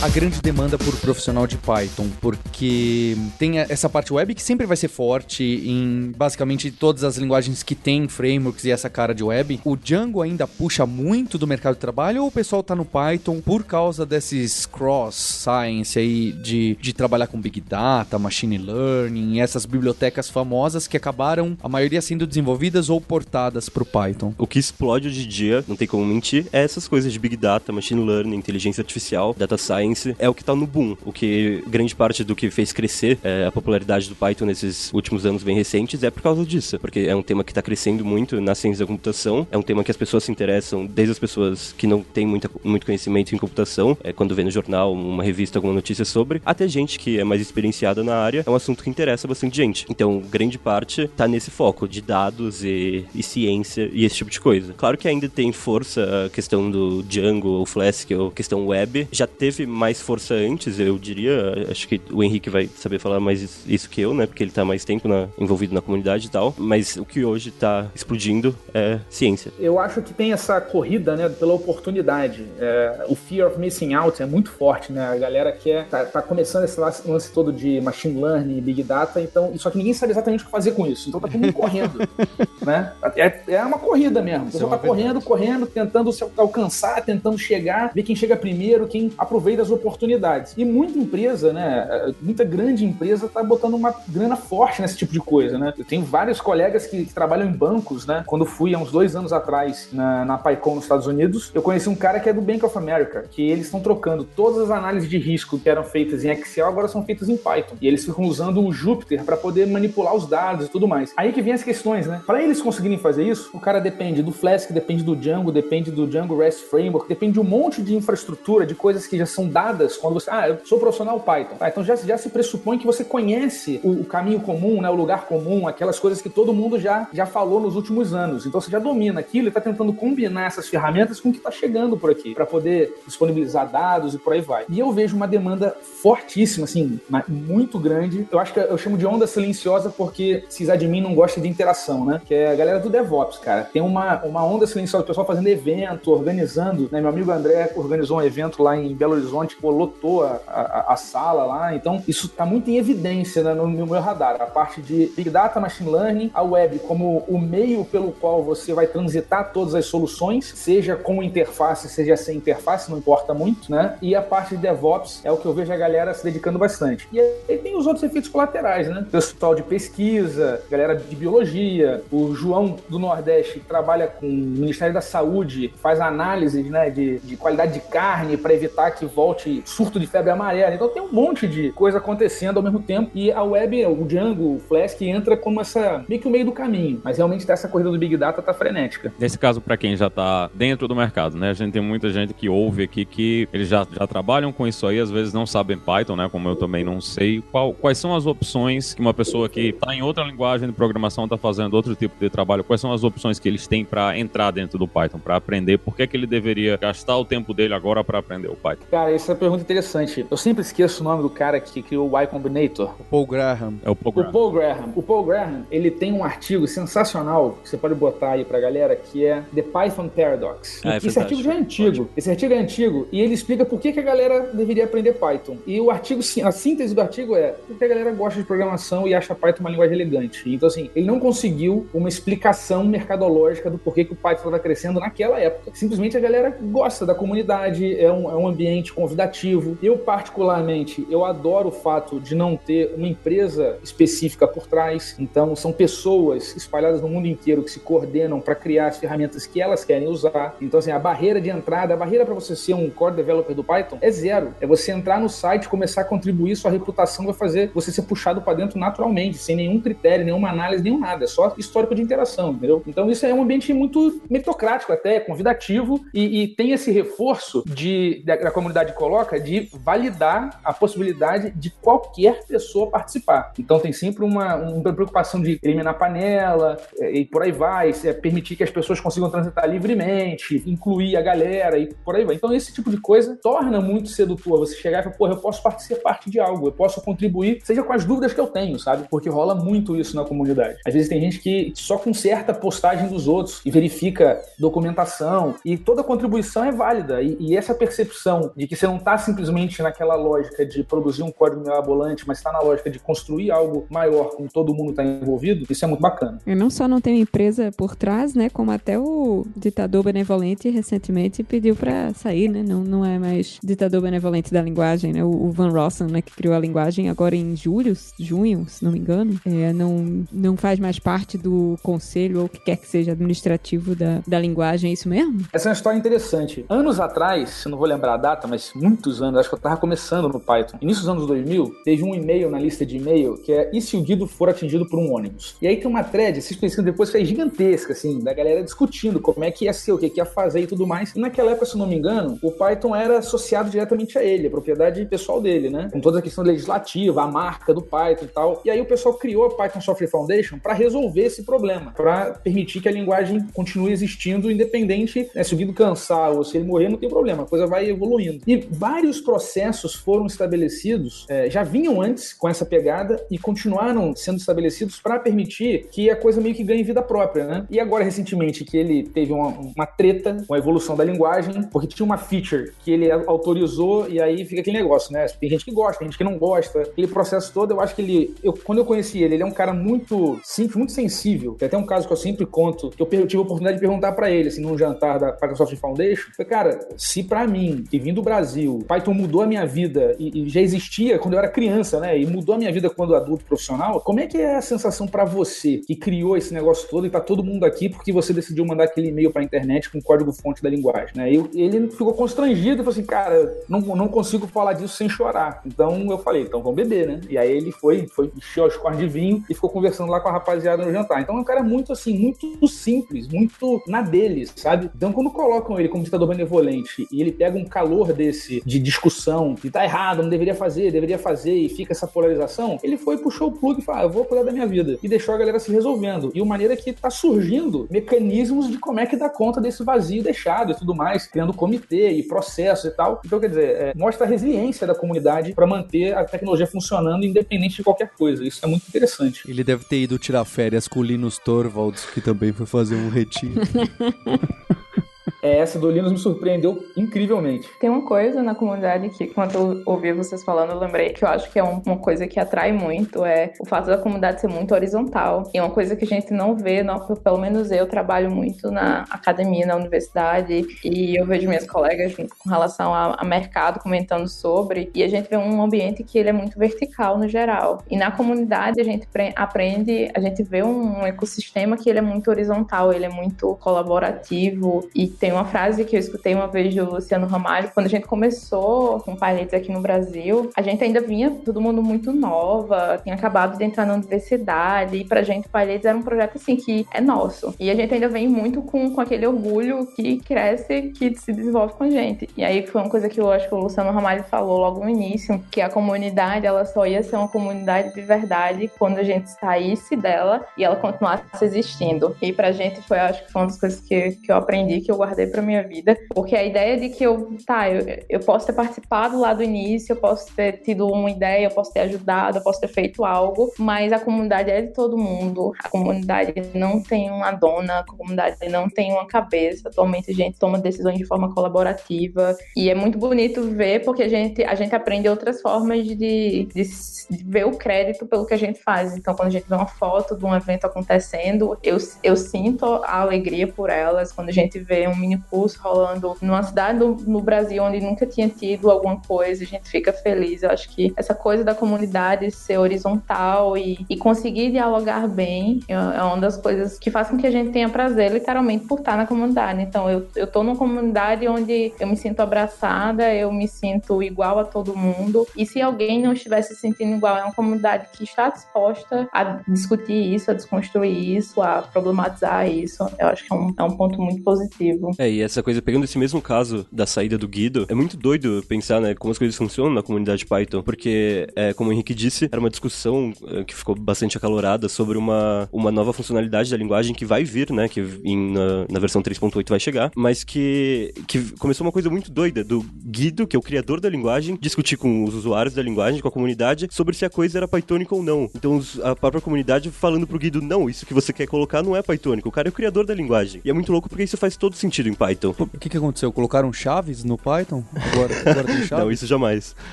a 0.00 0.08
grande 0.08 0.40
demanda 0.40 0.78
por 0.78 0.96
profissional 0.96 1.44
de 1.44 1.56
Python? 1.56 2.06
Porque 2.20 3.16
tem 3.36 3.58
essa 3.58 3.88
parte 3.88 4.12
web 4.12 4.32
que 4.32 4.42
sempre 4.42 4.64
vai 4.64 4.76
ser 4.76 4.86
forte 4.86 5.42
em 5.42 6.12
basicamente 6.16 6.70
todas 6.70 7.02
as 7.02 7.16
linguagens 7.16 7.64
que 7.64 7.74
tem 7.74 8.06
frameworks 8.08 8.64
e 8.64 8.70
essa 8.70 8.88
cara 8.88 9.12
de 9.12 9.24
web. 9.24 9.60
O 9.64 9.76
Django 9.76 10.22
ainda 10.22 10.46
puxa 10.46 10.86
muito 10.86 11.36
do 11.36 11.48
mercado 11.48 11.74
de 11.74 11.80
trabalho 11.80 12.22
ou 12.22 12.28
o 12.28 12.30
pessoal 12.30 12.62
tá 12.62 12.76
no 12.76 12.84
Python 12.84 13.40
por 13.40 13.64
causa 13.64 14.06
desses 14.06 14.66
cross 14.66 15.16
science 15.16 15.98
aí 15.98 16.30
de, 16.32 16.78
de 16.80 16.92
trabalhar 16.92 17.26
com 17.26 17.40
Big 17.40 17.60
Data, 17.60 18.20
Machine 18.20 18.56
Learning, 18.56 19.40
essas 19.40 19.66
bibliotecas 19.66 20.30
famosas 20.30 20.86
que 20.86 20.96
acabaram 20.96 21.56
a 21.60 21.68
maioria 21.68 22.00
sendo 22.00 22.24
desenvolvidas 22.24 22.88
ou 22.88 23.00
portadas 23.00 23.68
para 23.68 23.82
o 23.82 23.86
Python? 23.86 24.32
O 24.38 24.46
que 24.46 24.60
explode 24.60 25.08
hoje 25.08 25.24
em 25.24 25.28
dia, 25.28 25.64
não 25.66 25.74
tem 25.74 25.88
como 25.88 26.04
mentir, 26.04 26.46
é 26.52 26.62
essas 26.62 26.86
coisas 26.86 27.12
de 27.12 27.18
Big 27.18 27.36
Data, 27.36 27.72
Machine 27.72 28.04
Learning, 28.04 28.36
inteligência 28.36 28.80
artificial, 28.80 29.34
data 29.36 29.58
science, 29.58 29.87
é 30.18 30.28
o 30.28 30.34
que 30.34 30.44
tá 30.44 30.54
no 30.54 30.66
boom. 30.66 30.96
O 31.04 31.12
que 31.12 31.62
grande 31.66 31.94
parte 31.94 32.24
do 32.24 32.34
que 32.34 32.50
fez 32.50 32.72
crescer 32.72 33.18
é, 33.22 33.46
a 33.46 33.52
popularidade 33.52 34.08
do 34.08 34.14
Python 34.14 34.46
nesses 34.46 34.92
últimos 34.92 35.26
anos 35.26 35.42
bem 35.42 35.54
recentes 35.54 36.02
é 36.02 36.10
por 36.10 36.22
causa 36.22 36.44
disso. 36.44 36.78
Porque 36.78 37.00
é 37.00 37.14
um 37.14 37.22
tema 37.22 37.44
que 37.44 37.52
tá 37.52 37.62
crescendo 37.62 38.04
muito 38.04 38.40
na 38.40 38.54
ciência 38.54 38.84
da 38.84 38.88
computação, 38.88 39.46
é 39.50 39.58
um 39.58 39.62
tema 39.62 39.84
que 39.84 39.90
as 39.90 39.96
pessoas 39.96 40.24
se 40.24 40.30
interessam, 40.30 40.86
desde 40.86 41.12
as 41.12 41.18
pessoas 41.18 41.74
que 41.76 41.86
não 41.86 42.02
têm 42.02 42.26
muita, 42.26 42.50
muito 42.62 42.86
conhecimento 42.86 43.34
em 43.34 43.38
computação, 43.38 43.96
é, 44.02 44.12
quando 44.12 44.34
vê 44.34 44.44
no 44.44 44.50
jornal, 44.50 44.92
uma 44.92 45.22
revista, 45.22 45.58
alguma 45.58 45.74
notícia 45.74 46.04
sobre, 46.04 46.40
até 46.44 46.66
gente 46.68 46.98
que 46.98 47.18
é 47.18 47.24
mais 47.24 47.40
experienciada 47.40 48.02
na 48.02 48.16
área, 48.16 48.44
é 48.46 48.50
um 48.50 48.54
assunto 48.54 48.82
que 48.82 48.90
interessa 48.90 49.26
bastante 49.28 49.56
gente. 49.56 49.86
Então, 49.88 50.20
grande 50.20 50.58
parte 50.58 51.08
tá 51.16 51.26
nesse 51.26 51.50
foco 51.50 51.88
de 51.88 52.00
dados 52.00 52.64
e, 52.64 53.04
e 53.14 53.22
ciência 53.22 53.88
e 53.92 54.04
esse 54.04 54.16
tipo 54.16 54.30
de 54.30 54.40
coisa. 54.40 54.74
Claro 54.74 54.96
que 54.96 55.08
ainda 55.08 55.28
tem 55.28 55.52
força 55.52 56.26
a 56.26 56.30
questão 56.30 56.70
do 56.70 57.02
Django 57.02 57.48
ou 57.48 57.66
Flask 57.66 58.10
ou 58.12 58.30
questão 58.30 58.66
web, 58.66 59.08
já 59.10 59.26
teve 59.26 59.66
mais 59.78 60.02
força 60.02 60.34
antes, 60.34 60.80
eu 60.80 60.98
diria. 60.98 61.66
Acho 61.70 61.86
que 61.86 62.00
o 62.12 62.22
Henrique 62.22 62.50
vai 62.50 62.68
saber 62.76 62.98
falar 62.98 63.20
mais 63.20 63.64
isso 63.66 63.88
que 63.88 64.00
eu, 64.00 64.12
né? 64.12 64.26
Porque 64.26 64.42
ele 64.42 64.50
tá 64.50 64.64
mais 64.64 64.84
tempo 64.84 65.06
na, 65.06 65.28
envolvido 65.38 65.72
na 65.72 65.80
comunidade 65.80 66.26
e 66.26 66.30
tal. 66.30 66.52
Mas 66.58 66.96
o 66.96 67.04
que 67.04 67.24
hoje 67.24 67.52
tá 67.52 67.86
explodindo 67.94 68.56
é 68.74 68.98
ciência. 69.08 69.52
Eu 69.58 69.78
acho 69.78 70.02
que 70.02 70.12
tem 70.12 70.32
essa 70.32 70.60
corrida, 70.60 71.14
né, 71.14 71.28
pela 71.28 71.54
oportunidade. 71.54 72.44
É, 72.58 73.04
o 73.08 73.14
fear 73.14 73.48
of 73.48 73.58
missing 73.58 73.94
out 73.94 74.20
é 74.20 74.26
muito 74.26 74.50
forte, 74.50 74.92
né? 74.92 75.06
A 75.06 75.16
galera 75.16 75.52
quer. 75.52 75.86
Tá, 75.88 76.04
tá 76.04 76.20
começando 76.20 76.64
esse 76.64 76.78
lance, 76.80 77.32
todo 77.32 77.52
de 77.52 77.80
machine 77.80 78.20
learning, 78.20 78.60
big 78.60 78.82
data, 78.82 79.20
então. 79.20 79.52
Só 79.56 79.70
que 79.70 79.78
ninguém 79.78 79.94
sabe 79.94 80.12
exatamente 80.12 80.42
o 80.42 80.46
que 80.46 80.50
fazer 80.50 80.72
com 80.72 80.86
isso. 80.86 81.08
Então 81.08 81.20
tá 81.20 81.28
todo 81.28 81.40
mundo 81.40 81.52
correndo. 81.52 81.98
né? 82.60 82.92
É, 83.14 83.40
é 83.54 83.64
uma 83.64 83.78
corrida 83.78 84.20
mesmo. 84.20 84.50
Você 84.50 84.64
é 84.64 84.66
tá 84.66 84.78
correndo, 84.78 85.20
correndo, 85.20 85.66
tentando 85.66 86.12
se 86.12 86.24
alcançar, 86.36 87.04
tentando 87.04 87.38
chegar, 87.38 87.92
ver 87.94 88.02
quem 88.02 88.16
chega 88.16 88.36
primeiro, 88.36 88.88
quem 88.88 89.12
aproveita 89.16 89.67
oportunidades. 89.70 90.54
E 90.56 90.64
muita 90.64 90.98
empresa, 90.98 91.52
né? 91.52 92.14
Muita 92.20 92.44
grande 92.44 92.84
empresa 92.84 93.28
tá 93.28 93.42
botando 93.42 93.74
uma 93.74 93.94
grana 94.08 94.36
forte 94.36 94.82
nesse 94.82 94.96
tipo 94.96 95.12
de 95.12 95.20
coisa, 95.20 95.58
né? 95.58 95.72
Eu 95.76 95.84
tenho 95.84 96.02
vários 96.02 96.40
colegas 96.40 96.86
que, 96.86 97.04
que 97.04 97.14
trabalham 97.14 97.48
em 97.48 97.52
bancos, 97.52 98.06
né? 98.06 98.24
Quando 98.26 98.44
fui 98.44 98.74
há 98.74 98.78
uns 98.78 98.90
dois 98.90 99.14
anos 99.16 99.32
atrás 99.32 99.88
na, 99.92 100.24
na 100.24 100.38
PyCon 100.38 100.76
nos 100.76 100.84
Estados 100.84 101.06
Unidos, 101.06 101.50
eu 101.54 101.62
conheci 101.62 101.88
um 101.88 101.94
cara 101.94 102.20
que 102.20 102.28
é 102.28 102.32
do 102.32 102.40
Bank 102.40 102.64
of 102.64 102.76
America, 102.76 103.24
que 103.30 103.42
eles 103.42 103.66
estão 103.66 103.80
trocando 103.80 104.24
todas 104.24 104.62
as 104.62 104.70
análises 104.70 105.08
de 105.08 105.18
risco 105.18 105.58
que 105.58 105.68
eram 105.68 105.84
feitas 105.84 106.24
em 106.24 106.30
Excel, 106.30 106.66
agora 106.66 106.88
são 106.88 107.04
feitas 107.04 107.28
em 107.28 107.36
Python. 107.36 107.76
E 107.80 107.86
eles 107.86 108.04
ficam 108.04 108.24
usando 108.24 108.64
o 108.64 108.72
Jupyter 108.72 109.24
para 109.24 109.36
poder 109.36 109.66
manipular 109.66 110.14
os 110.14 110.26
dados 110.26 110.66
e 110.66 110.70
tudo 110.70 110.86
mais. 110.86 111.12
Aí 111.16 111.32
que 111.32 111.42
vem 111.42 111.52
as 111.52 111.62
questões, 111.62 112.06
né? 112.06 112.20
Para 112.26 112.42
eles 112.42 112.60
conseguirem 112.60 112.98
fazer 112.98 113.24
isso, 113.24 113.50
o 113.52 113.60
cara 113.60 113.80
depende 113.80 114.22
do 114.22 114.32
Flask, 114.32 114.70
depende 114.70 115.02
do 115.02 115.16
Django, 115.16 115.52
depende 115.52 115.90
do 115.90 116.06
Django 116.06 116.38
REST 116.38 116.64
Framework, 116.64 117.08
depende 117.08 117.34
de 117.34 117.40
um 117.40 117.44
monte 117.44 117.82
de 117.82 117.94
infraestrutura, 117.94 118.66
de 118.66 118.74
coisas 118.74 119.06
que 119.06 119.16
já 119.18 119.26
são 119.26 119.48
dadas 119.58 119.96
quando 119.96 120.14
você. 120.14 120.30
Ah, 120.30 120.48
eu 120.48 120.58
sou 120.64 120.78
profissional 120.78 121.18
Python. 121.18 121.56
Ah, 121.58 121.68
então 121.68 121.82
já, 121.82 121.96
já 121.96 122.16
se 122.16 122.28
pressupõe 122.28 122.78
que 122.78 122.86
você 122.86 123.02
conhece 123.02 123.80
o, 123.82 123.90
o 123.90 124.04
caminho 124.04 124.40
comum, 124.40 124.80
né? 124.80 124.88
O 124.88 124.94
lugar 124.94 125.26
comum, 125.26 125.66
aquelas 125.66 125.98
coisas 125.98 126.22
que 126.22 126.28
todo 126.28 126.52
mundo 126.52 126.78
já, 126.78 127.08
já 127.12 127.26
falou 127.26 127.60
nos 127.60 127.74
últimos 127.74 128.14
anos. 128.14 128.46
Então 128.46 128.60
você 128.60 128.70
já 128.70 128.78
domina 128.78 129.18
aquilo 129.18 129.46
e 129.46 129.48
está 129.48 129.60
tentando 129.60 129.92
combinar 129.92 130.46
essas 130.46 130.68
ferramentas 130.68 131.18
com 131.18 131.30
o 131.30 131.32
que 131.32 131.38
está 131.38 131.50
chegando 131.50 131.96
por 131.96 132.10
aqui, 132.10 132.34
para 132.34 132.46
poder 132.46 132.94
disponibilizar 133.04 133.68
dados 133.68 134.14
e 134.14 134.18
por 134.18 134.32
aí 134.32 134.40
vai. 134.40 134.64
E 134.68 134.78
eu 134.78 134.92
vejo 134.92 135.16
uma 135.16 135.26
demanda 135.26 135.76
fortíssima, 136.02 136.64
assim, 136.64 137.00
muito 137.26 137.78
grande. 137.78 138.28
Eu 138.30 138.38
acho 138.38 138.52
que 138.52 138.60
eu 138.60 138.78
chamo 138.78 138.96
de 138.96 139.06
onda 139.06 139.26
silenciosa 139.26 139.90
porque 139.90 140.44
sysadmin 140.48 141.00
não 141.00 141.14
gosta 141.14 141.40
de 141.40 141.48
interação, 141.48 142.04
né? 142.04 142.20
Que 142.24 142.34
é 142.34 142.52
a 142.52 142.54
galera 142.54 142.78
do 142.78 142.88
DevOps, 142.88 143.38
cara. 143.38 143.64
Tem 143.64 143.82
uma, 143.82 144.22
uma 144.22 144.44
onda 144.44 144.66
silenciosa, 144.66 145.02
o 145.02 145.06
pessoal 145.06 145.26
fazendo 145.26 145.48
evento, 145.48 146.12
organizando, 146.12 146.88
né? 146.92 147.00
Meu 147.00 147.10
amigo 147.10 147.32
André 147.32 147.72
organizou 147.74 148.18
um 148.18 148.22
evento 148.22 148.62
lá 148.62 148.76
em 148.76 148.94
Belo 148.94 149.14
Horizonte, 149.14 149.47
pô, 149.54 149.70
lotou 149.70 150.24
a, 150.24 150.40
a, 150.46 150.92
a 150.92 150.96
sala 150.96 151.44
lá. 151.44 151.74
Então, 151.74 152.02
isso 152.06 152.26
está 152.26 152.44
muito 152.44 152.70
em 152.70 152.76
evidência 152.76 153.42
né, 153.42 153.54
no, 153.54 153.66
no 153.66 153.86
meu 153.86 154.00
radar. 154.00 154.40
A 154.40 154.46
parte 154.46 154.80
de 154.80 155.12
Big 155.16 155.30
Data, 155.30 155.60
Machine 155.60 155.90
Learning, 155.90 156.30
a 156.34 156.42
web 156.42 156.78
como 156.80 157.24
o 157.28 157.38
meio 157.38 157.84
pelo 157.84 158.12
qual 158.12 158.42
você 158.42 158.72
vai 158.72 158.86
transitar 158.86 159.52
todas 159.52 159.74
as 159.74 159.86
soluções, 159.86 160.52
seja 160.54 160.96
com 160.96 161.22
interface, 161.22 161.88
seja 161.88 162.16
sem 162.16 162.36
interface, 162.36 162.90
não 162.90 162.98
importa 162.98 163.34
muito, 163.34 163.70
né? 163.70 163.96
E 164.00 164.14
a 164.14 164.22
parte 164.22 164.56
de 164.56 164.62
DevOps 164.62 165.20
é 165.24 165.30
o 165.30 165.36
que 165.36 165.46
eu 165.46 165.52
vejo 165.52 165.72
a 165.72 165.76
galera 165.76 166.14
se 166.14 166.24
dedicando 166.24 166.58
bastante. 166.58 167.08
E 167.12 167.20
aí 167.20 167.58
tem 167.58 167.76
os 167.76 167.86
outros 167.86 168.02
efeitos 168.02 168.28
colaterais, 168.28 168.88
né? 168.88 169.06
Pessoal 169.10 169.54
de 169.54 169.62
pesquisa, 169.62 170.62
galera 170.70 170.96
de 170.96 171.16
biologia, 171.16 172.02
o 172.10 172.34
João 172.34 172.76
do 172.88 172.98
Nordeste 172.98 173.60
trabalha 173.60 174.06
com 174.06 174.26
o 174.26 174.32
Ministério 174.32 174.94
da 174.94 175.00
Saúde, 175.00 175.72
faz 175.80 176.00
análises 176.00 176.66
né, 176.66 176.90
de, 176.90 177.18
de 177.18 177.36
qualidade 177.36 177.74
de 177.74 177.80
carne 177.80 178.36
para 178.36 178.54
evitar 178.54 178.90
que 178.90 179.04
volte 179.04 179.37
surto 179.64 179.98
de 179.98 180.06
febre 180.06 180.30
amarela. 180.30 180.74
Então 180.74 180.88
tem 180.88 181.02
um 181.02 181.12
monte 181.12 181.46
de 181.46 181.72
coisa 181.72 181.98
acontecendo 181.98 182.56
ao 182.56 182.62
mesmo 182.62 182.80
tempo. 182.80 183.10
E 183.14 183.30
a 183.30 183.42
web, 183.42 183.86
o 183.86 184.04
Django, 184.04 184.56
o 184.56 184.58
Flask 184.58 185.00
entra 185.02 185.36
como 185.36 185.60
essa 185.60 186.04
meio 186.08 186.20
que 186.20 186.28
o 186.28 186.30
meio 186.30 186.44
do 186.44 186.52
caminho. 186.52 187.00
Mas 187.04 187.16
realmente 187.18 187.48
essa 187.50 187.68
corrida 187.68 187.90
do 187.90 187.98
Big 187.98 188.16
Data 188.16 188.42
tá 188.42 188.52
frenética. 188.52 189.12
Nesse 189.18 189.38
caso, 189.38 189.60
para 189.60 189.76
quem 189.76 189.96
já 189.96 190.10
tá 190.10 190.50
dentro 190.54 190.88
do 190.88 190.94
mercado, 190.94 191.36
né? 191.36 191.50
A 191.50 191.54
gente 191.54 191.72
tem 191.72 191.82
muita 191.82 192.10
gente 192.10 192.34
que 192.34 192.48
ouve 192.48 192.82
aqui 192.82 193.04
que 193.04 193.48
eles 193.52 193.68
já, 193.68 193.86
já 193.90 194.06
trabalham 194.06 194.52
com 194.52 194.66
isso 194.66 194.86
aí, 194.86 194.98
às 194.98 195.10
vezes 195.10 195.32
não 195.32 195.46
sabem 195.46 195.78
Python, 195.78 196.16
né? 196.16 196.28
Como 196.30 196.48
eu 196.48 196.56
também 196.56 196.84
não 196.84 197.00
sei. 197.00 197.42
Qual, 197.50 197.72
quais 197.72 197.98
são 197.98 198.14
as 198.14 198.26
opções 198.26 198.94
que 198.94 199.00
uma 199.00 199.14
pessoa 199.14 199.48
que 199.48 199.72
tá 199.72 199.94
em 199.94 200.02
outra 200.02 200.24
linguagem 200.24 200.68
de 200.68 200.74
programação 200.74 201.28
tá 201.28 201.36
fazendo 201.36 201.74
outro 201.74 201.94
tipo 201.94 202.14
de 202.18 202.30
trabalho? 202.30 202.64
Quais 202.64 202.80
são 202.80 202.92
as 202.92 203.04
opções 203.04 203.38
que 203.38 203.48
eles 203.48 203.66
têm 203.66 203.84
para 203.84 204.18
entrar 204.18 204.50
dentro 204.50 204.78
do 204.78 204.86
Python, 204.88 205.18
para 205.18 205.36
aprender? 205.36 205.78
Por 205.78 205.96
que, 205.96 206.06
que 206.06 206.16
ele 206.16 206.26
deveria 206.26 206.76
gastar 206.76 207.16
o 207.16 207.24
tempo 207.24 207.54
dele 207.54 207.74
agora 207.74 208.02
para 208.02 208.18
aprender 208.18 208.48
o 208.48 208.56
Python? 208.56 208.86
Cara, 208.90 209.10
essa 209.18 209.32
é 209.32 209.34
uma 209.34 209.38
pergunta 209.38 209.62
interessante. 209.62 210.24
Eu 210.30 210.36
sempre 210.36 210.62
esqueço 210.62 211.02
o 211.02 211.04
nome 211.04 211.22
do 211.22 211.30
cara 211.30 211.58
que 211.60 211.82
criou 211.82 212.08
o 212.08 212.18
Y 212.18 212.26
Combinator. 212.28 212.94
O 212.98 213.04
Paul 213.04 213.26
Graham. 213.26 213.74
É 213.84 213.90
o 213.90 213.96
Paul 213.96 214.12
Graham. 214.12 214.28
O 214.28 214.32
Paul 214.32 214.52
Graham. 214.52 214.92
O 214.94 215.02
Paul 215.02 215.24
Graham, 215.24 215.66
ele 215.70 215.90
tem 215.90 216.12
um 216.12 216.24
artigo 216.24 216.66
sensacional 216.66 217.58
que 217.62 217.68
você 217.68 217.76
pode 217.76 217.94
botar 217.94 218.32
aí 218.32 218.44
pra 218.44 218.60
galera, 218.60 218.94
que 218.94 219.26
é 219.26 219.42
The 219.54 219.62
Python 219.62 220.08
Paradox. 220.08 220.80
Ah, 220.84 220.94
é 220.94 220.96
Esse 220.98 221.18
artigo 221.18 221.42
já 221.42 221.52
é 221.52 221.56
antigo. 221.56 222.08
Esse 222.16 222.30
artigo 222.30 222.54
é 222.54 222.58
antigo 222.58 223.08
e 223.10 223.20
ele 223.20 223.34
explica 223.34 223.64
por 223.64 223.80
que, 223.80 223.92
que 223.92 224.00
a 224.00 224.02
galera 224.02 224.50
deveria 224.52 224.84
aprender 224.84 225.14
Python. 225.14 225.56
E 225.66 225.80
o 225.80 225.90
artigo, 225.90 226.20
a 226.44 226.52
síntese 226.52 226.94
do 226.94 227.00
artigo 227.00 227.34
é 227.34 227.54
porque 227.66 227.84
a 227.84 227.88
galera 227.88 228.12
gosta 228.12 228.38
de 228.40 228.46
programação 228.46 229.06
e 229.06 229.14
acha 229.14 229.34
Python 229.34 229.60
uma 229.60 229.70
linguagem 229.70 229.94
elegante. 229.94 230.48
Então, 230.48 230.68
assim, 230.68 230.90
ele 230.94 231.06
não 231.06 231.18
conseguiu 231.18 231.88
uma 231.92 232.08
explicação 232.08 232.84
mercadológica 232.84 233.68
do 233.68 233.78
porquê 233.78 234.04
que 234.04 234.12
o 234.12 234.16
Python 234.16 234.36
estava 234.36 234.58
crescendo 234.58 235.00
naquela 235.00 235.40
época. 235.40 235.72
Simplesmente 235.74 236.16
a 236.16 236.20
galera 236.20 236.56
gosta 236.60 237.04
da 237.04 237.14
comunidade, 237.14 237.98
é 237.98 238.12
um, 238.12 238.30
é 238.30 238.36
um 238.36 238.46
ambiente 238.46 238.92
convidativo. 239.08 239.78
Eu, 239.82 239.96
particularmente, 239.98 241.06
eu 241.10 241.24
adoro 241.24 241.68
o 241.68 241.72
fato 241.72 242.20
de 242.20 242.34
não 242.34 242.56
ter 242.56 242.94
uma 242.94 243.08
empresa 243.08 243.78
específica 243.82 244.46
por 244.46 244.66
trás. 244.66 245.16
Então, 245.18 245.56
são 245.56 245.72
pessoas 245.72 246.54
espalhadas 246.54 247.00
no 247.00 247.08
mundo 247.08 247.26
inteiro 247.26 247.62
que 247.62 247.70
se 247.70 247.80
coordenam 247.80 248.40
para 248.40 248.54
criar 248.54 248.88
as 248.88 248.98
ferramentas 248.98 249.46
que 249.46 249.60
elas 249.60 249.84
querem 249.84 250.08
usar. 250.08 250.56
Então, 250.60 250.78
assim, 250.78 250.90
a 250.90 250.98
barreira 250.98 251.40
de 251.40 251.48
entrada, 251.48 251.94
a 251.94 251.96
barreira 251.96 252.24
para 252.24 252.34
você 252.34 252.54
ser 252.54 252.74
um 252.74 252.90
core 252.90 253.16
developer 253.16 253.54
do 253.54 253.64
Python 253.64 253.98
é 254.00 254.10
zero. 254.10 254.54
É 254.60 254.66
você 254.66 254.92
entrar 254.92 255.18
no 255.18 255.28
site, 255.28 255.68
começar 255.68 256.02
a 256.02 256.04
contribuir, 256.04 256.54
sua 256.56 256.70
reputação 256.70 257.24
vai 257.24 257.34
fazer 257.34 257.70
você 257.74 257.90
ser 257.90 258.02
puxado 258.02 258.42
para 258.42 258.54
dentro 258.54 258.78
naturalmente, 258.78 259.38
sem 259.38 259.56
nenhum 259.56 259.80
critério, 259.80 260.24
nenhuma 260.24 260.50
análise, 260.50 260.82
nenhum 260.82 260.98
nada. 260.98 261.24
É 261.24 261.28
só 261.28 261.54
histórico 261.56 261.94
de 261.94 262.02
interação, 262.02 262.52
entendeu? 262.52 262.82
Então, 262.86 263.10
isso 263.10 263.24
é 263.24 263.32
um 263.32 263.42
ambiente 263.42 263.72
muito 263.72 264.20
meritocrático 264.28 264.92
até, 264.92 265.20
convidativo 265.20 266.04
e, 266.12 266.42
e 266.42 266.48
tem 266.48 266.72
esse 266.72 266.90
reforço 266.90 267.64
de, 267.66 268.22
da, 268.24 268.34
a 268.34 268.50
comunidade 268.50 268.92
coloca 268.98 269.40
de 269.40 269.70
validar 269.72 270.60
a 270.64 270.72
possibilidade 270.72 271.50
de 271.52 271.70
qualquer 271.70 272.44
pessoa 272.46 272.90
participar. 272.90 273.52
Então, 273.58 273.78
tem 273.78 273.92
sempre 273.92 274.24
uma, 274.24 274.56
uma 274.56 274.92
preocupação 274.92 275.40
de 275.40 275.58
eliminar 275.62 275.96
panela 275.98 276.76
é, 276.98 277.12
e 277.12 277.24
por 277.24 277.42
aí 277.42 277.52
vai, 277.52 277.92
é, 278.04 278.12
permitir 278.12 278.56
que 278.56 278.64
as 278.64 278.70
pessoas 278.70 279.00
consigam 279.00 279.30
transitar 279.30 279.68
livremente, 279.68 280.62
incluir 280.66 281.16
a 281.16 281.22
galera 281.22 281.78
e 281.78 281.94
por 282.04 282.16
aí 282.16 282.24
vai. 282.24 282.34
Então, 282.34 282.52
esse 282.52 282.72
tipo 282.72 282.90
de 282.90 282.98
coisa 282.98 283.38
torna 283.40 283.80
muito 283.80 284.08
sedutor 284.08 284.58
você 284.58 284.74
chegar 284.76 285.00
e 285.00 285.02
falar, 285.04 285.16
porra, 285.16 285.32
eu 285.32 285.38
posso 285.38 285.62
ser 285.78 285.96
parte 285.96 286.30
de 286.30 286.40
algo, 286.40 286.68
eu 286.68 286.72
posso 286.72 287.00
contribuir, 287.00 287.60
seja 287.64 287.82
com 287.82 287.92
as 287.92 288.04
dúvidas 288.04 288.32
que 288.32 288.40
eu 288.40 288.46
tenho, 288.46 288.78
sabe? 288.78 289.06
Porque 289.08 289.28
rola 289.28 289.54
muito 289.54 289.96
isso 289.96 290.16
na 290.16 290.24
comunidade. 290.24 290.78
Às 290.86 290.94
vezes 290.94 291.08
tem 291.08 291.20
gente 291.20 291.38
que 291.38 291.72
só 291.76 291.96
conserta 291.96 292.52
a 292.52 292.54
postagem 292.54 293.08
dos 293.08 293.28
outros 293.28 293.60
e 293.64 293.70
verifica 293.70 294.40
documentação 294.58 295.54
e 295.64 295.76
toda 295.76 296.02
contribuição 296.02 296.64
é 296.64 296.72
válida. 296.72 297.22
E, 297.22 297.36
e 297.38 297.56
essa 297.56 297.74
percepção 297.74 298.52
de 298.56 298.66
que 298.66 298.76
você 298.76 298.86
não 298.88 298.96
está 298.96 299.18
simplesmente 299.18 299.82
naquela 299.82 300.14
lógica 300.14 300.64
de 300.64 300.82
produzir 300.82 301.22
um 301.22 301.30
código 301.30 301.60
mirabolante, 301.60 302.26
mas 302.26 302.38
está 302.38 302.50
na 302.50 302.60
lógica 302.60 302.90
de 302.90 302.98
construir 302.98 303.50
algo 303.50 303.86
maior 303.90 304.30
com 304.30 304.46
todo 304.46 304.74
mundo 304.74 304.90
está 304.90 305.04
envolvido, 305.04 305.66
isso 305.68 305.84
é 305.84 305.88
muito 305.88 306.00
bacana. 306.00 306.38
E 306.46 306.54
não 306.54 306.70
só 306.70 306.88
não 306.88 307.00
tem 307.00 307.14
uma 307.14 307.22
empresa 307.22 307.70
por 307.76 307.94
trás, 307.94 308.34
né, 308.34 308.48
como 308.48 308.70
até 308.70 308.98
o 308.98 309.46
ditador 309.56 310.02
benevolente 310.02 310.70
recentemente 310.70 311.42
pediu 311.42 311.76
para 311.76 312.14
sair, 312.14 312.48
né? 312.48 312.62
Não, 312.62 312.82
não 312.82 313.04
é 313.04 313.18
mais 313.18 313.58
ditador 313.62 314.00
benevolente 314.00 314.52
da 314.52 314.62
linguagem, 314.62 315.12
né? 315.12 315.24
O, 315.24 315.50
Van 315.50 315.70
Rossum, 315.70 316.06
né, 316.06 316.22
que 316.22 316.34
criou 316.34 316.54
a 316.54 316.58
linguagem 316.58 317.08
agora 317.10 317.34
em 317.34 317.56
julho, 317.56 317.94
junho, 318.18 318.66
se 318.68 318.84
não 318.84 318.92
me 318.92 318.98
engano, 318.98 319.38
é, 319.44 319.72
não, 319.72 320.24
não 320.32 320.56
faz 320.56 320.78
mais 320.78 320.98
parte 320.98 321.36
do 321.36 321.76
conselho 321.82 322.40
ou 322.40 322.46
o 322.46 322.48
que 322.48 322.60
quer 322.60 322.76
que 322.76 322.86
seja 322.86 323.12
administrativo 323.12 323.94
da, 323.94 324.20
da 324.26 324.38
linguagem, 324.38 324.90
é 324.90 324.92
isso 324.92 325.08
mesmo? 325.08 325.46
Essa 325.52 325.68
é 325.68 325.70
uma 325.70 325.74
história 325.74 325.98
interessante. 325.98 326.64
Anos 326.68 327.00
atrás, 327.00 327.62
eu 327.64 327.70
não 327.70 327.78
vou 327.78 327.86
lembrar 327.86 328.14
a 328.14 328.16
data, 328.16 328.46
mas 328.46 328.72
muitos 328.80 329.20
anos, 329.20 329.40
acho 329.40 329.48
que 329.48 329.54
eu 329.54 329.60
tava 329.60 329.76
começando 329.76 330.28
no 330.28 330.40
Python. 330.40 330.78
Início 330.80 331.02
dos 331.02 331.08
anos 331.08 331.26
2000, 331.26 331.74
teve 331.84 332.02
um 332.02 332.14
e-mail 332.14 332.50
na 332.50 332.58
lista 332.58 332.86
de 332.86 332.96
e-mail 332.96 333.36
que 333.38 333.52
é 333.52 333.70
e 333.72 333.80
se 333.80 333.96
o 333.96 334.02
Guido 334.02 334.26
for 334.26 334.48
atingido 334.48 334.86
por 334.86 334.98
um 334.98 335.12
ônibus? 335.12 335.56
E 335.60 335.66
aí 335.66 335.76
tem 335.76 335.86
uma 335.86 336.04
thread, 336.04 336.40
vocês 336.40 336.58
pensam 336.58 336.84
depois, 336.84 337.10
foi 337.10 337.24
gigantesca, 337.24 337.92
assim, 337.92 338.20
da 338.20 338.32
galera 338.32 338.62
discutindo 338.62 339.20
como 339.20 339.44
é 339.44 339.50
que 339.50 339.64
ia 339.64 339.72
ser, 339.72 339.92
o 339.92 339.98
que, 339.98 340.08
que 340.08 340.20
ia 340.20 340.24
fazer 340.24 340.60
e 340.62 340.66
tudo 340.66 340.86
mais. 340.86 341.14
E 341.14 341.20
naquela 341.20 341.50
época, 341.50 341.66
se 341.66 341.76
não 341.76 341.86
me 341.86 341.96
engano, 341.96 342.38
o 342.42 342.52
Python 342.52 342.94
era 342.94 343.18
associado 343.18 343.70
diretamente 343.70 344.18
a 344.18 344.22
ele, 344.22 344.46
a 344.46 344.50
propriedade 344.50 345.04
pessoal 345.06 345.40
dele, 345.40 345.70
né? 345.70 345.88
Com 345.92 346.00
toda 346.00 346.18
a 346.18 346.22
questão 346.22 346.44
legislativa, 346.44 347.22
a 347.22 347.26
marca 347.26 347.74
do 347.74 347.82
Python 347.82 348.24
e 348.24 348.28
tal. 348.28 348.62
E 348.64 348.70
aí 348.70 348.80
o 348.80 348.86
pessoal 348.86 349.14
criou 349.14 349.46
a 349.46 349.50
Python 349.50 349.80
Software 349.80 350.08
Foundation 350.08 350.58
para 350.58 350.74
resolver 350.74 351.22
esse 351.22 351.42
problema, 351.42 351.92
para 351.92 352.32
permitir 352.32 352.80
que 352.80 352.88
a 352.88 352.92
linguagem 352.92 353.46
continue 353.52 353.92
existindo 353.92 354.50
independente, 354.50 355.30
né? 355.34 355.42
Se 355.42 355.54
o 355.54 355.56
Guido 355.56 355.72
cansar 355.72 356.32
ou 356.32 356.44
se 356.44 356.56
ele 356.56 356.66
morrer, 356.66 356.88
não 356.88 356.98
tem 356.98 357.08
problema, 357.08 357.42
a 357.42 357.46
coisa 357.46 357.66
vai 357.66 357.88
evoluindo. 357.88 358.40
E 358.46 358.67
vários 358.70 359.20
processos 359.20 359.94
foram 359.94 360.26
estabelecidos, 360.26 361.26
é, 361.28 361.50
já 361.50 361.62
vinham 361.62 362.00
antes 362.00 362.32
com 362.32 362.48
essa 362.48 362.64
pegada 362.64 363.24
e 363.30 363.38
continuaram 363.38 364.14
sendo 364.14 364.38
estabelecidos 364.38 365.00
para 365.00 365.18
permitir 365.18 365.88
que 365.90 366.10
a 366.10 366.16
coisa 366.16 366.40
meio 366.40 366.54
que 366.54 366.64
ganhe 366.64 366.82
vida 366.82 367.02
própria, 367.02 367.44
né? 367.44 367.66
E 367.70 367.80
agora, 367.80 368.04
recentemente, 368.04 368.64
que 368.64 368.76
ele 368.76 369.04
teve 369.04 369.32
uma, 369.32 369.48
uma 369.48 369.86
treta 369.86 370.36
com 370.46 370.54
a 370.54 370.58
evolução 370.58 370.96
da 370.96 371.04
linguagem, 371.04 371.62
porque 371.64 371.86
tinha 371.86 372.04
uma 372.04 372.18
feature 372.18 372.72
que 372.84 372.90
ele 372.90 373.10
autorizou 373.10 374.08
e 374.08 374.20
aí 374.20 374.44
fica 374.44 374.60
aquele 374.60 374.78
negócio, 374.78 375.12
né? 375.12 375.26
Tem 375.26 375.48
gente 375.48 375.64
que 375.64 375.72
gosta, 375.72 375.98
tem 375.98 376.08
gente 376.08 376.18
que 376.18 376.24
não 376.24 376.38
gosta. 376.38 376.82
Aquele 376.82 377.06
processo 377.06 377.52
todo, 377.52 377.72
eu 377.72 377.80
acho 377.80 377.94
que 377.94 378.02
ele. 378.02 378.34
Eu, 378.42 378.52
quando 378.52 378.78
eu 378.78 378.84
conheci 378.84 379.22
ele, 379.22 379.34
ele 379.34 379.42
é 379.42 379.46
um 379.46 379.52
cara 379.52 379.72
muito 379.72 380.40
simples, 380.42 380.76
muito 380.76 380.92
sensível. 380.92 381.54
Tem 381.54 381.66
até 381.66 381.76
um 381.76 381.86
caso 381.86 382.06
que 382.06 382.12
eu 382.12 382.16
sempre 382.16 382.46
conto, 382.46 382.90
que 382.90 383.02
eu 383.02 383.26
tive 383.26 383.36
a 383.36 383.44
oportunidade 383.44 383.76
de 383.76 383.80
perguntar 383.80 384.12
para 384.12 384.30
ele, 384.30 384.48
assim, 384.48 384.60
num 384.60 384.76
jantar 384.76 385.18
da 385.18 385.32
Microsoft 385.32 385.74
Foundation. 385.76 386.30
Falei, 386.36 386.50
cara, 386.50 386.88
se 386.96 387.22
para 387.22 387.46
mim, 387.46 387.84
que 387.88 387.98
vim 387.98 388.12
do 388.12 388.22
Brasil, 388.22 388.57
Python 388.86 389.14
mudou 389.14 389.42
a 389.42 389.46
minha 389.46 389.66
vida 389.66 390.16
e, 390.18 390.42
e, 390.42 390.48
já 390.48 390.60
existia 390.60 391.18
quando 391.18 391.34
eu 391.34 391.38
era 391.38 391.48
criança, 391.48 392.00
né? 392.00 392.18
E 392.18 392.26
mudou 392.26 392.54
a 392.54 392.58
minha 392.58 392.72
vida 392.72 392.88
quando 392.88 393.14
adulto 393.14 393.44
profissional, 393.44 394.00
como 394.00 394.20
é 394.20 394.26
que 394.26 394.38
é 394.38 394.56
a 394.56 394.62
sensação 394.62 395.06
para 395.06 395.24
você 395.24 395.78
que 395.78 395.94
criou 395.94 396.36
esse 396.36 396.52
negócio 396.54 396.88
todo 396.88 397.06
e 397.06 397.10
tá 397.10 397.20
todo 397.20 397.44
mundo 397.44 397.64
aqui 397.64 397.88
porque 397.88 398.12
você 398.12 398.32
decidiu 398.32 398.64
mandar 398.64 398.84
aquele 398.84 399.08
e-mail 399.08 399.30
pra 399.30 399.42
internet 399.42 399.90
com 399.90 400.00
código-fonte 400.00 400.62
da 400.62 400.70
linguagem, 400.70 401.14
né? 401.14 401.30
E 401.32 401.60
ele 401.60 401.90
ficou 401.90 402.14
constrangido 402.14 402.76
e 402.76 402.84
falou 402.84 402.90
assim, 402.90 403.04
cara, 403.04 403.54
não, 403.68 403.80
não 403.80 404.08
consigo 404.08 404.46
falar 404.46 404.72
disso 404.72 404.96
sem 404.96 405.08
chorar. 405.08 405.62
Então 405.66 406.10
eu 406.10 406.18
falei, 406.18 406.42
então 406.42 406.62
vamos 406.62 406.76
beber, 406.76 407.06
né? 407.06 407.20
E 407.28 407.36
aí 407.36 407.50
ele 407.50 407.72
foi, 407.72 408.06
foi 408.08 408.30
encheu 408.36 408.64
as 408.64 408.76
cores 408.76 408.98
de 408.98 409.06
vinho 409.06 409.44
e 409.48 409.54
ficou 409.54 409.70
conversando 409.70 410.10
lá 410.10 410.20
com 410.20 410.28
a 410.28 410.32
rapaziada 410.32 410.84
no 410.84 410.92
jantar. 410.92 411.20
Então 411.20 411.36
é 411.36 411.40
um 411.40 411.44
cara 411.44 411.62
muito 411.62 411.92
assim, 411.92 412.18
muito 412.18 412.66
simples, 412.66 413.28
muito 413.28 413.82
na 413.86 414.02
dele, 414.02 414.46
sabe? 414.56 414.90
Então 414.94 415.12
quando 415.12 415.30
colocam 415.30 415.78
ele 415.78 415.88
como 415.88 416.04
ditador 416.04 416.28
benevolente 416.28 417.06
e 417.12 417.20
ele 417.20 417.32
pega 417.32 417.58
um 417.58 417.64
calor 417.64 418.12
desse 418.12 418.47
de 418.64 418.78
discussão, 418.78 419.54
que 419.54 419.70
tá 419.70 419.84
errado, 419.84 420.22
não 420.22 420.28
deveria 420.28 420.54
fazer, 420.54 420.90
deveria 420.90 421.18
fazer 421.18 421.54
e 421.54 421.68
fica 421.68 421.92
essa 421.92 422.06
polarização, 422.06 422.78
ele 422.82 422.96
foi, 422.96 423.18
puxou 423.18 423.48
o 423.48 423.52
plug 423.52 423.80
e 423.80 423.84
falou, 423.84 424.00
ah, 424.00 424.04
eu 424.04 424.10
vou 424.10 424.24
cuidar 424.24 424.44
da 424.44 424.52
minha 424.52 424.66
vida. 424.66 424.98
E 425.02 425.08
deixou 425.08 425.34
a 425.34 425.38
galera 425.38 425.58
se 425.58 425.72
resolvendo. 425.72 426.30
E 426.34 426.40
uma 426.40 426.48
maneira 426.48 426.76
que 426.76 426.92
tá 426.92 427.10
surgindo 427.10 427.86
mecanismos 427.90 428.68
de 428.68 428.78
como 428.78 429.00
é 429.00 429.06
que 429.06 429.16
dá 429.16 429.28
conta 429.28 429.60
desse 429.60 429.84
vazio 429.84 430.22
deixado 430.22 430.72
e 430.72 430.74
tudo 430.74 430.94
mais, 430.94 431.26
criando 431.26 431.52
comitê 431.52 432.10
e 432.10 432.22
processo 432.22 432.88
e 432.88 432.90
tal. 432.90 433.20
Então, 433.24 433.38
quer 433.38 433.48
dizer, 433.48 433.68
é, 433.70 433.92
mostra 433.94 434.26
a 434.26 434.28
resiliência 434.28 434.86
da 434.86 434.94
comunidade 434.94 435.52
para 435.52 435.66
manter 435.66 436.16
a 436.16 436.24
tecnologia 436.24 436.66
funcionando 436.66 437.24
independente 437.24 437.76
de 437.76 437.84
qualquer 437.84 438.10
coisa. 438.10 438.44
Isso 438.44 438.64
é 438.64 438.68
muito 438.68 438.86
interessante. 438.88 439.48
Ele 439.48 439.62
deve 439.62 439.84
ter 439.84 440.00
ido 440.00 440.18
tirar 440.18 440.44
férias 440.44 440.88
com 440.88 441.00
o 441.00 441.02
Linus 441.02 441.38
Torvalds, 441.38 442.06
que 442.06 442.20
também 442.20 442.52
foi 442.52 442.66
fazer 442.66 442.96
um 442.96 443.08
retiro. 443.08 443.60
é, 445.48 445.58
essa 445.58 445.78
do 445.78 445.90
Linux 445.90 446.12
me 446.12 446.18
surpreendeu 446.18 446.84
incrivelmente. 446.96 447.68
Tem 447.80 447.88
uma 447.88 448.02
coisa 448.02 448.42
na 448.42 448.54
comunidade 448.54 449.08
que, 449.10 449.26
quando 449.28 449.54
eu 449.54 449.82
ouvi 449.86 450.12
vocês 450.12 450.44
falando, 450.44 450.72
eu 450.72 450.78
lembrei 450.78 451.10
que 451.10 451.24
eu 451.24 451.28
acho 451.28 451.50
que 451.50 451.58
é 451.58 451.62
uma 451.62 451.96
coisa 451.98 452.26
que 452.26 452.38
atrai 452.38 452.72
muito, 452.72 453.24
é 453.24 453.52
o 453.60 453.66
fato 453.66 453.86
da 453.86 453.96
comunidade 453.96 454.40
ser 454.40 454.48
muito 454.48 454.74
horizontal. 454.74 455.50
E 455.54 455.58
é 455.58 455.62
uma 455.62 455.70
coisa 455.70 455.96
que 455.96 456.04
a 456.04 456.08
gente 456.08 456.32
não 456.32 456.54
vê, 456.54 456.82
não, 456.82 456.98
pelo 456.98 457.38
menos 457.38 457.70
eu 457.70 457.86
trabalho 457.86 458.30
muito 458.30 458.70
na 458.70 459.04
academia, 459.10 459.66
na 459.66 459.76
universidade, 459.76 460.66
e 460.84 461.18
eu 461.18 461.26
vejo 461.26 461.48
minhas 461.48 461.66
colegas 461.66 462.14
com 462.14 462.50
relação 462.50 462.92
a, 462.92 463.16
a 463.18 463.24
mercado 463.24 463.80
comentando 463.80 464.28
sobre, 464.28 464.90
e 464.94 465.02
a 465.02 465.08
gente 465.08 465.28
vê 465.28 465.36
um 465.36 465.62
ambiente 465.62 466.04
que 466.04 466.18
ele 466.18 466.28
é 466.28 466.32
muito 466.32 466.58
vertical 466.58 467.18
no 467.18 467.28
geral. 467.28 467.82
E 467.90 467.96
na 467.96 468.10
comunidade 468.10 468.80
a 468.80 468.84
gente 468.84 469.08
aprende, 469.34 470.10
a 470.14 470.20
gente 470.20 470.42
vê 470.42 470.62
um 470.62 471.06
ecossistema 471.06 471.76
que 471.76 471.88
ele 471.88 471.98
é 471.98 472.02
muito 472.02 472.28
horizontal, 472.30 472.92
ele 472.92 473.06
é 473.06 473.08
muito 473.08 473.54
colaborativo 473.56 474.88
e 474.94 475.06
tem 475.06 475.32
uma 475.32 475.37
frase 475.44 475.84
que 475.84 475.96
eu 475.96 476.00
escutei 476.00 476.34
uma 476.34 476.46
vez 476.46 476.74
do 476.74 476.84
Luciano 476.84 477.26
Ramalho, 477.26 477.70
quando 477.74 477.86
a 477.86 477.90
gente 477.90 478.06
começou 478.06 479.00
com 479.00 479.16
paletes 479.16 479.54
aqui 479.54 479.72
no 479.72 479.80
Brasil, 479.80 480.50
a 480.56 480.62
gente 480.62 480.82
ainda 480.82 481.00
vinha 481.00 481.30
todo 481.44 481.60
mundo 481.60 481.82
muito 481.82 482.12
nova, 482.12 483.00
tinha 483.02 483.14
acabado 483.14 483.56
de 483.56 483.64
entrar 483.64 483.86
na 483.86 483.94
universidade, 483.94 484.96
e 484.96 485.04
pra 485.04 485.22
gente 485.22 485.48
paletes 485.48 485.86
era 485.86 485.96
um 485.96 486.02
projeto 486.02 486.36
assim 486.36 486.56
que 486.56 486.86
é 486.92 487.00
nosso. 487.00 487.54
E 487.58 487.70
a 487.70 487.74
gente 487.74 487.92
ainda 487.94 488.08
vem 488.08 488.28
muito 488.28 488.62
com, 488.62 488.90
com 488.90 489.00
aquele 489.00 489.26
orgulho 489.26 489.86
que 489.94 490.18
cresce, 490.18 490.92
que 490.96 491.14
se 491.16 491.32
desenvolve 491.32 491.74
com 491.74 491.84
a 491.84 491.90
gente. 491.90 492.28
E 492.36 492.44
aí 492.44 492.66
foi 492.66 492.80
uma 492.80 492.90
coisa 492.90 493.08
que 493.08 493.20
eu 493.20 493.30
acho 493.30 493.48
que 493.48 493.54
o 493.54 493.58
Luciano 493.58 493.90
Ramalho 493.90 494.24
falou 494.24 494.58
logo 494.58 494.80
no 494.80 494.88
início, 494.88 495.42
que 495.50 495.60
a 495.60 495.68
comunidade, 495.68 496.46
ela 496.46 496.64
só 496.64 496.86
ia 496.86 497.02
ser 497.02 497.16
uma 497.16 497.28
comunidade 497.28 497.94
de 497.94 498.00
verdade 498.00 498.70
quando 498.78 498.98
a 498.98 499.02
gente 499.02 499.30
saísse 499.30 499.96
dela 499.96 500.46
e 500.56 500.64
ela 500.64 500.76
continuasse 500.76 501.24
existindo. 501.42 502.16
E 502.20 502.32
pra 502.32 502.52
gente 502.52 502.80
foi, 502.82 502.98
acho 502.98 503.24
que 503.24 503.32
foi 503.32 503.42
uma 503.42 503.48
das 503.48 503.58
coisas 503.58 503.80
que, 503.80 504.12
que 504.12 504.30
eu 504.30 504.36
aprendi, 504.36 504.80
que 504.80 504.90
eu 504.90 504.96
guardei 504.96 505.17
para 505.26 505.42
minha 505.42 505.62
vida, 505.62 505.96
porque 506.14 506.36
a 506.36 506.44
ideia 506.44 506.78
de 506.78 506.88
que 506.88 507.04
eu, 507.04 507.36
tá, 507.46 507.70
eu, 507.70 507.84
eu 508.08 508.20
posso 508.20 508.46
ter 508.46 508.52
participado 508.52 509.18
lá 509.18 509.34
do 509.34 509.42
início, 509.42 509.92
eu 509.92 509.96
posso 509.96 510.34
ter 510.34 510.58
tido 510.58 510.86
uma 510.86 511.10
ideia, 511.10 511.46
eu 511.46 511.50
posso 511.50 511.72
ter 511.72 511.80
ajudado, 511.80 512.38
eu 512.38 512.42
posso 512.42 512.60
ter 512.60 512.68
feito 512.68 513.04
algo, 513.04 513.52
mas 513.58 513.92
a 513.92 513.98
comunidade 513.98 514.50
é 514.50 514.62
de 514.62 514.72
todo 514.72 514.96
mundo, 514.96 515.52
a 515.62 515.68
comunidade 515.68 516.34
não 516.54 516.82
tem 516.82 517.10
uma 517.10 517.32
dona, 517.32 517.80
a 517.80 517.84
comunidade 517.84 518.36
não 518.48 518.68
tem 518.68 518.92
uma 518.92 519.06
cabeça, 519.06 519.68
atualmente 519.68 520.10
a 520.10 520.14
gente 520.14 520.38
toma 520.38 520.58
decisões 520.58 520.98
de 520.98 521.04
forma 521.04 521.34
colaborativa 521.34 522.36
e 522.56 522.70
é 522.70 522.74
muito 522.74 522.98
bonito 522.98 523.42
ver 523.42 523.84
porque 523.84 524.02
a 524.02 524.08
gente, 524.08 524.42
a 524.44 524.54
gente 524.54 524.74
aprende 524.74 525.08
outras 525.08 525.40
formas 525.40 525.84
de, 525.84 525.94
de, 525.94 526.44
de 526.46 527.24
ver 527.24 527.46
o 527.46 527.52
crédito 527.52 528.06
pelo 528.06 528.26
que 528.26 528.34
a 528.34 528.38
gente 528.38 528.60
faz. 528.60 528.96
Então, 528.96 529.14
quando 529.14 529.28
a 529.28 529.30
gente 529.30 529.48
vê 529.48 529.54
uma 529.54 529.66
foto 529.66 530.16
de 530.16 530.24
um 530.24 530.34
evento 530.34 530.66
acontecendo, 530.66 531.58
eu, 531.62 531.76
eu 532.02 532.16
sinto 532.16 532.64
a 532.84 533.00
alegria 533.00 533.46
por 533.46 533.70
elas. 533.70 534.12
Quando 534.12 534.28
a 534.28 534.32
gente 534.32 534.58
vê 534.58 534.86
um 534.86 534.94
mini 535.08 535.22
curso 535.30 535.58
rolando 535.60 536.16
numa 536.20 536.42
cidade 536.42 536.78
do, 536.78 536.96
no 537.06 537.20
Brasil 537.20 537.62
onde 537.62 537.80
nunca 537.80 538.06
tinha 538.06 538.28
tido 538.28 538.70
alguma 538.70 539.00
coisa, 539.00 539.42
a 539.42 539.46
gente 539.46 539.68
fica 539.68 539.92
feliz. 539.92 540.42
Eu 540.42 540.50
acho 540.50 540.68
que 540.70 540.92
essa 540.96 541.14
coisa 541.14 541.42
da 541.42 541.54
comunidade 541.54 542.30
ser 542.30 542.58
horizontal 542.58 543.56
e, 543.56 543.84
e 543.88 543.96
conseguir 543.96 544.50
dialogar 544.50 545.08
bem 545.08 545.60
é, 545.68 545.74
é 545.74 546.02
uma 546.02 546.18
das 546.18 546.36
coisas 546.36 546.78
que 546.78 546.90
faz 546.90 547.08
com 547.08 547.16
que 547.16 547.26
a 547.26 547.30
gente 547.30 547.50
tenha 547.50 547.68
prazer, 547.68 548.12
literalmente, 548.12 548.66
por 548.66 548.80
estar 548.80 548.96
na 548.96 549.06
comunidade. 549.06 549.62
Então, 549.62 549.90
eu, 549.90 550.06
eu 550.14 550.26
tô 550.26 550.42
numa 550.42 550.56
comunidade 550.56 551.26
onde 551.26 551.72
eu 551.78 551.86
me 551.86 551.96
sinto 551.96 552.20
abraçada, 552.20 553.12
eu 553.14 553.32
me 553.32 553.48
sinto 553.48 554.02
igual 554.02 554.38
a 554.38 554.44
todo 554.44 554.76
mundo. 554.76 555.26
E 555.36 555.46
se 555.46 555.60
alguém 555.60 556.02
não 556.02 556.12
estiver 556.12 556.42
se 556.42 556.54
sentindo 556.54 556.96
igual, 556.96 557.16
é 557.16 557.24
uma 557.24 557.34
comunidade 557.34 557.88
que 557.92 558.04
está 558.04 558.28
disposta 558.28 559.08
a 559.12 559.40
discutir 559.48 560.14
isso, 560.14 560.30
a 560.30 560.34
desconstruir 560.34 561.16
isso, 561.16 561.40
a 561.40 561.62
problematizar 561.62 562.48
isso. 562.48 562.84
Eu 562.98 563.08
acho 563.08 563.24
que 563.24 563.32
é 563.32 563.36
um, 563.36 563.54
é 563.56 563.62
um 563.62 563.76
ponto 563.76 564.00
muito 564.00 564.22
positivo. 564.22 564.90
É, 565.00 565.08
e 565.08 565.22
essa 565.22 565.44
coisa, 565.44 565.62
pegando 565.62 565.84
esse 565.84 565.96
mesmo 565.96 566.20
caso 566.20 566.66
da 566.72 566.84
saída 566.84 567.16
do 567.16 567.28
Guido, 567.28 567.66
é 567.68 567.74
muito 567.74 567.96
doido 567.96 568.44
pensar, 568.48 568.80
né, 568.80 568.96
como 568.96 569.12
as 569.12 569.18
coisas 569.18 569.36
funcionam 569.36 569.72
na 569.72 569.80
comunidade 569.80 570.26
Python, 570.26 570.60
porque, 570.60 571.28
é, 571.36 571.54
como 571.54 571.70
o 571.70 571.72
Henrique 571.72 571.94
disse, 571.94 572.28
era 572.32 572.40
uma 572.40 572.50
discussão 572.50 573.12
é, 573.28 573.44
que 573.44 573.54
ficou 573.54 573.76
bastante 573.76 574.16
acalorada 574.16 574.68
sobre 574.68 574.98
uma, 574.98 575.48
uma 575.52 575.70
nova 575.70 575.92
funcionalidade 575.92 576.50
da 576.50 576.56
linguagem 576.56 576.96
que 576.96 577.04
vai 577.04 577.22
vir, 577.22 577.52
né, 577.52 577.68
que 577.68 577.80
em, 578.02 578.32
na, 578.32 578.66
na 578.68 578.80
versão 578.80 579.00
3.8 579.00 579.48
vai 579.48 579.60
chegar, 579.60 579.92
mas 579.94 580.24
que, 580.24 580.92
que 581.06 581.30
começou 581.38 581.64
uma 581.64 581.72
coisa 581.72 581.88
muito 581.88 582.10
doida 582.10 582.42
do 582.42 582.66
Guido, 582.84 583.24
que 583.24 583.36
é 583.36 583.38
o 583.38 583.42
criador 583.42 583.80
da 583.80 583.88
linguagem, 583.88 584.36
discutir 584.40 584.76
com 584.76 585.04
os 585.04 585.14
usuários 585.14 585.54
da 585.54 585.62
linguagem, 585.62 586.00
com 586.00 586.08
a 586.08 586.12
comunidade, 586.12 586.66
sobre 586.72 586.96
se 586.96 587.04
a 587.04 587.10
coisa 587.10 587.38
era 587.38 587.46
pythonic 587.46 587.94
ou 587.94 588.02
não. 588.02 588.28
Então, 588.34 588.56
os, 588.56 588.80
a 588.80 588.96
própria 588.96 589.20
comunidade 589.20 589.70
falando 589.70 590.08
pro 590.08 590.18
Guido, 590.18 590.42
não, 590.42 590.68
isso 590.68 590.84
que 590.84 590.92
você 590.92 591.12
quer 591.12 591.28
colocar 591.28 591.62
não 591.62 591.76
é 591.76 591.82
pythonic, 591.82 592.26
o 592.26 592.32
cara 592.32 592.48
é 592.48 592.50
o 592.50 592.52
criador 592.52 592.84
da 592.84 592.94
linguagem. 592.94 593.40
E 593.44 593.50
é 593.50 593.52
muito 593.52 593.70
louco 593.70 593.88
porque 593.88 594.02
isso 594.02 594.16
faz 594.16 594.36
todo 594.36 594.56
sentido 594.56 594.87
em 594.88 594.94
Python. 594.94 595.34
O 595.38 595.58
que, 595.58 595.68
que 595.68 595.76
aconteceu? 595.76 596.12
Colocaram 596.12 596.52
chaves 596.52 597.04
no 597.04 597.16
Python? 597.16 597.62
Agora, 597.92 598.20
agora 598.20 598.44
tem 598.44 598.62
chaves? 598.66 598.84
Não, 598.84 598.90
isso 598.90 599.06
jamais. 599.06 599.56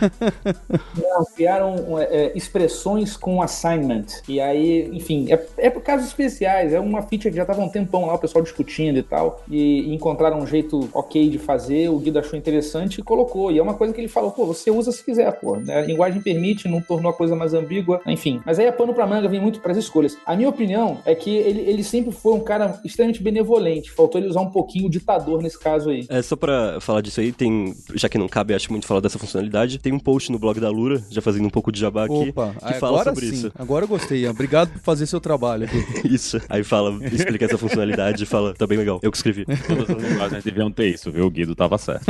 Não, 0.96 1.26
criaram 1.36 2.00
é, 2.00 2.32
expressões 2.36 3.18
com 3.18 3.42
assignment. 3.42 4.06
E 4.28 4.40
aí, 4.40 4.90
enfim, 4.94 5.32
é, 5.32 5.46
é 5.58 5.70
por 5.70 5.82
casos 5.82 6.08
especiais. 6.08 6.74
É 6.74 6.80
uma 6.80 7.02
feature 7.02 7.30
que 7.30 7.38
já 7.38 7.44
estava 7.44 7.62
um 7.62 7.70
tempão 7.70 8.06
lá, 8.06 8.16
o 8.16 8.20
pessoal 8.20 8.44
discutindo 8.44 8.98
e 8.98 9.04
tal. 9.04 9.44
E, 9.50 9.82
e 9.90 9.94
encontraram 9.94 10.40
um 10.40 10.48
jeito 10.48 10.90
ok 10.94 11.30
de 11.30 11.38
fazer. 11.38 11.90
O 11.90 12.00
Guido 12.00 12.20
achou 12.20 12.38
interessante 12.38 13.00
e 13.00 13.04
colocou. 13.04 13.52
E 13.52 13.58
é 13.58 13.62
uma 13.64 13.74
coisa 13.74 13.94
que 13.94 14.02
ele 14.02 14.08
falou: 14.08 14.32
pô, 14.32 14.46
você 14.46 14.70
usa 14.72 14.92
se 14.92 15.04
quiser, 15.04 15.32
pô. 15.40 15.58
Né? 15.58 15.78
A 15.78 15.82
linguagem 15.82 16.22
permite, 16.22 16.68
não 16.68 16.82
tornou 16.82 17.10
a 17.10 17.14
coisa 17.14 17.36
mais 17.36 17.54
ambígua. 17.54 18.02
Enfim. 18.06 18.42
Mas 18.46 18.60
aí 18.60 18.68
a 18.68 18.74
pano 18.74 18.94
pra 18.94 19.08
manga 19.08 19.28
vem 19.28 19.40
muito 19.40 19.60
para 19.60 19.72
as 19.72 19.78
escolhas. 19.78 20.18
A 20.26 20.36
minha 20.36 20.50
opinião 20.50 21.00
é 21.06 21.16
que 21.16 21.30
ele, 21.30 21.62
ele 21.62 21.84
sempre 21.84 22.12
foi 22.12 22.34
um 22.34 22.40
cara 22.40 22.80
extremamente 22.84 23.22
benevolente. 23.22 23.92
Faltou 23.92 24.20
ele 24.20 24.30
usar 24.30 24.42
um 24.42 24.50
pouquinho 24.50 24.90
ditador 25.06 25.42
nesse 25.42 25.60
caso 25.60 25.92
aí. 25.92 26.06
É, 26.10 26.22
só 26.22 26.36
pra 26.36 26.80
falar 26.82 27.02
disso 27.02 27.22
aí, 27.22 27.32
tem. 27.32 27.76
Já 27.94 28.10
que 28.10 28.18
não 28.18 28.28
cabe, 28.28 28.56
acho 28.56 28.72
muito 28.72 28.88
falar 28.88 29.00
dessa 29.00 29.20
funcionalidade, 29.20 29.78
tem 29.78 29.94
um 29.94 30.00
post 30.00 30.32
no 30.32 30.40
blog 30.40 30.60
da 30.60 30.70
Lura, 30.70 31.02
já 31.10 31.22
fazendo 31.22 31.46
um 31.46 31.50
pouco 31.50 31.72
de 31.72 31.80
jabá 31.80 32.06
aqui, 32.06 32.30
Opa, 32.30 32.56
que 32.68 32.74
fala 32.74 33.04
sobre 33.04 33.28
sim. 33.28 33.34
isso. 33.34 33.52
Agora 33.58 33.86
eu 33.86 33.88
gostei. 33.88 34.28
Obrigado 34.28 34.72
por 34.72 34.80
fazer 34.80 35.06
seu 35.06 35.22
trabalho 35.22 35.70
isso. 36.04 36.42
Aí 36.50 36.64
fala, 36.64 36.92
explica 37.06 37.46
essa 37.46 37.58
funcionalidade 37.58 38.24
e 38.24 38.26
fala, 38.26 38.54
tá 38.54 38.66
bem 38.66 38.78
legal. 38.78 39.00
Eu 39.04 39.12
que 39.12 39.18
escrevi. 39.18 39.46
Todas 39.46 39.90
as 39.90 40.04
linguagens 40.04 40.44
deviam 40.44 40.72
ter 40.72 40.88
isso, 40.88 41.12
viu? 41.12 41.28
O 41.28 41.30
Guido 41.30 41.56
tava 41.56 41.78
certo. 41.78 42.06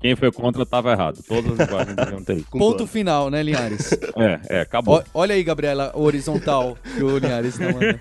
Quem 0.00 0.16
foi 0.16 0.32
contra 0.32 0.66
tava 0.66 0.90
errado. 0.90 1.22
Todas 1.26 1.52
as 1.52 1.58
linguagens 1.68 1.96
deviam 1.96 2.24
ter 2.24 2.36
isso. 2.36 2.46
Ponto 2.50 2.86
final, 2.86 3.30
né, 3.30 3.42
Linhares? 3.42 3.92
É, 4.16 4.40
é, 4.48 4.60
acabou. 4.62 4.98
O, 4.98 5.04
olha 5.14 5.34
aí, 5.34 5.42
Gabriela, 5.42 5.92
o 5.94 6.02
horizontal 6.02 6.76
que 6.96 7.02
o 7.02 7.18
Linhares 7.18 7.56
tá 7.56 7.64
mandando. 7.66 7.98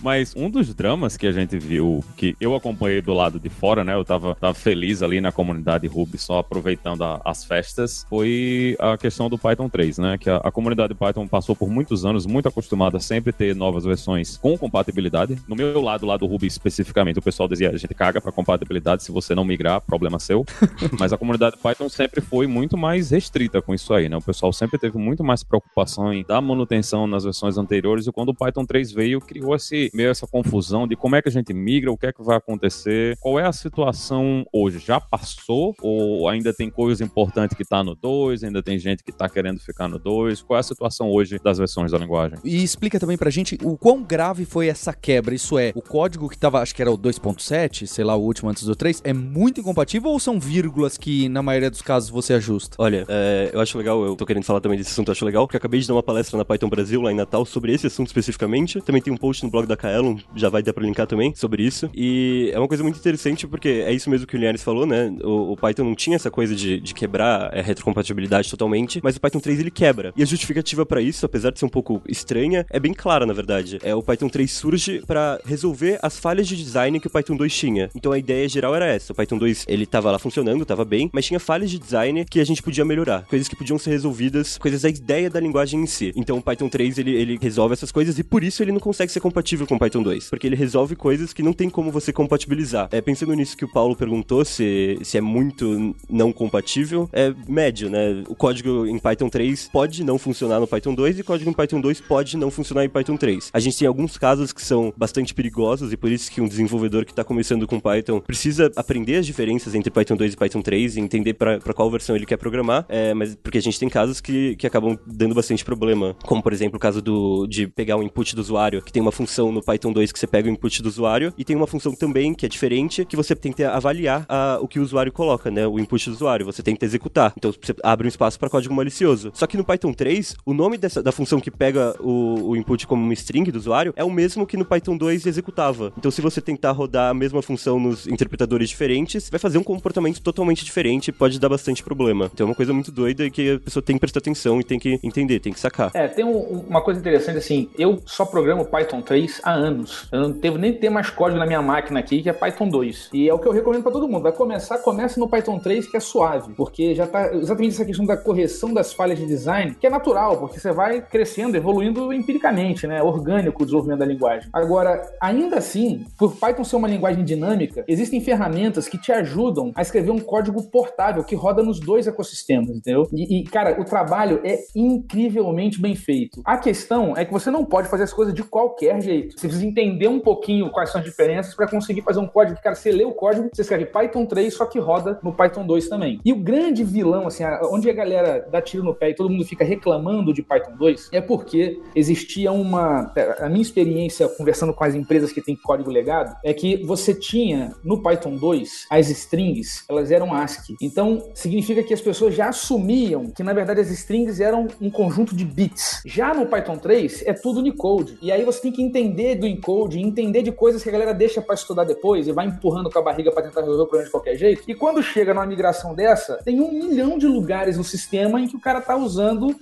Mas 0.00 0.34
um 0.36 0.48
dos 0.48 0.72
dramas 0.74 1.16
que 1.16 1.26
a 1.26 1.32
gente 1.32 1.58
viu, 1.58 2.04
que 2.16 2.36
eu 2.40 2.54
acompanhei 2.54 2.99
do 3.00 3.14
lado 3.14 3.38
de 3.38 3.48
fora, 3.48 3.84
né? 3.84 3.94
Eu 3.94 4.04
tava, 4.04 4.34
tava 4.34 4.54
feliz 4.54 5.02
ali 5.02 5.20
na 5.20 5.32
comunidade 5.32 5.86
Ruby, 5.86 6.18
só 6.18 6.38
aproveitando 6.38 7.02
a, 7.02 7.20
as 7.24 7.44
festas. 7.44 8.06
Foi 8.08 8.76
a 8.78 8.96
questão 8.96 9.28
do 9.28 9.38
Python 9.38 9.68
3, 9.68 9.98
né? 9.98 10.18
Que 10.18 10.30
a, 10.30 10.36
a 10.36 10.50
comunidade 10.50 10.94
Python 10.94 11.26
passou 11.26 11.54
por 11.54 11.68
muitos 11.68 12.04
anos 12.04 12.26
muito 12.26 12.48
acostumada 12.48 12.96
a 12.96 13.00
sempre 13.00 13.32
ter 13.32 13.54
novas 13.54 13.84
versões 13.84 14.36
com 14.36 14.56
compatibilidade. 14.56 15.38
No 15.46 15.56
meu 15.56 15.80
lado, 15.80 16.06
lá 16.06 16.16
do 16.16 16.26
Ruby 16.26 16.46
especificamente, 16.46 17.18
o 17.18 17.22
pessoal 17.22 17.48
dizia: 17.48 17.70
a 17.70 17.76
gente 17.76 17.94
caga 17.94 18.20
pra 18.20 18.32
compatibilidade, 18.32 19.02
se 19.02 19.12
você 19.12 19.34
não 19.34 19.44
migrar, 19.44 19.80
problema 19.80 20.18
seu. 20.18 20.44
Mas 20.98 21.12
a 21.12 21.18
comunidade 21.18 21.56
Python 21.56 21.88
sempre 21.88 22.20
foi 22.20 22.46
muito 22.46 22.76
mais 22.76 23.10
restrita 23.10 23.60
com 23.62 23.74
isso 23.74 23.92
aí, 23.92 24.08
né? 24.08 24.16
O 24.16 24.22
pessoal 24.22 24.52
sempre 24.52 24.78
teve 24.78 24.98
muito 24.98 25.22
mais 25.24 25.42
preocupação 25.42 26.12
em 26.12 26.24
dar 26.24 26.40
manutenção 26.40 27.06
nas 27.06 27.24
versões 27.24 27.58
anteriores 27.58 28.06
e 28.06 28.12
quando 28.12 28.30
o 28.30 28.34
Python 28.34 28.64
3 28.64 28.92
veio, 28.92 29.20
criou 29.20 29.54
esse, 29.54 29.90
meio 29.94 30.10
essa 30.10 30.26
confusão 30.26 30.86
de 30.86 30.96
como 30.96 31.16
é 31.16 31.22
que 31.22 31.28
a 31.28 31.32
gente 31.32 31.52
migra, 31.52 31.92
o 31.92 31.96
que 31.96 32.06
é 32.06 32.12
que 32.12 32.22
vai 32.22 32.36
acontecer, 32.36 32.89
qual 33.20 33.38
é 33.38 33.46
a 33.46 33.52
situação 33.52 34.44
hoje? 34.52 34.78
Já 34.78 35.00
passou 35.00 35.74
ou 35.80 36.28
ainda 36.28 36.52
tem 36.52 36.70
coisa 36.70 37.04
importante 37.04 37.54
que 37.54 37.64
tá 37.64 37.82
no 37.82 37.94
2, 37.94 38.44
ainda 38.44 38.62
tem 38.62 38.78
gente 38.78 39.02
que 39.02 39.12
tá 39.12 39.28
querendo 39.28 39.60
ficar 39.60 39.88
no 39.88 39.98
2? 39.98 40.42
Qual 40.42 40.56
é 40.56 40.60
a 40.60 40.62
situação 40.62 41.10
hoje 41.10 41.38
das 41.42 41.58
versões 41.58 41.92
da 41.92 41.98
linguagem? 41.98 42.38
E 42.44 42.62
explica 42.62 42.98
também 42.98 43.16
pra 43.16 43.30
gente 43.30 43.58
o 43.62 43.76
quão 43.76 44.02
grave 44.02 44.44
foi 44.44 44.68
essa 44.68 44.92
quebra. 44.92 45.34
Isso 45.34 45.58
é, 45.58 45.72
o 45.74 45.82
código 45.82 46.28
que 46.28 46.38
tava, 46.38 46.60
acho 46.60 46.74
que 46.74 46.82
era 46.82 46.90
o 46.90 46.98
2.7, 46.98 47.86
sei 47.86 48.04
lá, 48.04 48.16
o 48.16 48.22
último 48.22 48.50
antes 48.50 48.64
do 48.64 48.74
3, 48.74 49.00
é 49.04 49.12
muito 49.12 49.60
incompatível 49.60 50.10
ou 50.10 50.18
são 50.18 50.38
vírgulas 50.38 50.96
que 50.96 51.28
na 51.28 51.42
maioria 51.42 51.70
dos 51.70 51.82
casos 51.82 52.10
você 52.10 52.34
ajusta? 52.34 52.76
Olha, 52.78 53.04
é, 53.08 53.50
eu 53.52 53.60
acho 53.60 53.76
legal, 53.78 54.02
eu 54.04 54.16
tô 54.16 54.26
querendo 54.26 54.44
falar 54.44 54.60
também 54.60 54.78
desse 54.78 54.90
assunto, 54.90 55.08
eu 55.08 55.12
acho 55.12 55.24
legal, 55.24 55.46
porque 55.46 55.56
eu 55.56 55.58
acabei 55.58 55.80
de 55.80 55.86
dar 55.86 55.94
uma 55.94 56.02
palestra 56.02 56.36
na 56.36 56.44
Python 56.44 56.68
Brasil, 56.68 57.00
lá 57.00 57.12
em 57.12 57.16
Natal, 57.16 57.44
sobre 57.44 57.72
esse 57.72 57.86
assunto 57.86 58.08
especificamente. 58.08 58.80
Também 58.80 59.02
tem 59.02 59.12
um 59.12 59.16
post 59.16 59.44
no 59.44 59.50
blog 59.50 59.66
da 59.66 59.76
Kaelon, 59.76 60.16
já 60.34 60.48
vai 60.48 60.62
dar 60.62 60.72
pra 60.72 60.84
linkar 60.84 61.06
também, 61.06 61.34
sobre 61.34 61.62
isso. 61.62 61.90
E 61.94 62.50
é 62.52 62.58
uma 62.58 62.68
coisa 62.68 62.79
muito 62.82 62.98
interessante, 62.98 63.46
porque 63.46 63.68
é 63.68 63.92
isso 63.92 64.10
mesmo 64.10 64.26
que 64.26 64.36
o 64.36 64.38
Linhares 64.38 64.62
falou, 64.62 64.86
né? 64.86 65.14
O, 65.22 65.52
o 65.52 65.56
Python 65.56 65.84
não 65.84 65.94
tinha 65.94 66.16
essa 66.16 66.30
coisa 66.30 66.54
de, 66.54 66.80
de 66.80 66.94
quebrar 66.94 67.56
a 67.56 67.62
retrocompatibilidade 67.62 68.50
totalmente, 68.50 69.00
mas 69.02 69.16
o 69.16 69.20
Python 69.20 69.40
3 69.40 69.60
ele 69.60 69.70
quebra. 69.70 70.12
E 70.16 70.22
a 70.22 70.26
justificativa 70.26 70.84
pra 70.86 71.00
isso, 71.00 71.24
apesar 71.26 71.50
de 71.50 71.58
ser 71.58 71.66
um 71.66 71.70
pouco 71.70 72.02
estranha, 72.08 72.66
é 72.70 72.80
bem 72.80 72.92
clara, 72.92 73.26
na 73.26 73.32
verdade. 73.32 73.78
É 73.82 73.94
o 73.94 74.02
Python 74.02 74.28
3 74.28 74.50
surge 74.50 75.02
pra 75.06 75.38
resolver 75.44 75.98
as 76.02 76.18
falhas 76.18 76.46
de 76.46 76.56
design 76.56 76.98
que 77.00 77.06
o 77.06 77.10
Python 77.10 77.36
2 77.36 77.54
tinha. 77.54 77.90
Então 77.94 78.12
a 78.12 78.18
ideia 78.18 78.48
geral 78.48 78.74
era 78.74 78.86
essa. 78.86 79.12
O 79.12 79.16
Python 79.16 79.38
2, 79.38 79.66
ele 79.68 79.86
tava 79.86 80.10
lá 80.10 80.18
funcionando, 80.18 80.64
tava 80.64 80.84
bem, 80.84 81.10
mas 81.12 81.26
tinha 81.26 81.40
falhas 81.40 81.70
de 81.70 81.78
design 81.78 82.24
que 82.24 82.40
a 82.40 82.44
gente 82.44 82.62
podia 82.62 82.84
melhorar. 82.84 83.24
Coisas 83.26 83.48
que 83.48 83.56
podiam 83.56 83.78
ser 83.78 83.90
resolvidas, 83.90 84.58
coisas 84.58 84.82
da 84.82 84.88
ideia 84.88 85.28
da 85.28 85.40
linguagem 85.40 85.80
em 85.80 85.86
si. 85.86 86.12
Então 86.16 86.38
o 86.38 86.42
Python 86.42 86.68
3, 86.68 86.98
ele, 86.98 87.14
ele 87.14 87.38
resolve 87.40 87.72
essas 87.72 87.92
coisas 87.92 88.18
e 88.18 88.24
por 88.24 88.44
isso 88.44 88.62
ele 88.62 88.72
não 88.72 88.80
consegue 88.80 89.12
ser 89.12 89.20
compatível 89.20 89.66
com 89.66 89.76
o 89.76 89.78
Python 89.78 90.02
2. 90.02 90.30
Porque 90.30 90.46
ele 90.46 90.56
resolve 90.56 90.96
coisas 90.96 91.32
que 91.32 91.42
não 91.42 91.52
tem 91.52 91.68
como 91.68 91.90
você 91.90 92.12
compatibilizar. 92.12 92.59
É, 92.90 93.00
pensando 93.00 93.34
nisso 93.34 93.56
que 93.56 93.64
o 93.64 93.68
Paulo 93.68 93.96
perguntou, 93.96 94.44
se, 94.44 94.98
se 95.02 95.18
é 95.18 95.20
muito 95.20 95.94
não 96.08 96.32
compatível, 96.32 97.08
é 97.12 97.34
médio, 97.48 97.90
né? 97.90 98.22
O 98.28 98.34
código 98.34 98.86
em 98.86 98.98
Python 98.98 99.28
3 99.28 99.68
pode 99.72 100.04
não 100.04 100.18
funcionar 100.18 100.60
no 100.60 100.66
Python 100.66 100.94
2 100.94 101.18
e 101.18 101.20
o 101.22 101.24
código 101.24 101.50
em 101.50 101.52
Python 101.52 101.80
2 101.80 102.00
pode 102.00 102.36
não 102.36 102.50
funcionar 102.50 102.84
em 102.84 102.88
Python 102.88 103.16
3. 103.16 103.50
A 103.52 103.60
gente 103.60 103.78
tem 103.78 103.88
alguns 103.88 104.16
casos 104.16 104.52
que 104.52 104.62
são 104.62 104.92
bastante 104.96 105.34
perigosos 105.34 105.92
e 105.92 105.96
por 105.96 106.10
isso 106.10 106.30
que 106.30 106.40
um 106.40 106.48
desenvolvedor 106.48 107.04
que 107.04 107.12
está 107.12 107.24
começando 107.24 107.66
com 107.66 107.80
Python 107.80 108.20
precisa 108.20 108.70
aprender 108.76 109.16
as 109.16 109.26
diferenças 109.26 109.74
entre 109.74 109.90
Python 109.90 110.16
2 110.16 110.34
e 110.34 110.36
Python 110.36 110.62
3 110.62 110.96
e 110.96 111.00
entender 111.00 111.34
para 111.34 111.58
qual 111.74 111.90
versão 111.90 112.16
ele 112.16 112.26
quer 112.26 112.36
programar, 112.36 112.84
é, 112.88 113.14
mas 113.14 113.34
porque 113.34 113.58
a 113.58 113.62
gente 113.62 113.78
tem 113.78 113.88
casos 113.88 114.20
que, 114.20 114.56
que 114.56 114.66
acabam 114.66 114.98
dando 115.06 115.34
bastante 115.34 115.64
problema, 115.64 116.16
como 116.24 116.42
por 116.42 116.52
exemplo 116.52 116.76
o 116.76 116.80
caso 116.80 117.00
do, 117.00 117.46
de 117.46 117.66
pegar 117.66 117.96
o 117.96 118.02
input 118.02 118.34
do 118.34 118.40
usuário, 118.40 118.82
que 118.82 118.92
tem 118.92 119.02
uma 119.02 119.12
função 119.12 119.52
no 119.52 119.62
Python 119.62 119.92
2 119.92 120.12
que 120.12 120.18
você 120.18 120.26
pega 120.26 120.48
o 120.48 120.52
input 120.52 120.82
do 120.82 120.88
usuário 120.88 121.32
e 121.36 121.44
tem 121.44 121.56
uma 121.56 121.66
função 121.66 121.94
também 121.94 122.34
que 122.34 122.46
é 122.46 122.48
diferente, 122.50 123.04
que 123.04 123.16
você 123.16 123.34
tem 123.34 123.52
que 123.52 123.62
avaliar 123.64 124.26
a, 124.28 124.58
o 124.60 124.68
que 124.68 124.78
o 124.78 124.82
usuário 124.82 125.12
coloca, 125.12 125.50
né, 125.50 125.66
o 125.66 125.78
input 125.78 126.10
do 126.10 126.14
usuário, 126.14 126.44
você 126.44 126.62
tem 126.62 126.74
que 126.74 126.84
executar. 126.84 127.32
Então 127.36 127.52
você 127.52 127.74
abre 127.82 128.06
um 128.06 128.08
espaço 128.08 128.38
para 128.38 128.50
código 128.50 128.74
malicioso. 128.74 129.30
Só 129.34 129.46
que 129.46 129.56
no 129.56 129.64
Python 129.64 129.92
3, 129.92 130.36
o 130.44 130.52
nome 130.52 130.76
dessa, 130.76 131.02
da 131.02 131.12
função 131.12 131.40
que 131.40 131.50
pega 131.50 131.94
o, 132.00 132.50
o 132.50 132.56
input 132.56 132.86
como 132.86 133.02
uma 133.02 133.12
string 133.12 133.50
do 133.50 133.58
usuário 133.58 133.92
é 133.96 134.04
o 134.04 134.10
mesmo 134.10 134.46
que 134.46 134.56
no 134.56 134.64
Python 134.64 134.96
2 134.96 135.26
executava. 135.26 135.92
Então 135.96 136.10
se 136.10 136.20
você 136.20 136.40
tentar 136.40 136.72
rodar 136.72 137.10
a 137.10 137.14
mesma 137.14 137.40
função 137.42 137.78
nos 137.78 138.06
interpretadores 138.06 138.68
diferentes, 138.68 139.30
vai 139.30 139.38
fazer 139.38 139.58
um 139.58 139.62
comportamento 139.62 140.20
totalmente 140.20 140.64
diferente 140.64 141.12
pode 141.12 141.38
dar 141.38 141.48
bastante 141.50 141.82
problema. 141.82 142.30
Então 142.32 142.46
é 142.46 142.48
uma 142.48 142.54
coisa 142.54 142.72
muito 142.72 142.90
doida 142.90 143.26
e 143.26 143.30
que 143.30 143.52
a 143.52 143.60
pessoa 143.60 143.82
tem 143.82 143.96
que 143.96 144.00
prestar 144.00 144.20
atenção 144.20 144.58
e 144.58 144.64
tem 144.64 144.78
que 144.78 144.98
entender, 145.02 145.38
tem 145.38 145.52
que 145.52 145.60
sacar. 145.60 145.90
É, 145.92 146.08
tem 146.08 146.24
um, 146.24 146.64
uma 146.68 146.80
coisa 146.80 146.98
interessante 146.98 147.36
assim, 147.36 147.68
eu 147.78 148.02
só 148.06 148.24
programo 148.24 148.64
Python 148.64 149.02
3 149.02 149.40
há 149.44 149.52
anos. 149.52 150.08
Eu 150.10 150.20
não 150.20 150.30
devo 150.30 150.56
nem 150.56 150.72
ter 150.72 150.88
mais 150.88 151.10
código 151.10 151.38
na 151.38 151.46
minha 151.46 151.60
máquina 151.60 152.00
aqui, 152.00 152.22
que 152.22 152.30
é 152.30 152.32
Python 152.40 152.68
2. 152.68 153.10
E 153.12 153.28
é 153.28 153.34
o 153.34 153.38
que 153.38 153.46
eu 153.46 153.52
recomendo 153.52 153.82
para 153.82 153.92
todo 153.92 154.08
mundo. 154.08 154.22
Vai 154.22 154.32
começar, 154.32 154.78
comece 154.78 155.20
no 155.20 155.28
Python 155.28 155.58
3, 155.58 155.86
que 155.86 155.96
é 155.96 156.00
suave, 156.00 156.54
porque 156.54 156.94
já 156.94 157.06
tá 157.06 157.34
exatamente 157.34 157.74
essa 157.74 157.84
questão 157.84 158.06
da 158.06 158.16
correção 158.16 158.72
das 158.72 158.92
falhas 158.92 159.18
de 159.18 159.26
design, 159.26 159.76
que 159.78 159.86
é 159.86 159.90
natural, 159.90 160.38
porque 160.38 160.58
você 160.58 160.72
vai 160.72 161.02
crescendo, 161.02 161.56
evoluindo 161.56 162.12
empiricamente, 162.12 162.86
né? 162.86 163.02
Orgânico 163.02 163.62
o 163.62 163.66
desenvolvimento 163.66 163.98
da 163.98 164.06
linguagem. 164.06 164.48
Agora, 164.52 165.02
ainda 165.20 165.58
assim, 165.58 166.06
por 166.18 166.34
Python 166.36 166.64
ser 166.64 166.76
uma 166.76 166.88
linguagem 166.88 167.24
dinâmica, 167.24 167.84
existem 167.86 168.20
ferramentas 168.20 168.88
que 168.88 168.96
te 168.96 169.12
ajudam 169.12 169.72
a 169.74 169.82
escrever 169.82 170.10
um 170.10 170.18
código 170.18 170.62
portável 170.70 171.22
que 171.22 171.34
roda 171.34 171.62
nos 171.62 171.78
dois 171.78 172.06
ecossistemas, 172.06 172.70
entendeu? 172.70 173.06
E, 173.12 173.40
e, 173.40 173.44
cara, 173.44 173.80
o 173.80 173.84
trabalho 173.84 174.40
é 174.44 174.58
incrivelmente 174.74 175.80
bem 175.80 175.94
feito. 175.94 176.40
A 176.44 176.56
questão 176.56 177.16
é 177.16 177.24
que 177.24 177.32
você 177.32 177.50
não 177.50 177.64
pode 177.64 177.88
fazer 177.88 178.04
as 178.04 178.12
coisas 178.12 178.32
de 178.32 178.42
qualquer 178.42 179.00
jeito. 179.00 179.38
Você 179.38 179.46
precisa 179.46 179.66
entender 179.66 180.08
um 180.08 180.20
pouquinho 180.20 180.70
quais 180.70 180.90
são 180.90 181.00
as 181.00 181.06
diferenças 181.06 181.54
para 181.54 181.68
conseguir 181.68 182.02
fazer 182.02 182.20
um 182.20 182.29
código 182.30 182.60
cara, 182.62 182.74
você 182.74 182.90
lê 182.90 183.04
o 183.04 183.12
código, 183.12 183.50
você 183.52 183.62
escreve 183.62 183.86
Python 183.86 184.26
3, 184.26 184.54
só 184.54 184.66
que 184.66 184.78
roda 184.78 185.18
no 185.22 185.32
Python 185.32 185.66
2 185.66 185.88
também. 185.88 186.20
E 186.24 186.32
o 186.32 186.36
grande 186.36 186.84
vilão, 186.84 187.26
assim, 187.26 187.44
onde 187.70 187.88
a 187.88 187.92
galera 187.92 188.46
dá 188.50 188.60
tiro 188.60 188.82
no 188.82 188.94
pé 188.94 189.10
e 189.10 189.14
todo 189.14 189.30
mundo 189.30 189.44
fica 189.44 189.64
reclamando 189.64 190.32
de 190.32 190.42
Python 190.42 190.76
2, 190.76 191.10
é 191.12 191.20
porque 191.20 191.80
existia 191.94 192.52
uma. 192.52 193.12
A 193.38 193.48
minha 193.48 193.62
experiência 193.62 194.28
conversando 194.28 194.72
com 194.72 194.84
as 194.84 194.94
empresas 194.94 195.32
que 195.32 195.40
têm 195.40 195.56
código 195.56 195.90
legado 195.90 196.36
é 196.44 196.52
que 196.52 196.84
você 196.84 197.14
tinha 197.14 197.74
no 197.84 198.02
Python 198.02 198.36
2 198.36 198.86
as 198.90 199.08
strings, 199.10 199.84
elas 199.88 200.10
eram 200.10 200.32
ASCII. 200.32 200.76
Então, 200.80 201.30
significa 201.34 201.82
que 201.82 201.94
as 201.94 202.00
pessoas 202.00 202.34
já 202.34 202.48
assumiam 202.48 203.30
que, 203.30 203.42
na 203.42 203.52
verdade, 203.52 203.80
as 203.80 203.90
strings 203.90 204.40
eram 204.40 204.68
um 204.80 204.90
conjunto 204.90 205.34
de 205.34 205.44
bits. 205.44 206.02
Já 206.06 206.34
no 206.34 206.46
Python 206.46 206.76
3, 206.76 207.24
é 207.26 207.32
tudo 207.32 207.60
Unicode. 207.60 208.18
E 208.20 208.32
aí 208.32 208.44
você 208.44 208.60
tem 208.60 208.72
que 208.72 208.82
entender 208.82 209.36
do 209.36 209.46
encode, 209.46 209.98
entender 209.98 210.42
de 210.42 210.52
coisas 210.52 210.82
que 210.82 210.88
a 210.88 210.92
galera 210.92 211.12
deixa 211.12 211.40
para 211.40 211.54
estudar 211.54 211.84
depois 211.84 212.19
e 212.26 212.32
vai 212.32 212.46
empurrando 212.46 212.90
com 212.90 212.98
a 212.98 213.02
barriga 213.02 213.30
para 213.30 213.42
tentar 213.44 213.60
resolver 213.60 213.82
o 213.82 213.86
problema 213.86 214.06
de 214.06 214.10
qualquer 214.10 214.36
jeito. 214.36 214.62
E 214.68 214.74
quando 214.74 215.02
chega 215.02 215.34
numa 215.34 215.46
migração 215.46 215.94
dessa, 215.94 216.36
tem 216.44 216.60
um 216.60 216.72
milhão 216.72 217.18
de 217.18 217.26
lugares 217.26 217.76
no 217.76 217.84
sistema 217.84 218.40
em 218.40 218.48
que 218.48 218.56
o 218.56 218.60
cara 218.60 218.80
tá 218.80 218.96
usando, 218.96 219.54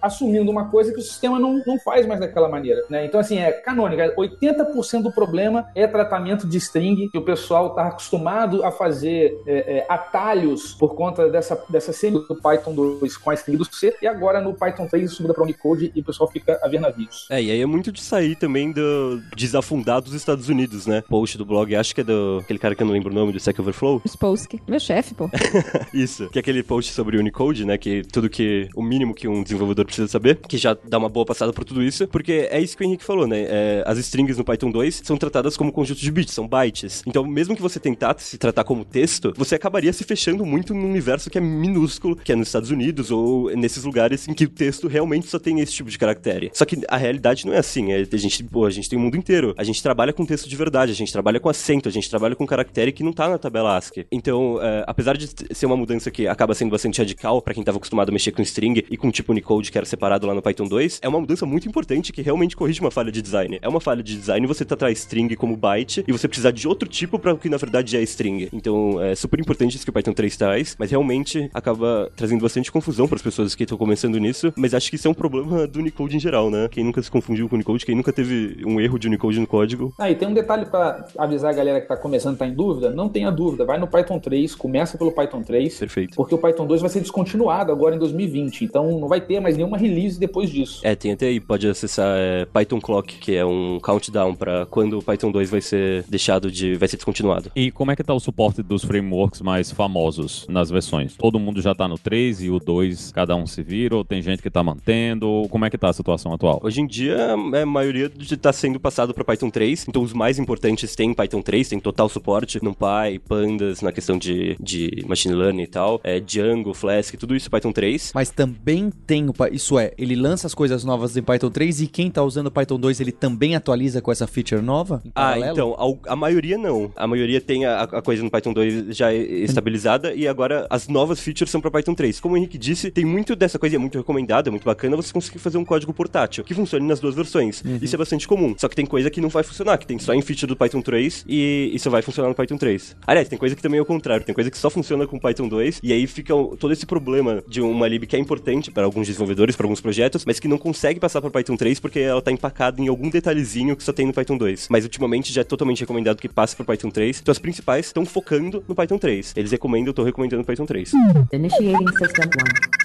assumindo 0.00 0.50
uma 0.50 0.68
coisa 0.70 0.92
que 0.92 0.98
o 0.98 1.02
sistema 1.02 1.38
não, 1.38 1.62
não 1.66 1.78
faz 1.80 2.06
mais 2.06 2.20
daquela 2.20 2.48
maneira. 2.48 2.82
Né? 2.88 3.04
Então, 3.04 3.20
assim, 3.20 3.38
é 3.38 3.52
canônica. 3.52 4.14
80% 4.16 5.02
do 5.02 5.12
problema 5.12 5.68
é 5.74 5.86
tratamento 5.86 6.46
de 6.46 6.56
string, 6.58 7.08
que 7.08 7.18
o 7.18 7.24
pessoal 7.24 7.74
tá 7.74 7.86
acostumado 7.86 8.64
a 8.64 8.70
fazer 8.70 9.40
é, 9.46 9.78
é, 9.78 9.86
atalhos 9.88 10.74
por 10.74 10.94
conta 10.94 11.28
dessa, 11.28 11.62
dessa 11.68 11.92
semi 11.92 12.18
do 12.26 12.36
Python 12.36 12.74
2 12.74 13.16
com 13.16 13.30
a 13.30 13.34
string 13.34 13.58
do 13.58 13.64
C, 13.64 13.94
e 14.00 14.06
agora 14.06 14.40
no 14.40 14.54
Python 14.54 14.86
3 14.86 15.10
isso 15.10 15.22
muda 15.22 15.34
para 15.34 15.42
Unicode 15.42 15.92
e 15.94 16.00
o 16.00 16.04
pessoal 16.04 16.30
fica 16.30 16.58
a 16.62 16.68
ver 16.68 16.80
navios. 16.80 17.26
É, 17.30 17.42
e 17.42 17.50
aí 17.50 17.60
é 17.60 17.66
muito 17.66 17.92
de 17.92 18.02
sair 18.02 18.36
também 18.36 18.72
do 18.72 19.20
desafundar 19.36 20.00
dos 20.00 20.14
Estados 20.14 20.48
Unidos, 20.48 20.86
né? 20.86 21.02
Post 21.08 21.38
do 21.38 21.44
blog, 21.44 21.74
acho 21.74 21.87
que 21.94 22.00
é 22.00 22.04
do 22.04 22.38
aquele 22.42 22.58
cara 22.58 22.74
que 22.74 22.82
eu 22.82 22.86
não 22.86 22.92
lembro 22.92 23.10
o 23.10 23.14
nome, 23.14 23.32
do 23.32 23.38
Stack 23.38 23.60
Overflow. 23.60 24.02
Spolsky. 24.06 24.60
Meu 24.66 24.80
chefe, 24.80 25.14
pô. 25.14 25.30
Isso, 25.92 26.28
que 26.30 26.38
é 26.38 26.40
aquele 26.40 26.62
post 26.62 26.92
sobre 26.92 27.18
Unicode, 27.18 27.64
né? 27.64 27.78
Que 27.78 28.02
tudo 28.02 28.28
que, 28.28 28.68
o 28.74 28.82
mínimo 28.82 29.14
que 29.14 29.28
um 29.28 29.42
desenvolvedor 29.42 29.84
precisa 29.84 30.08
saber, 30.08 30.38
que 30.48 30.56
já 30.56 30.76
dá 30.84 30.98
uma 30.98 31.08
boa 31.08 31.26
passada 31.26 31.52
por 31.52 31.64
tudo 31.64 31.82
isso, 31.82 32.06
porque 32.08 32.48
é 32.50 32.60
isso 32.60 32.76
que 32.76 32.82
o 32.82 32.86
Henrique 32.86 33.04
falou, 33.04 33.26
né? 33.26 33.44
É, 33.48 33.84
as 33.86 33.98
strings 33.98 34.36
no 34.36 34.44
Python 34.44 34.70
2 34.70 35.02
são 35.04 35.16
tratadas 35.16 35.56
como 35.56 35.72
conjunto 35.72 36.00
de 36.00 36.10
bits, 36.10 36.34
são 36.34 36.46
bytes. 36.46 37.02
Então, 37.06 37.24
mesmo 37.24 37.54
que 37.54 37.62
você 37.62 37.78
tentasse 37.78 38.24
se 38.24 38.38
tratar 38.38 38.64
como 38.64 38.84
texto, 38.84 39.32
você 39.36 39.54
acabaria 39.54 39.92
se 39.92 40.04
fechando 40.04 40.44
muito 40.44 40.74
num 40.74 40.88
universo 40.88 41.30
que 41.30 41.38
é 41.38 41.40
minúsculo, 41.40 42.16
que 42.16 42.32
é 42.32 42.36
nos 42.36 42.48
Estados 42.48 42.70
Unidos 42.70 43.10
ou 43.10 43.54
nesses 43.56 43.84
lugares 43.84 44.26
em 44.28 44.34
que 44.34 44.44
o 44.44 44.48
texto 44.48 44.88
realmente 44.88 45.26
só 45.26 45.38
tem 45.38 45.60
esse 45.60 45.72
tipo 45.72 45.90
de 45.90 45.98
caractere. 45.98 46.50
Só 46.52 46.64
que 46.64 46.78
a 46.88 46.96
realidade 46.96 47.46
não 47.46 47.52
é 47.52 47.58
assim. 47.58 47.92
É, 47.92 48.06
a 48.10 48.16
gente, 48.16 48.42
pô, 48.44 48.66
a 48.66 48.70
gente 48.70 48.88
tem 48.88 48.98
o 48.98 49.02
mundo 49.02 49.16
inteiro. 49.16 49.54
A 49.56 49.64
gente 49.64 49.82
trabalha 49.82 50.12
com 50.12 50.24
texto 50.24 50.48
de 50.48 50.56
verdade, 50.56 50.92
a 50.92 50.94
gente 50.94 51.12
trabalha 51.12 51.38
com 51.38 51.48
acento, 51.48 51.77
a 51.86 51.90
gente 51.90 52.08
trabalha 52.08 52.34
com 52.34 52.46
caractere 52.46 52.92
que 52.92 53.02
não 53.02 53.12
tá 53.12 53.28
na 53.28 53.38
tabela 53.38 53.76
ASCII. 53.76 54.06
Então, 54.10 54.58
é, 54.62 54.84
apesar 54.86 55.16
de 55.16 55.28
ser 55.54 55.66
uma 55.66 55.76
mudança 55.76 56.10
que 56.10 56.26
acaba 56.26 56.54
sendo 56.54 56.70
bastante 56.70 56.98
radical 56.98 57.42
para 57.42 57.54
quem 57.54 57.62
tava 57.62 57.78
acostumado 57.78 58.08
a 58.08 58.12
mexer 58.12 58.32
com 58.32 58.42
string 58.42 58.84
e 58.90 58.96
com 58.96 59.10
tipo 59.10 59.32
Unicode 59.32 59.70
que 59.70 59.78
era 59.78 59.86
separado 59.86 60.26
lá 60.26 60.34
no 60.34 60.42
Python 60.42 60.66
2, 60.66 61.00
é 61.02 61.08
uma 61.08 61.20
mudança 61.20 61.44
muito 61.46 61.68
importante 61.68 62.12
que 62.12 62.22
realmente 62.22 62.56
corrige 62.56 62.80
uma 62.80 62.90
falha 62.90 63.12
de 63.12 63.20
design. 63.20 63.58
É 63.60 63.68
uma 63.68 63.80
falha 63.80 64.02
de 64.02 64.16
design 64.16 64.46
você 64.46 64.64
tratar 64.64 64.90
string 64.92 65.34
como 65.36 65.56
byte 65.56 66.04
e 66.06 66.12
você 66.12 66.26
precisar 66.26 66.50
de 66.50 66.66
outro 66.66 66.88
tipo 66.88 67.18
para 67.18 67.34
o 67.34 67.38
que 67.38 67.48
na 67.48 67.56
verdade 67.56 67.96
é 67.96 68.02
string. 68.02 68.48
Então, 68.52 69.02
é 69.02 69.14
super 69.14 69.38
importante 69.38 69.76
isso 69.76 69.84
que 69.84 69.90
o 69.90 69.92
Python 69.92 70.12
3 70.12 70.36
traz, 70.36 70.76
mas 70.78 70.90
realmente 70.90 71.50
acaba 71.52 72.10
trazendo 72.16 72.42
bastante 72.42 72.72
confusão 72.72 73.06
para 73.06 73.16
as 73.16 73.22
pessoas 73.22 73.54
que 73.54 73.64
estão 73.64 73.78
começando 73.78 74.18
nisso, 74.18 74.52
mas 74.56 74.74
acho 74.74 74.90
que 74.90 74.96
isso 74.96 75.06
é 75.06 75.10
um 75.10 75.14
problema 75.14 75.66
do 75.66 75.78
Unicode 75.78 76.16
em 76.16 76.20
geral, 76.20 76.50
né? 76.50 76.68
Quem 76.70 76.84
nunca 76.84 77.02
se 77.02 77.10
confundiu 77.10 77.48
com 77.48 77.56
Unicode, 77.56 77.84
quem 77.84 77.94
nunca 77.94 78.12
teve 78.12 78.64
um 78.64 78.80
erro 78.80 78.98
de 78.98 79.06
Unicode 79.06 79.40
no 79.40 79.46
código. 79.46 79.92
Ah, 79.98 80.10
e 80.10 80.14
tem 80.14 80.28
um 80.28 80.34
detalhe 80.34 80.66
para 80.66 81.06
avisar 81.16 81.50
a 81.50 81.54
galera 81.54 81.67
galera 81.68 81.80
que 81.80 81.84
está 81.92 81.96
começando 81.96 82.34
está 82.34 82.46
em 82.46 82.54
dúvida, 82.54 82.90
não 82.90 83.08
tenha 83.08 83.30
dúvida, 83.30 83.64
vai 83.64 83.78
no 83.78 83.86
Python 83.86 84.18
3, 84.18 84.54
começa 84.54 84.96
pelo 84.96 85.12
Python 85.12 85.42
3. 85.42 85.78
Perfeito. 85.78 86.16
Porque 86.16 86.34
o 86.34 86.38
Python 86.38 86.66
2 86.66 86.80
vai 86.80 86.90
ser 86.90 87.00
descontinuado 87.00 87.70
agora 87.70 87.94
em 87.94 87.98
2020, 87.98 88.64
então 88.64 88.98
não 88.98 89.08
vai 89.08 89.20
ter 89.20 89.40
mais 89.40 89.56
nenhuma 89.56 89.76
release 89.76 90.18
depois 90.18 90.50
disso. 90.50 90.80
É, 90.82 90.94
tem 90.94 91.12
até 91.12 91.26
aí, 91.26 91.40
pode 91.40 91.68
acessar 91.68 92.16
é, 92.16 92.44
Python 92.46 92.80
Clock, 92.80 93.18
que 93.18 93.34
é 93.34 93.44
um 93.44 93.78
countdown 93.80 94.34
para 94.34 94.66
quando 94.66 94.98
o 94.98 95.02
Python 95.02 95.30
2 95.30 95.50
vai 95.50 95.60
ser 95.60 96.04
deixado 96.08 96.50
de. 96.50 96.74
vai 96.76 96.88
ser 96.88 96.96
descontinuado. 96.96 97.50
E 97.54 97.70
como 97.70 97.90
é 97.90 97.96
que 97.96 98.02
tá 98.02 98.14
o 98.14 98.20
suporte 98.20 98.62
dos 98.62 98.84
frameworks 98.84 99.40
mais 99.40 99.70
famosos 99.70 100.46
nas 100.48 100.70
versões? 100.70 101.14
Todo 101.16 101.38
mundo 101.38 101.60
já 101.60 101.74
tá 101.74 101.86
no 101.86 101.98
3 101.98 102.42
e 102.42 102.50
o 102.50 102.58
2 102.58 103.12
cada 103.12 103.36
um 103.36 103.46
se 103.46 103.62
vira, 103.62 103.96
ou 103.96 104.04
tem 104.04 104.22
gente 104.22 104.42
que 104.42 104.50
tá 104.50 104.62
mantendo? 104.62 105.46
Como 105.50 105.64
é 105.64 105.70
que 105.70 105.78
tá 105.78 105.88
a 105.88 105.92
situação 105.92 106.32
atual? 106.32 106.60
Hoje 106.62 106.80
em 106.80 106.86
dia, 106.86 107.36
é, 107.54 107.62
a 107.62 107.66
maioria 107.66 108.10
está 108.18 108.52
sendo 108.52 108.80
passado 108.80 109.12
para 109.12 109.24
Python 109.24 109.50
3, 109.50 109.86
então 109.88 110.02
os 110.02 110.12
mais 110.12 110.38
importantes 110.38 110.94
têm 110.94 111.12
Python 111.14 111.42
3, 111.42 111.57
tem 111.66 111.80
total 111.80 112.08
suporte, 112.08 112.62
NumPy, 112.62 113.18
Pandas, 113.26 113.80
na 113.80 113.90
questão 113.92 114.18
de, 114.18 114.56
de 114.60 115.04
machine 115.06 115.34
learning 115.34 115.62
e 115.62 115.66
tal, 115.66 116.00
é, 116.04 116.20
Django, 116.20 116.74
Flask, 116.74 117.14
tudo 117.16 117.34
isso 117.34 117.50
Python 117.50 117.72
3. 117.72 118.12
Mas 118.14 118.30
também 118.30 118.90
tem 119.06 119.28
o. 119.28 119.34
Isso 119.50 119.78
é, 119.78 119.92
ele 119.96 120.14
lança 120.14 120.46
as 120.46 120.54
coisas 120.54 120.84
novas 120.84 121.16
em 121.16 121.22
Python 121.22 121.50
3 121.50 121.80
e 121.80 121.86
quem 121.86 122.10
tá 122.10 122.22
usando 122.22 122.50
Python 122.50 122.78
2 122.78 123.00
ele 123.00 123.12
também 123.12 123.56
atualiza 123.56 124.02
com 124.02 124.12
essa 124.12 124.26
feature 124.26 124.60
nova? 124.60 125.02
Ah, 125.14 125.38
então, 125.38 125.74
ao- 125.78 125.98
a, 126.06 126.14
maioria 126.16 126.58
não. 126.58 126.90
A 126.94 127.06
maioria 127.06 127.40
tem 127.40 127.64
a, 127.64 127.82
a 127.82 128.02
coisa 128.02 128.22
no 128.22 128.30
Python 128.30 128.52
2 128.52 128.94
já 128.96 129.12
estabilizada 129.12 130.14
e 130.14 130.26
agora 130.28 130.66
as 130.70 130.88
novas 130.88 131.20
features 131.20 131.50
são 131.50 131.60
para 131.60 131.70
Python 131.70 131.94
3. 131.94 132.20
Como 132.20 132.34
o 132.34 132.38
Henrique 132.38 132.58
disse, 132.58 132.90
tem 132.90 133.04
muito 133.04 133.34
dessa 133.34 133.58
coisa, 133.58 133.74
e 133.74 133.76
é 133.76 133.78
muito 133.78 133.98
recomendado, 133.98 134.48
é 134.48 134.50
muito 134.50 134.64
bacana 134.64 134.96
você 134.96 135.12
conseguir 135.12 135.38
fazer 135.38 135.58
um 135.58 135.64
código 135.64 135.92
portátil 135.92 136.44
que 136.44 136.54
funcione 136.54 136.86
nas 136.86 137.00
duas 137.00 137.14
versões. 137.14 137.62
Isso 137.80 137.94
é 137.94 137.98
bastante 137.98 138.26
comum. 138.28 138.54
Só 138.58 138.68
que 138.68 138.76
tem 138.76 138.86
coisa 138.86 139.10
que 139.10 139.20
não 139.20 139.28
vai 139.28 139.42
funcionar, 139.42 139.78
que 139.78 139.86
tem 139.86 139.98
só 139.98 140.12
em 140.14 140.22
feature 140.22 140.46
do 140.46 140.56
Python 140.56 140.80
3 140.82 141.24
e 141.26 141.37
isso 141.38 141.90
vai 141.90 142.02
funcionar 142.02 142.28
no 142.28 142.34
Python 142.34 142.56
3. 142.56 142.96
Aliás, 143.06 143.28
tem 143.28 143.38
coisa 143.38 143.54
que 143.54 143.62
também 143.62 143.78
é 143.78 143.82
o 143.82 143.86
contrário, 143.86 144.24
tem 144.24 144.34
coisa 144.34 144.50
que 144.50 144.58
só 144.58 144.70
funciona 144.70 145.06
com 145.06 145.18
Python 145.18 145.48
2 145.48 145.80
e 145.82 145.92
aí 145.92 146.06
fica 146.06 146.34
todo 146.58 146.72
esse 146.72 146.86
problema 146.86 147.42
de 147.46 147.60
uma 147.60 147.86
lib 147.88 148.06
que 148.06 148.16
é 148.16 148.18
importante 148.18 148.70
para 148.70 148.84
alguns 148.84 149.06
desenvolvedores, 149.06 149.56
para 149.56 149.66
alguns 149.66 149.80
projetos, 149.80 150.24
mas 150.24 150.38
que 150.40 150.48
não 150.48 150.58
consegue 150.58 151.00
passar 151.00 151.20
para 151.20 151.30
Python 151.30 151.56
3 151.56 151.80
porque 151.80 152.00
ela 152.00 152.22
tá 152.22 152.32
empacada 152.32 152.80
em 152.80 152.88
algum 152.88 153.08
detalhezinho 153.10 153.76
que 153.76 153.82
só 153.82 153.92
tem 153.92 154.06
no 154.06 154.12
Python 154.12 154.36
2. 154.36 154.68
Mas 154.70 154.84
ultimamente 154.84 155.32
já 155.32 155.40
é 155.40 155.44
totalmente 155.44 155.80
recomendado 155.80 156.18
que 156.18 156.28
passe 156.28 156.56
para 156.56 156.64
Python 156.64 156.90
3. 156.90 157.20
Então 157.20 157.32
as 157.32 157.38
principais 157.38 157.86
estão 157.86 158.04
focando 158.04 158.62
no 158.66 158.74
Python 158.74 158.98
3. 158.98 159.34
Eles 159.36 159.50
recomendam, 159.50 159.88
eu 159.88 159.94
tô 159.94 160.02
recomendando 160.02 160.42
o 160.42 160.46
Python 160.46 160.66
3. 160.66 160.92
Initiating 161.32 161.88
system 161.98 162.26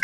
1. 0.00 0.03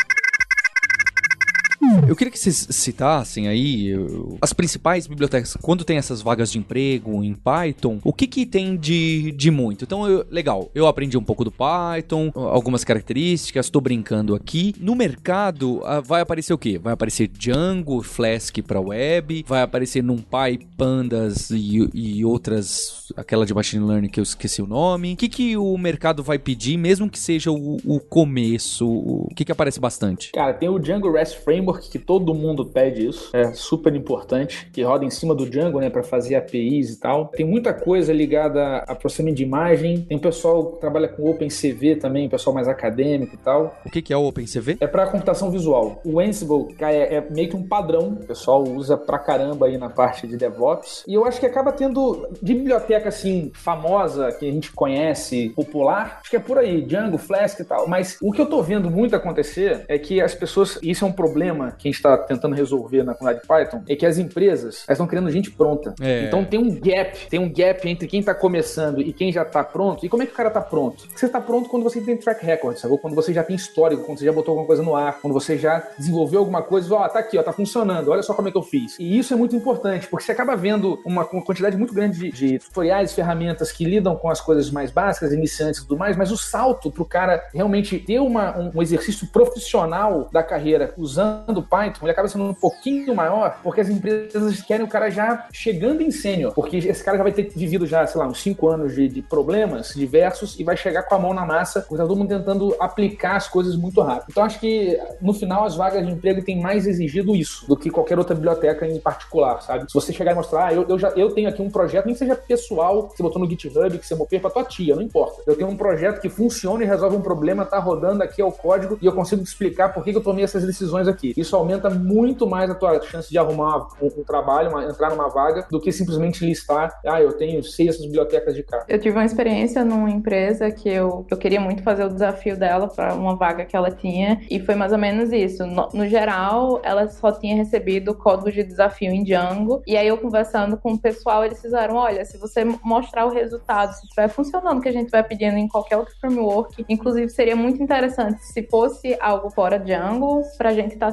Eu 2.07 2.15
queria 2.15 2.31
que 2.31 2.39
vocês 2.39 2.67
citassem 2.71 3.47
aí 3.47 3.87
eu- 3.87 4.37
as 4.41 4.53
principais 4.53 5.07
bibliotecas. 5.07 5.55
Quando 5.61 5.83
tem 5.83 5.97
essas 5.97 6.21
vagas 6.21 6.51
de 6.51 6.57
emprego 6.57 7.23
em 7.23 7.33
Python, 7.33 7.99
o 8.03 8.13
que 8.13 8.27
que 8.27 8.45
tem 8.45 8.75
de, 8.77 9.31
de 9.31 9.51
muito? 9.51 9.83
Então, 9.85 10.07
eu- 10.09 10.25
legal, 10.29 10.69
eu 10.75 10.87
aprendi 10.87 11.17
um 11.17 11.23
pouco 11.23 11.43
do 11.43 11.51
Python, 11.51 12.31
algumas 12.35 12.83
características, 12.83 13.69
tô 13.69 13.79
brincando 13.81 14.35
aqui. 14.35 14.73
No 14.79 14.95
mercado, 14.95 15.81
vai 16.03 16.21
aparecer 16.21 16.53
o 16.53 16.57
quê? 16.57 16.77
Vai 16.77 16.93
aparecer 16.93 17.27
Django, 17.27 18.01
Flask 18.03 18.57
para 18.61 18.79
web, 18.79 19.45
vai 19.47 19.61
aparecer 19.61 20.03
NumPy, 20.03 20.67
Pandas 20.77 21.49
e, 21.51 21.87
e 21.93 22.25
outras, 22.25 23.11
aquela 23.15 23.45
de 23.45 23.53
Machine 23.53 23.85
Learning 23.85 24.09
que 24.09 24.19
eu 24.19 24.23
esqueci 24.23 24.61
o 24.61 24.67
nome. 24.67 25.13
O 25.13 25.17
que 25.17 25.29
que 25.29 25.57
o 25.57 25.77
mercado 25.77 26.23
vai 26.23 26.37
pedir, 26.39 26.77
mesmo 26.77 27.09
que 27.09 27.19
seja 27.19 27.51
o, 27.51 27.77
o 27.85 27.99
começo? 27.99 28.87
O 28.87 29.29
que 29.35 29.45
que 29.45 29.51
aparece 29.51 29.79
bastante? 29.79 30.31
Cara, 30.33 30.53
tem 30.53 30.69
o 30.69 30.79
Django 30.79 31.11
REST 31.11 31.39
Framework, 31.43 31.80
que 31.89 31.99
todo 31.99 32.33
mundo 32.33 32.65
pede 32.65 33.07
isso. 33.07 33.29
É 33.33 33.51
super 33.53 33.95
importante. 33.95 34.69
Que 34.71 34.83
roda 34.83 35.05
em 35.05 35.09
cima 35.09 35.33
do 35.33 35.49
Django, 35.49 35.79
né? 35.79 35.89
Pra 35.89 36.03
fazer 36.03 36.35
APIs 36.35 36.91
e 36.91 36.99
tal. 36.99 37.27
Tem 37.27 37.45
muita 37.45 37.73
coisa 37.73 38.13
ligada 38.13 38.77
a 38.87 38.95
processamento 38.95 39.37
de 39.37 39.43
imagem. 39.43 40.01
Tem 40.01 40.17
o 40.17 40.21
pessoal 40.21 40.73
que 40.73 40.79
trabalha 40.79 41.07
com 41.07 41.29
OpenCV 41.29 41.95
também, 41.97 42.29
pessoal 42.29 42.53
mais 42.53 42.67
acadêmico 42.67 43.35
e 43.35 43.37
tal. 43.37 43.75
O 43.85 43.89
que 43.89 44.01
que 44.01 44.13
é 44.13 44.17
o 44.17 44.25
OpenCV? 44.27 44.77
É 44.79 44.87
para 44.87 45.07
computação 45.07 45.49
visual. 45.51 46.01
O 46.03 46.19
Ansible 46.19 46.75
é, 46.79 47.15
é 47.15 47.27
meio 47.29 47.49
que 47.49 47.55
um 47.55 47.63
padrão. 47.63 48.17
O 48.21 48.25
pessoal 48.25 48.63
usa 48.63 48.97
pra 48.97 49.19
caramba 49.19 49.67
aí 49.67 49.77
na 49.77 49.89
parte 49.89 50.27
de 50.27 50.37
DevOps. 50.37 51.03
E 51.07 51.13
eu 51.13 51.25
acho 51.25 51.39
que 51.39 51.45
acaba 51.45 51.71
tendo 51.71 52.27
de 52.41 52.53
biblioteca 52.53 53.09
assim 53.09 53.51
famosa 53.53 54.31
que 54.31 54.47
a 54.47 54.51
gente 54.51 54.71
conhece, 54.71 55.49
popular. 55.55 56.19
Acho 56.21 56.29
que 56.29 56.35
é 56.35 56.39
por 56.39 56.57
aí, 56.57 56.81
Django, 56.81 57.17
Flask 57.17 57.59
e 57.59 57.63
tal. 57.63 57.87
Mas 57.87 58.17
o 58.21 58.31
que 58.31 58.41
eu 58.41 58.45
tô 58.45 58.61
vendo 58.61 58.89
muito 58.89 59.15
acontecer 59.15 59.85
é 59.87 59.97
que 59.97 60.21
as 60.21 60.33
pessoas, 60.33 60.79
e 60.81 60.91
isso 60.91 61.05
é 61.05 61.07
um 61.07 61.11
problema 61.11 61.60
que 61.69 61.87
a 61.87 61.91
gente 61.91 61.95
está 61.95 62.17
tentando 62.17 62.55
resolver 62.55 63.03
na 63.03 63.13
comunidade 63.13 63.45
Python, 63.47 63.83
é 63.87 63.95
que 63.95 64.05
as 64.05 64.17
empresas 64.17 64.83
elas 64.87 64.97
estão 64.97 65.07
criando 65.07 65.29
gente 65.29 65.51
pronta. 65.51 65.93
É. 66.01 66.25
Então 66.25 66.43
tem 66.43 66.59
um 66.59 66.79
gap, 66.79 67.27
tem 67.29 67.39
um 67.39 67.51
gap 67.51 67.87
entre 67.87 68.07
quem 68.07 68.23
tá 68.23 68.33
começando 68.33 69.01
e 69.01 69.11
quem 69.13 69.31
já 69.31 69.45
tá 69.45 69.63
pronto. 69.63 70.05
E 70.05 70.09
como 70.09 70.23
é 70.23 70.25
que 70.25 70.33
o 70.33 70.35
cara 70.35 70.49
tá 70.49 70.61
pronto? 70.61 71.07
Você 71.15 71.27
tá 71.27 71.39
pronto 71.39 71.69
quando 71.69 71.83
você 71.83 72.01
tem 72.01 72.17
track 72.17 72.45
record, 72.45 72.77
sabe? 72.77 72.97
Quando 72.97 73.15
você 73.15 73.33
já 73.33 73.43
tem 73.43 73.55
histórico, 73.55 74.03
quando 74.03 74.19
você 74.19 74.25
já 74.25 74.31
botou 74.31 74.51
alguma 74.51 74.67
coisa 74.67 74.83
no 74.83 74.95
ar, 74.95 75.19
quando 75.21 75.33
você 75.33 75.57
já 75.57 75.83
desenvolveu 75.97 76.39
alguma 76.39 76.61
coisa, 76.61 76.93
ó, 76.93 77.07
tá 77.07 77.19
aqui, 77.19 77.37
ó, 77.37 77.43
tá 77.43 77.53
funcionando, 77.53 78.09
olha 78.09 78.21
só 78.21 78.33
como 78.33 78.47
é 78.47 78.51
que 78.51 78.57
eu 78.57 78.63
fiz. 78.63 78.97
E 78.99 79.17
isso 79.17 79.33
é 79.33 79.37
muito 79.37 79.55
importante, 79.55 80.07
porque 80.07 80.25
você 80.25 80.31
acaba 80.31 80.55
vendo 80.55 80.99
uma, 81.05 81.25
uma 81.25 81.43
quantidade 81.43 81.77
muito 81.77 81.93
grande 81.93 82.17
de, 82.17 82.31
de 82.31 82.59
tutoriais, 82.59 83.13
ferramentas 83.13 83.71
que 83.71 83.85
lidam 83.85 84.15
com 84.15 84.29
as 84.29 84.39
coisas 84.39 84.69
mais 84.69 84.91
básicas, 84.91 85.31
iniciantes 85.33 85.79
e 85.79 85.87
tudo 85.87 85.97
mais, 85.97 86.15
mas 86.15 86.31
o 86.31 86.37
salto 86.37 86.91
pro 86.91 87.05
cara 87.05 87.43
realmente 87.53 87.97
ter 87.99 88.19
uma, 88.19 88.57
um, 88.57 88.71
um 88.75 88.81
exercício 88.81 89.27
profissional 89.27 90.29
da 90.31 90.43
carreira 90.43 90.93
usando 90.97 91.50
Python, 91.63 92.05
ele 92.05 92.11
acaba 92.11 92.27
sendo 92.27 92.45
um 92.45 92.53
pouquinho 92.53 93.15
maior, 93.15 93.59
porque 93.63 93.81
as 93.81 93.89
empresas 93.89 94.61
querem 94.61 94.85
o 94.85 94.89
cara 94.89 95.09
já 95.09 95.47
chegando 95.51 96.01
em 96.01 96.11
sênior, 96.11 96.53
porque 96.53 96.77
esse 96.77 97.03
cara 97.03 97.17
já 97.17 97.23
vai 97.23 97.31
ter 97.31 97.49
vivido 97.49 97.85
já, 97.87 98.05
sei 98.05 98.19
lá, 98.19 98.27
uns 98.27 98.41
5 98.41 98.67
anos 98.67 98.95
de, 98.95 99.07
de 99.07 99.21
problemas 99.21 99.93
diversos 99.95 100.59
e 100.59 100.63
vai 100.63 100.77
chegar 100.77 101.03
com 101.03 101.15
a 101.15 101.19
mão 101.19 101.33
na 101.33 101.45
massa, 101.45 101.81
porque 101.81 101.97
tá 101.97 102.07
todo 102.07 102.17
mundo 102.17 102.29
tentando 102.29 102.75
aplicar 102.79 103.35
as 103.35 103.47
coisas 103.47 103.75
muito 103.75 104.01
rápido. 104.01 104.27
Então 104.29 104.43
acho 104.43 104.59
que 104.59 104.99
no 105.21 105.33
final 105.33 105.65
as 105.65 105.75
vagas 105.75 106.05
de 106.05 106.11
emprego 106.11 106.43
têm 106.43 106.61
mais 106.61 106.85
exigido 106.87 107.35
isso 107.35 107.67
do 107.67 107.75
que 107.75 107.89
qualquer 107.89 108.17
outra 108.17 108.35
biblioteca 108.35 108.87
em 108.87 108.99
particular, 108.99 109.61
sabe? 109.61 109.85
Se 109.87 109.93
você 109.93 110.13
chegar 110.13 110.31
e 110.31 110.35
mostrar, 110.35 110.67
ah, 110.67 110.73
eu, 110.73 110.85
eu 110.87 110.99
já 110.99 111.09
eu 111.09 111.31
tenho 111.31 111.49
aqui 111.49 111.61
um 111.61 111.69
projeto, 111.69 112.05
nem 112.05 112.13
que 112.13 112.19
seja 112.19 112.35
pessoal, 112.35 113.09
que 113.09 113.17
você 113.17 113.23
botou 113.23 113.41
no 113.41 113.49
GitHub, 113.49 113.97
que 113.97 114.05
você 114.05 114.15
mopei 114.15 114.39
pra 114.39 114.49
tua 114.49 114.63
tia, 114.63 114.95
não 114.95 115.01
importa. 115.01 115.41
Eu 115.45 115.55
tenho 115.55 115.69
um 115.69 115.77
projeto 115.77 116.21
que 116.21 116.29
funciona 116.29 116.83
e 116.83 116.87
resolve 116.87 117.15
um 117.15 117.21
problema, 117.21 117.65
tá 117.65 117.79
rodando 117.79 118.23
aqui 118.23 118.41
é 118.41 118.45
o 118.45 118.51
código 118.51 118.97
e 119.01 119.05
eu 119.05 119.13
consigo 119.13 119.41
explicar 119.41 119.93
por 119.93 120.03
que 120.03 120.11
eu 120.11 120.21
tomei 120.21 120.43
essas 120.43 120.65
decisões 120.65 121.07
aqui. 121.07 121.33
Isso 121.41 121.55
aumenta 121.55 121.89
muito 121.89 122.47
mais 122.47 122.69
a 122.69 122.75
tua 122.75 123.01
chance 123.01 123.29
de 123.29 123.37
arrumar 123.37 123.87
um, 124.01 124.07
um 124.19 124.23
trabalho, 124.23 124.69
uma- 124.69 124.85
entrar 124.85 125.09
numa 125.09 125.27
vaga, 125.29 125.65
do 125.69 125.79
que 125.79 125.91
simplesmente 125.91 126.45
listar, 126.45 126.99
ah, 127.05 127.21
eu 127.21 127.33
tenho 127.33 127.63
seis 127.63 127.99
bibliotecas 127.99 128.55
de 128.55 128.63
cá. 128.63 128.85
Eu 128.87 128.99
tive 128.99 129.17
uma 129.17 129.25
experiência 129.25 129.83
numa 129.83 130.09
empresa 130.09 130.71
que 130.71 130.89
eu, 130.89 131.25
eu 131.29 131.37
queria 131.37 131.59
muito 131.59 131.83
fazer 131.83 132.05
o 132.05 132.09
desafio 132.09 132.57
dela 132.57 132.87
para 132.87 133.13
uma 133.13 133.35
vaga 133.35 133.65
que 133.65 133.75
ela 133.75 133.91
tinha, 133.91 134.41
e 134.49 134.59
foi 134.59 134.75
mais 134.75 134.91
ou 134.91 134.97
menos 134.97 135.31
isso. 135.31 135.65
No, 135.65 135.89
no 135.93 136.07
geral, 136.07 136.79
ela 136.83 137.07
só 137.09 137.31
tinha 137.31 137.55
recebido 137.55 138.13
código 138.15 138.51
de 138.51 138.63
desafio 138.63 139.11
em 139.11 139.23
Django, 139.23 139.81
e 139.87 139.97
aí 139.97 140.07
eu 140.07 140.17
conversando 140.17 140.77
com 140.77 140.93
o 140.93 140.97
pessoal, 140.99 141.43
eles 141.43 141.61
fizeram: 141.61 141.95
olha, 141.95 142.23
se 142.25 142.37
você 142.37 142.63
mostrar 142.83 143.25
o 143.25 143.29
resultado, 143.29 143.93
se 143.93 144.03
estiver 144.03 144.27
funcionando 144.29 144.81
que 144.81 144.89
a 144.89 144.93
gente 144.93 145.09
vai 145.09 145.23
pedindo 145.23 145.57
em 145.57 145.67
qualquer 145.67 145.97
outro 145.97 146.13
framework, 146.19 146.85
inclusive 146.87 147.29
seria 147.29 147.55
muito 147.55 147.81
interessante 147.81 148.43
se 148.45 148.63
fosse 148.63 149.17
algo 149.19 149.49
fora 149.49 149.77
Django 149.79 150.41
pra 150.57 150.73
gente 150.73 150.93
estar 150.93 151.11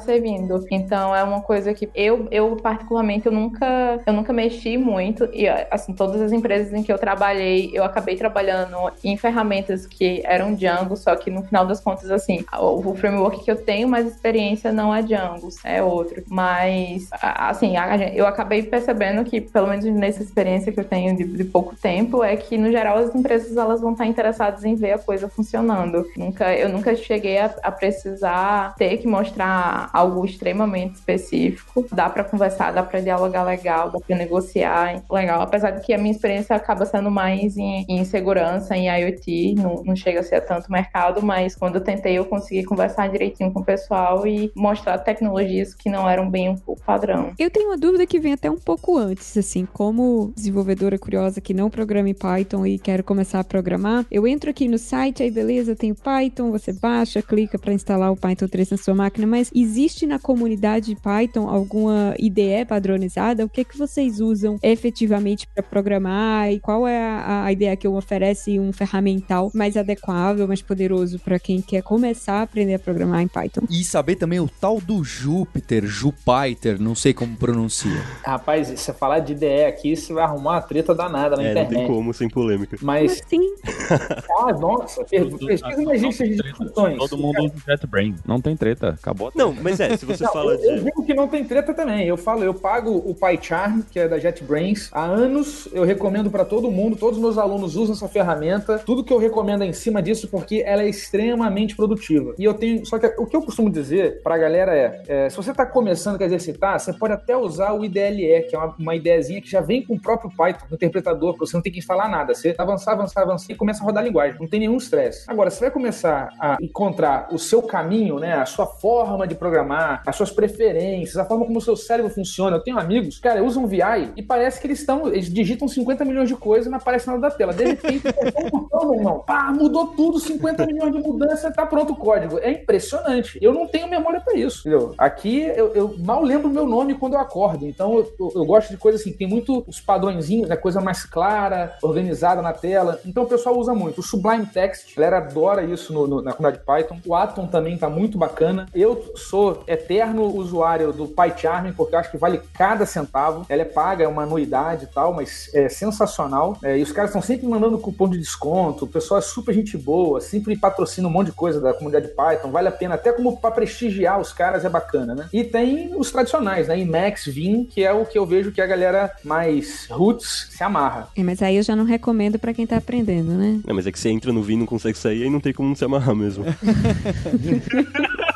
Então 0.70 1.14
é 1.14 1.22
uma 1.22 1.40
coisa 1.40 1.72
que 1.74 1.88
eu, 1.94 2.28
eu 2.30 2.56
particularmente, 2.56 3.26
eu 3.26 3.32
nunca, 3.32 4.00
eu 4.06 4.12
nunca 4.12 4.32
mexi 4.32 4.76
muito, 4.76 5.28
e 5.32 5.48
assim, 5.70 5.92
todas 5.92 6.20
as 6.20 6.32
empresas 6.32 6.72
em 6.72 6.82
que 6.82 6.92
eu 6.92 6.98
trabalhei, 6.98 7.70
eu 7.72 7.84
acabei 7.84 8.16
trabalhando 8.16 8.76
em 9.02 9.16
ferramentas 9.16 9.86
que 9.86 10.22
eram 10.24 10.54
Django, 10.54 10.96
só 10.96 11.14
que 11.16 11.30
no 11.30 11.42
final 11.42 11.66
das 11.66 11.80
contas, 11.80 12.10
assim, 12.10 12.44
o, 12.58 12.94
framework 12.94 13.44
que 13.44 13.50
eu 13.50 13.56
tenho 13.56 13.88
mais 13.88 14.06
experiência 14.06 14.72
não 14.72 14.94
é 14.94 15.02
Django, 15.02 15.48
é 15.64 15.82
outro. 15.82 16.22
Mas, 16.28 17.08
assim, 17.12 17.74
eu 18.14 18.26
acabei 18.26 18.62
percebendo 18.62 19.24
que, 19.24 19.40
pelo 19.40 19.68
menos 19.68 19.84
nessa 19.84 20.22
experiência 20.22 20.72
que 20.72 20.80
eu 20.80 20.84
tenho 20.84 21.16
de, 21.16 21.24
de 21.24 21.44
pouco 21.44 21.76
tempo, 21.76 22.22
é 22.24 22.36
que, 22.36 22.56
no 22.56 22.70
geral, 22.70 22.98
as 22.98 23.14
empresas 23.14 23.56
elas 23.56 23.80
vão 23.80 23.92
estar 23.92 24.06
interessadas 24.06 24.64
em 24.64 24.74
ver 24.74 24.92
a 24.92 24.98
coisa 24.98 25.28
funcionando. 25.28 26.06
Nunca, 26.16 26.52
eu 26.54 26.68
nunca 26.68 26.94
cheguei 26.96 27.38
a, 27.38 27.54
a 27.62 27.70
precisar 27.70 28.74
ter 28.76 28.96
que 28.98 29.06
mostrar 29.06 29.90
algo 29.92 30.07
extremamente 30.24 30.96
específico. 30.96 31.86
Dá 31.92 32.08
pra 32.08 32.24
conversar, 32.24 32.72
dá 32.72 32.82
pra 32.82 33.00
dialogar 33.00 33.44
legal, 33.44 33.90
dá 33.90 33.98
pra 34.00 34.16
negociar 34.16 35.02
legal. 35.10 35.42
Apesar 35.42 35.70
de 35.72 35.84
que 35.84 35.92
a 35.92 35.98
minha 35.98 36.12
experiência 36.12 36.54
acaba 36.54 36.84
sendo 36.84 37.10
mais 37.10 37.56
em, 37.56 37.84
em 37.88 38.04
segurança, 38.04 38.76
em 38.76 38.88
IoT, 38.88 39.54
não, 39.56 39.82
não 39.84 39.96
chega 39.96 40.20
a 40.20 40.22
ser 40.22 40.40
tanto 40.42 40.70
mercado, 40.70 41.24
mas 41.24 41.54
quando 41.54 41.76
eu 41.76 41.80
tentei 41.80 42.14
eu 42.14 42.24
consegui 42.24 42.64
conversar 42.64 43.08
direitinho 43.08 43.52
com 43.52 43.60
o 43.60 43.64
pessoal 43.64 44.26
e 44.26 44.52
mostrar 44.54 44.98
tecnologias 44.98 45.74
que 45.74 45.88
não 45.88 46.08
eram 46.08 46.28
bem 46.28 46.56
o 46.66 46.76
padrão. 46.76 47.32
Eu 47.38 47.50
tenho 47.50 47.68
uma 47.68 47.76
dúvida 47.76 48.06
que 48.06 48.18
vem 48.18 48.32
até 48.32 48.50
um 48.50 48.58
pouco 48.58 48.96
antes, 48.96 49.36
assim, 49.36 49.66
como 49.66 50.32
desenvolvedora 50.34 50.98
curiosa 50.98 51.40
que 51.40 51.54
não 51.54 51.70
programa 51.70 52.08
em 52.08 52.14
Python 52.14 52.66
e 52.66 52.78
quero 52.78 53.02
começar 53.02 53.40
a 53.40 53.44
programar, 53.44 54.06
eu 54.10 54.26
entro 54.26 54.50
aqui 54.50 54.68
no 54.68 54.78
site, 54.78 55.22
aí 55.22 55.30
beleza, 55.30 55.76
tem 55.76 55.94
Python, 55.94 56.50
você 56.50 56.72
baixa, 56.72 57.22
clica 57.22 57.58
para 57.58 57.72
instalar 57.72 58.12
o 58.12 58.16
Python 58.16 58.46
3 58.46 58.70
na 58.70 58.76
sua 58.76 58.94
máquina, 58.94 59.26
mas 59.26 59.50
existe 59.54 59.97
na 60.06 60.18
na 60.18 60.22
comunidade 60.22 60.96
Python 60.96 61.48
alguma 61.48 62.14
IDE 62.18 62.64
padronizada? 62.68 63.44
O 63.44 63.48
que, 63.48 63.64
que 63.64 63.78
vocês 63.78 64.20
usam 64.20 64.58
efetivamente 64.62 65.46
para 65.46 65.62
programar? 65.62 66.50
E 66.50 66.58
qual 66.58 66.86
é 66.86 66.98
a, 66.98 67.44
a 67.44 67.52
ideia 67.52 67.76
que 67.76 67.86
oferece 67.86 68.58
um 68.58 68.72
ferramental 68.72 69.50
mais 69.54 69.76
adequável, 69.76 70.46
mais 70.48 70.60
poderoso 70.60 71.18
para 71.20 71.38
quem 71.38 71.62
quer 71.62 71.82
começar 71.82 72.40
a 72.40 72.42
aprender 72.42 72.74
a 72.74 72.78
programar 72.78 73.22
em 73.22 73.28
Python? 73.28 73.62
E 73.70 73.84
saber 73.84 74.16
também 74.16 74.40
o 74.40 74.48
tal 74.48 74.80
do 74.80 75.04
Júpiter, 75.04 75.86
Jupiter, 75.86 76.80
não 76.80 76.94
sei 76.94 77.14
como 77.14 77.36
pronuncia. 77.36 78.02
Rapaz, 78.24 78.66
se 78.66 78.76
você 78.76 78.92
falar 78.92 79.20
de 79.20 79.32
IDE 79.32 79.64
aqui, 79.64 79.94
você 79.96 80.12
vai 80.12 80.24
arrumar 80.24 80.52
uma 80.54 80.62
treta 80.62 80.94
danada 80.94 81.36
na 81.36 81.42
É, 81.42 81.54
não 81.54 81.62
internet. 81.62 81.78
tem 81.78 81.86
como, 81.86 82.12
sem 82.12 82.28
polêmica. 82.28 82.76
Mas, 82.82 83.22
Sim. 83.28 83.54
ah, 84.40 84.52
nossa, 84.52 85.04
pesquisa 85.04 85.58
uma 85.78 85.94
lista 85.94 86.24
de 86.26 86.36
discussões. 86.36 86.98
Todo 86.98 87.16
mundo 87.16 87.44
usa 87.44 87.54
JetBrains. 87.66 88.16
Não 88.26 88.40
tem 88.40 88.56
treta. 88.56 88.88
Acabou. 88.90 89.30
Não, 89.34 89.52
mas 89.52 89.78
é, 89.80 89.87
se 89.96 90.04
você 90.04 90.24
Não, 90.24 90.32
fala 90.32 90.54
eu, 90.54 90.60
eu 90.60 90.78
de. 90.78 90.84
digo 90.84 91.04
que 91.04 91.14
não 91.14 91.28
tem 91.28 91.44
treta 91.44 91.72
também. 91.74 92.06
Eu 92.06 92.16
falo, 92.16 92.42
eu 92.44 92.54
pago 92.54 92.90
o 92.90 93.14
PyCharm, 93.14 93.82
que 93.90 93.98
é 93.98 94.08
da 94.08 94.18
JetBrains, 94.18 94.88
há 94.92 95.04
anos. 95.04 95.68
Eu 95.72 95.84
recomendo 95.84 96.30
para 96.30 96.44
todo 96.44 96.70
mundo, 96.70 96.96
todos 96.96 97.16
os 97.16 97.22
meus 97.22 97.38
alunos 97.38 97.76
usam 97.76 97.94
essa 97.94 98.08
ferramenta. 98.08 98.78
Tudo 98.78 99.04
que 99.04 99.12
eu 99.12 99.18
recomendo 99.18 99.62
é 99.62 99.66
em 99.66 99.72
cima 99.72 100.02
disso 100.02 100.28
porque 100.28 100.62
ela 100.64 100.82
é 100.82 100.88
extremamente 100.88 101.76
produtiva. 101.76 102.34
E 102.38 102.44
eu 102.44 102.54
tenho, 102.54 102.84
só 102.86 102.98
que 102.98 103.06
o 103.18 103.26
que 103.26 103.36
eu 103.36 103.42
costumo 103.42 103.70
dizer 103.70 104.22
pra 104.22 104.36
galera 104.36 104.76
é, 104.76 105.02
é, 105.08 105.30
se 105.30 105.36
você 105.36 105.52
tá 105.52 105.64
começando 105.64 106.20
a 106.20 106.24
exercitar, 106.24 106.78
você 106.78 106.92
pode 106.92 107.14
até 107.14 107.36
usar 107.36 107.72
o 107.72 107.84
IDLE, 107.84 108.42
que 108.48 108.54
é 108.54 108.58
uma, 108.58 108.74
uma 108.78 108.94
ideazinha 108.94 109.40
que 109.40 109.50
já 109.50 109.60
vem 109.60 109.82
com 109.82 109.94
o 109.94 110.00
próprio 110.00 110.30
Python, 110.36 110.66
o 110.70 110.74
interpretador, 110.74 111.36
pra 111.36 111.46
você 111.46 111.56
não 111.56 111.62
ter 111.62 111.70
que 111.70 111.78
instalar 111.78 112.08
nada. 112.10 112.34
Você 112.34 112.54
avançar, 112.58 112.92
avançar, 112.92 113.22
avançar 113.22 113.52
e 113.52 113.54
começa 113.54 113.82
a 113.82 113.86
rodar 113.86 114.02
a 114.02 114.06
linguagem. 114.06 114.38
Não 114.40 114.48
tem 114.48 114.60
nenhum 114.60 114.76
estresse. 114.76 115.24
Agora, 115.28 115.50
você 115.50 115.60
vai 115.60 115.70
começar 115.70 116.32
a 116.40 116.56
encontrar 116.60 117.28
o 117.32 117.38
seu 117.38 117.62
caminho, 117.62 118.18
né? 118.18 118.34
A 118.34 118.46
sua 118.46 118.66
forma 118.66 119.26
de 119.26 119.34
programar, 119.34 119.77
as 120.06 120.16
suas 120.16 120.30
preferências, 120.30 121.16
a 121.16 121.24
forma 121.24 121.46
como 121.46 121.58
o 121.58 121.62
seu 121.62 121.76
cérebro 121.76 122.10
funciona. 122.10 122.56
Eu 122.56 122.60
tenho 122.62 122.78
amigos, 122.78 123.18
cara, 123.18 123.42
usam 123.42 123.66
VI 123.66 124.12
e 124.16 124.22
parece 124.22 124.60
que 124.60 124.66
eles 124.66 124.80
estão, 124.80 125.08
eles 125.08 125.32
digitam 125.32 125.66
50 125.68 126.04
milhões 126.04 126.28
de 126.28 126.36
coisas 126.36 126.66
e 126.66 126.70
não 126.70 126.78
aparece 126.78 127.06
nada 127.06 127.20
da 127.20 127.30
tela. 127.30 127.52
De 127.52 127.64
repente, 127.64 128.02
botão, 128.50 128.90
meu 128.90 128.94
irmão, 128.98 129.22
pá, 129.26 129.50
mudou 129.52 129.88
tudo, 129.88 130.18
50 130.18 130.66
milhões 130.66 130.92
de 130.92 130.98
mudanças, 131.00 131.54
tá 131.54 131.64
pronto 131.66 131.92
o 131.92 131.96
código. 131.96 132.38
É 132.38 132.50
impressionante. 132.50 133.38
Eu 133.42 133.52
não 133.52 133.66
tenho 133.66 133.88
memória 133.88 134.20
pra 134.20 134.34
isso, 134.34 134.60
entendeu? 134.68 134.94
Aqui 134.98 135.40
eu, 135.42 135.72
eu 135.74 135.94
mal 135.98 136.22
lembro 136.22 136.48
o 136.48 136.52
meu 136.52 136.66
nome 136.66 136.94
quando 136.94 137.14
eu 137.14 137.20
acordo. 137.20 137.66
Então 137.66 137.94
eu, 137.98 138.12
eu- 138.18 138.32
eu 138.36 138.44
gosto 138.44 138.70
de 138.70 138.76
coisas 138.76 139.00
assim, 139.00 139.12
tem 139.12 139.26
muito 139.26 139.64
os 139.66 139.80
padrõezinhos, 139.80 140.48
né? 140.48 140.56
Coisa 140.56 140.80
mais 140.80 141.04
clara, 141.04 141.76
organizada 141.82 142.42
na 142.42 142.52
tela. 142.52 143.00
Então 143.04 143.24
o 143.24 143.26
pessoal 143.26 143.56
usa 143.58 143.74
muito. 143.74 144.00
O 144.00 144.02
Sublime 144.02 144.46
Text, 144.46 144.92
a 144.92 145.00
galera 145.00 145.18
adora 145.18 145.62
isso 145.64 145.92
no- 145.92 146.06
no- 146.06 146.22
na 146.22 146.32
comunidade 146.32 146.64
Python. 146.64 146.98
O 147.06 147.14
Atom 147.14 147.46
também 147.46 147.76
tá 147.76 147.88
muito 147.88 148.16
bacana. 148.18 148.66
Eu 148.74 149.12
sou 149.16 149.57
eterno 149.66 150.24
usuário 150.24 150.92
do 150.92 151.06
PyCharm, 151.06 151.72
porque 151.72 151.94
eu 151.94 151.98
acho 151.98 152.10
que 152.10 152.16
vale 152.16 152.40
cada 152.54 152.86
centavo. 152.86 153.46
Ela 153.48 153.62
é 153.62 153.64
paga, 153.64 154.04
é 154.04 154.08
uma 154.08 154.22
anuidade 154.22 154.84
e 154.84 154.88
tal, 154.88 155.12
mas 155.12 155.50
é 155.54 155.68
sensacional. 155.68 156.56
É, 156.62 156.78
e 156.78 156.82
os 156.82 156.92
caras 156.92 157.10
estão 157.10 157.22
sempre 157.22 157.46
mandando 157.46 157.78
cupom 157.78 158.08
de 158.08 158.18
desconto. 158.18 158.84
O 158.84 158.88
pessoal 158.88 159.18
é 159.18 159.22
super 159.22 159.54
gente 159.54 159.76
boa, 159.76 160.20
sempre 160.20 160.56
patrocina 160.56 161.08
um 161.08 161.10
monte 161.10 161.26
de 161.26 161.32
coisa 161.32 161.60
da 161.60 161.72
comunidade 161.72 162.08
Python. 162.08 162.50
Vale 162.50 162.68
a 162.68 162.72
pena, 162.72 162.94
até 162.94 163.12
como 163.12 163.36
para 163.38 163.50
prestigiar 163.50 164.20
os 164.20 164.32
caras 164.32 164.64
é 164.64 164.68
bacana, 164.68 165.14
né? 165.14 165.28
E 165.32 165.44
tem 165.44 165.94
os 165.94 166.10
tradicionais, 166.10 166.68
né? 166.68 166.78
Emacs, 166.78 167.26
Vim, 167.26 167.64
que 167.64 167.84
é 167.84 167.92
o 167.92 168.04
que 168.04 168.18
eu 168.18 168.26
vejo 168.26 168.52
que 168.52 168.60
a 168.60 168.66
galera 168.66 169.12
mais 169.24 169.86
roots 169.90 170.48
se 170.50 170.62
amarra. 170.62 171.08
É, 171.16 171.22
mas 171.22 171.42
aí 171.42 171.56
eu 171.56 171.62
já 171.62 171.74
não 171.74 171.84
recomendo 171.84 172.38
para 172.38 172.54
quem 172.54 172.66
tá 172.66 172.76
aprendendo, 172.76 173.32
né? 173.32 173.60
É, 173.66 173.72
mas 173.72 173.86
é 173.86 173.92
que 173.92 173.98
você 173.98 174.08
entra 174.08 174.32
no 174.32 174.42
Vim 174.42 174.54
e 174.54 174.58
não 174.58 174.66
consegue 174.66 174.96
sair, 174.96 175.24
aí 175.24 175.30
não 175.30 175.40
tem 175.40 175.52
como 175.52 175.68
não 175.68 175.76
se 175.76 175.84
amarrar 175.84 176.14
mesmo. 176.14 176.44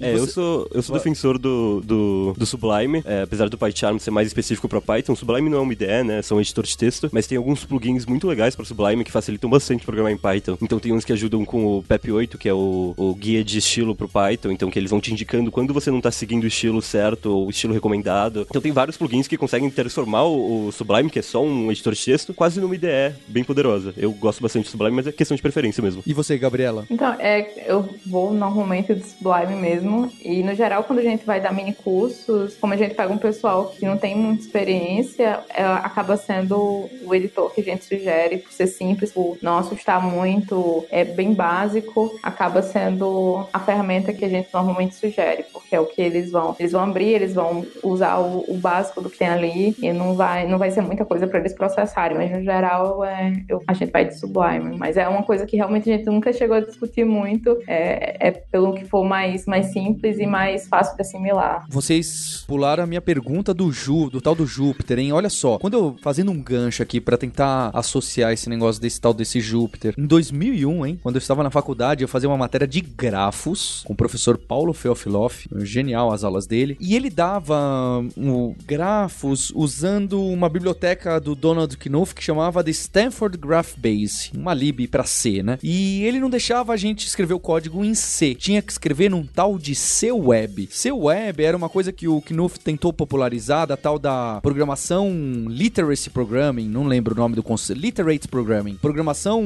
É, 0.00 0.14
eu 0.14 0.26
sou, 0.26 0.68
eu 0.72 0.82
sou 0.82 0.96
defensor 0.96 1.38
do, 1.38 1.80
do, 1.80 2.34
do 2.36 2.46
Sublime, 2.46 3.02
é, 3.04 3.22
apesar 3.22 3.48
do 3.48 3.58
PyCharm 3.58 3.98
ser 3.98 4.10
mais 4.10 4.28
específico 4.28 4.68
para 4.68 4.80
Python. 4.80 5.16
Sublime 5.16 5.50
não 5.50 5.58
é 5.58 5.60
uma 5.60 5.72
IDE, 5.72 6.04
né? 6.04 6.22
São 6.22 6.38
um 6.38 6.40
editor 6.40 6.64
de 6.64 6.76
texto, 6.76 7.08
mas 7.12 7.26
tem 7.26 7.36
alguns 7.36 7.64
plugins 7.64 8.06
muito 8.06 8.26
legais 8.26 8.54
para 8.54 8.64
Sublime 8.64 9.04
que 9.04 9.10
facilitam 9.10 9.50
bastante 9.50 9.84
programar 9.84 10.12
em 10.12 10.16
Python. 10.16 10.56
Então 10.62 10.78
tem 10.78 10.92
uns 10.92 11.04
que 11.04 11.12
ajudam 11.12 11.44
com 11.44 11.78
o 11.78 11.82
PEP8, 11.82 12.38
que 12.38 12.48
é 12.48 12.54
o, 12.54 12.94
o 12.96 13.14
guia 13.14 13.42
de 13.42 13.58
estilo 13.58 13.94
pro 13.94 14.08
Python, 14.08 14.50
então 14.52 14.70
que 14.70 14.78
eles 14.78 14.90
vão 14.90 15.00
te 15.00 15.12
indicando 15.12 15.50
quando 15.50 15.74
você 15.74 15.90
não 15.90 16.00
tá 16.00 16.10
seguindo 16.10 16.44
o 16.44 16.46
estilo 16.46 16.80
certo 16.80 17.26
ou 17.26 17.46
o 17.46 17.50
estilo 17.50 17.74
recomendado. 17.74 18.46
Então 18.48 18.62
tem 18.62 18.72
vários 18.72 18.96
plugins 18.96 19.26
que 19.26 19.36
conseguem 19.36 19.70
transformar 19.70 20.24
o, 20.24 20.68
o 20.68 20.72
Sublime, 20.72 21.10
que 21.10 21.18
é 21.18 21.22
só 21.22 21.42
um 21.42 21.70
editor 21.72 21.94
de 21.94 22.04
texto, 22.04 22.32
quase 22.32 22.60
numa 22.60 22.74
IDE 22.74 23.14
bem 23.26 23.42
poderosa. 23.42 23.92
Eu 23.96 24.12
gosto 24.12 24.42
bastante 24.42 24.64
do 24.64 24.70
Sublime, 24.70 24.96
mas 24.96 25.06
é 25.06 25.12
questão 25.12 25.34
de 25.34 25.42
preferência 25.42 25.82
mesmo. 25.82 26.02
E 26.06 26.14
você, 26.14 26.38
Gabriela? 26.38 26.86
Então, 26.88 27.14
é, 27.18 27.64
eu 27.66 27.88
vou 28.06 28.32
normalmente 28.32 28.94
do 28.94 29.04
Sublime 29.04 29.60
mesmo. 29.60 29.87
E 30.22 30.42
no 30.42 30.54
geral, 30.54 30.84
quando 30.84 30.98
a 31.00 31.02
gente 31.02 31.24
vai 31.24 31.40
dar 31.40 31.52
mini 31.52 31.72
cursos, 31.72 32.56
como 32.56 32.72
a 32.72 32.76
gente 32.76 32.94
pega 32.94 33.12
um 33.12 33.18
pessoal 33.18 33.66
que 33.78 33.84
não 33.86 33.96
tem 33.96 34.14
muita 34.16 34.42
experiência, 34.42 35.40
é, 35.54 35.62
acaba 35.62 36.16
sendo 36.16 36.88
o 37.04 37.14
editor 37.14 37.52
que 37.54 37.60
a 37.60 37.64
gente 37.64 37.84
sugere, 37.84 38.38
por 38.38 38.52
ser 38.52 38.66
simples, 38.66 39.12
por 39.12 39.36
não 39.42 39.58
assustar 39.58 40.02
muito, 40.04 40.84
é 40.90 41.04
bem 41.04 41.32
básico, 41.32 42.10
acaba 42.22 42.62
sendo 42.62 43.46
a 43.52 43.58
ferramenta 43.60 44.12
que 44.12 44.24
a 44.24 44.28
gente 44.28 44.48
normalmente 44.52 44.94
sugere, 44.94 45.44
porque 45.52 45.74
é 45.74 45.80
o 45.80 45.86
que 45.86 46.00
eles 46.00 46.30
vão. 46.30 46.54
Eles 46.58 46.72
vão 46.72 46.82
abrir, 46.82 47.08
eles 47.14 47.34
vão 47.34 47.64
usar 47.82 48.18
o, 48.18 48.44
o 48.48 48.54
básico 48.56 49.00
do 49.00 49.10
que 49.10 49.18
tem 49.18 49.28
ali, 49.28 49.74
e 49.80 49.92
não 49.92 50.14
vai, 50.14 50.46
não 50.46 50.58
vai 50.58 50.70
ser 50.70 50.80
muita 50.82 51.04
coisa 51.04 51.26
para 51.26 51.38
eles 51.40 51.52
processarem, 51.54 52.16
mas 52.16 52.30
no 52.30 52.42
geral 52.42 53.04
é, 53.04 53.32
eu- 53.48 53.62
a 53.66 53.72
gente 53.74 53.90
vai 53.90 54.04
de 54.04 54.18
Sublime. 54.18 54.76
Mas 54.78 54.96
é 54.96 55.08
uma 55.08 55.22
coisa 55.22 55.46
que 55.46 55.56
realmente 55.56 55.90
a 55.90 55.96
gente 55.96 56.06
nunca 56.06 56.32
chegou 56.32 56.56
a 56.56 56.60
discutir 56.60 57.04
muito, 57.04 57.58
é, 57.66 58.16
é 58.28 58.30
pelo 58.30 58.74
que 58.74 58.84
for 58.84 59.04
mais, 59.04 59.46
mais 59.46 59.66
simples 59.78 60.18
e 60.18 60.26
mais 60.26 60.66
fácil 60.66 60.96
de 60.96 61.02
assimilar. 61.02 61.66
Vocês 61.68 62.44
pularam 62.46 62.82
a 62.84 62.86
minha 62.86 63.00
pergunta 63.00 63.54
do 63.54 63.70
Ju, 63.70 64.10
do 64.10 64.20
tal 64.20 64.34
do 64.34 64.46
Júpiter, 64.46 64.98
hein? 64.98 65.12
Olha 65.12 65.30
só, 65.30 65.58
quando 65.58 65.74
eu 65.74 65.96
fazendo 66.02 66.32
um 66.32 66.42
gancho 66.42 66.82
aqui 66.82 67.00
pra 67.00 67.16
tentar 67.16 67.70
associar 67.72 68.32
esse 68.32 68.48
negócio 68.48 68.80
desse 68.82 69.00
tal 69.00 69.14
desse 69.14 69.40
Júpiter, 69.40 69.94
em 69.96 70.06
2001, 70.06 70.86
hein, 70.86 70.98
quando 71.02 71.16
eu 71.16 71.20
estava 71.20 71.42
na 71.42 71.50
faculdade, 71.50 72.02
eu 72.02 72.08
fazia 72.08 72.28
uma 72.28 72.36
matéria 72.36 72.66
de 72.66 72.80
grafos 72.80 73.82
com 73.86 73.92
o 73.92 73.96
professor 73.96 74.36
Paulo 74.36 74.72
Feofiloff, 74.72 75.48
genial 75.60 76.12
as 76.12 76.24
aulas 76.24 76.46
dele, 76.46 76.76
e 76.80 76.96
ele 76.96 77.10
dava 77.10 78.04
um, 78.16 78.54
grafos 78.66 79.52
usando 79.54 80.22
uma 80.22 80.48
biblioteca 80.48 81.20
do 81.20 81.34
Donald 81.34 81.76
Knuth 81.76 82.12
que 82.12 82.22
chamava 82.22 82.62
de 82.62 82.70
Stanford 82.70 83.36
Graph 83.38 83.74
Base, 83.76 84.30
uma 84.34 84.54
lib 84.54 84.88
pra 84.88 85.04
C, 85.04 85.42
né? 85.42 85.58
E 85.62 86.02
ele 86.04 86.20
não 86.20 86.30
deixava 86.30 86.72
a 86.72 86.76
gente 86.76 87.06
escrever 87.06 87.34
o 87.34 87.40
código 87.40 87.84
em 87.84 87.94
C, 87.94 88.34
tinha 88.34 88.62
que 88.62 88.72
escrever 88.72 89.10
num 89.10 89.24
tal 89.24 89.58
de 89.58 89.67
C-Web. 89.74 90.68
C-Web 90.70 91.42
era 91.42 91.56
uma 91.56 91.68
coisa 91.68 91.92
que 91.92 92.08
o 92.08 92.20
Knuth 92.20 92.58
tentou 92.58 92.92
popularizar, 92.92 93.66
da 93.66 93.76
tal 93.76 93.98
da 93.98 94.40
programação 94.42 95.10
Literacy 95.48 96.10
Programming, 96.10 96.68
não 96.68 96.86
lembro 96.86 97.14
o 97.14 97.18
nome 97.18 97.34
do 97.34 97.42
conceito, 97.42 97.80
Literate 97.80 98.28
Programming, 98.28 98.76
programação 98.76 99.42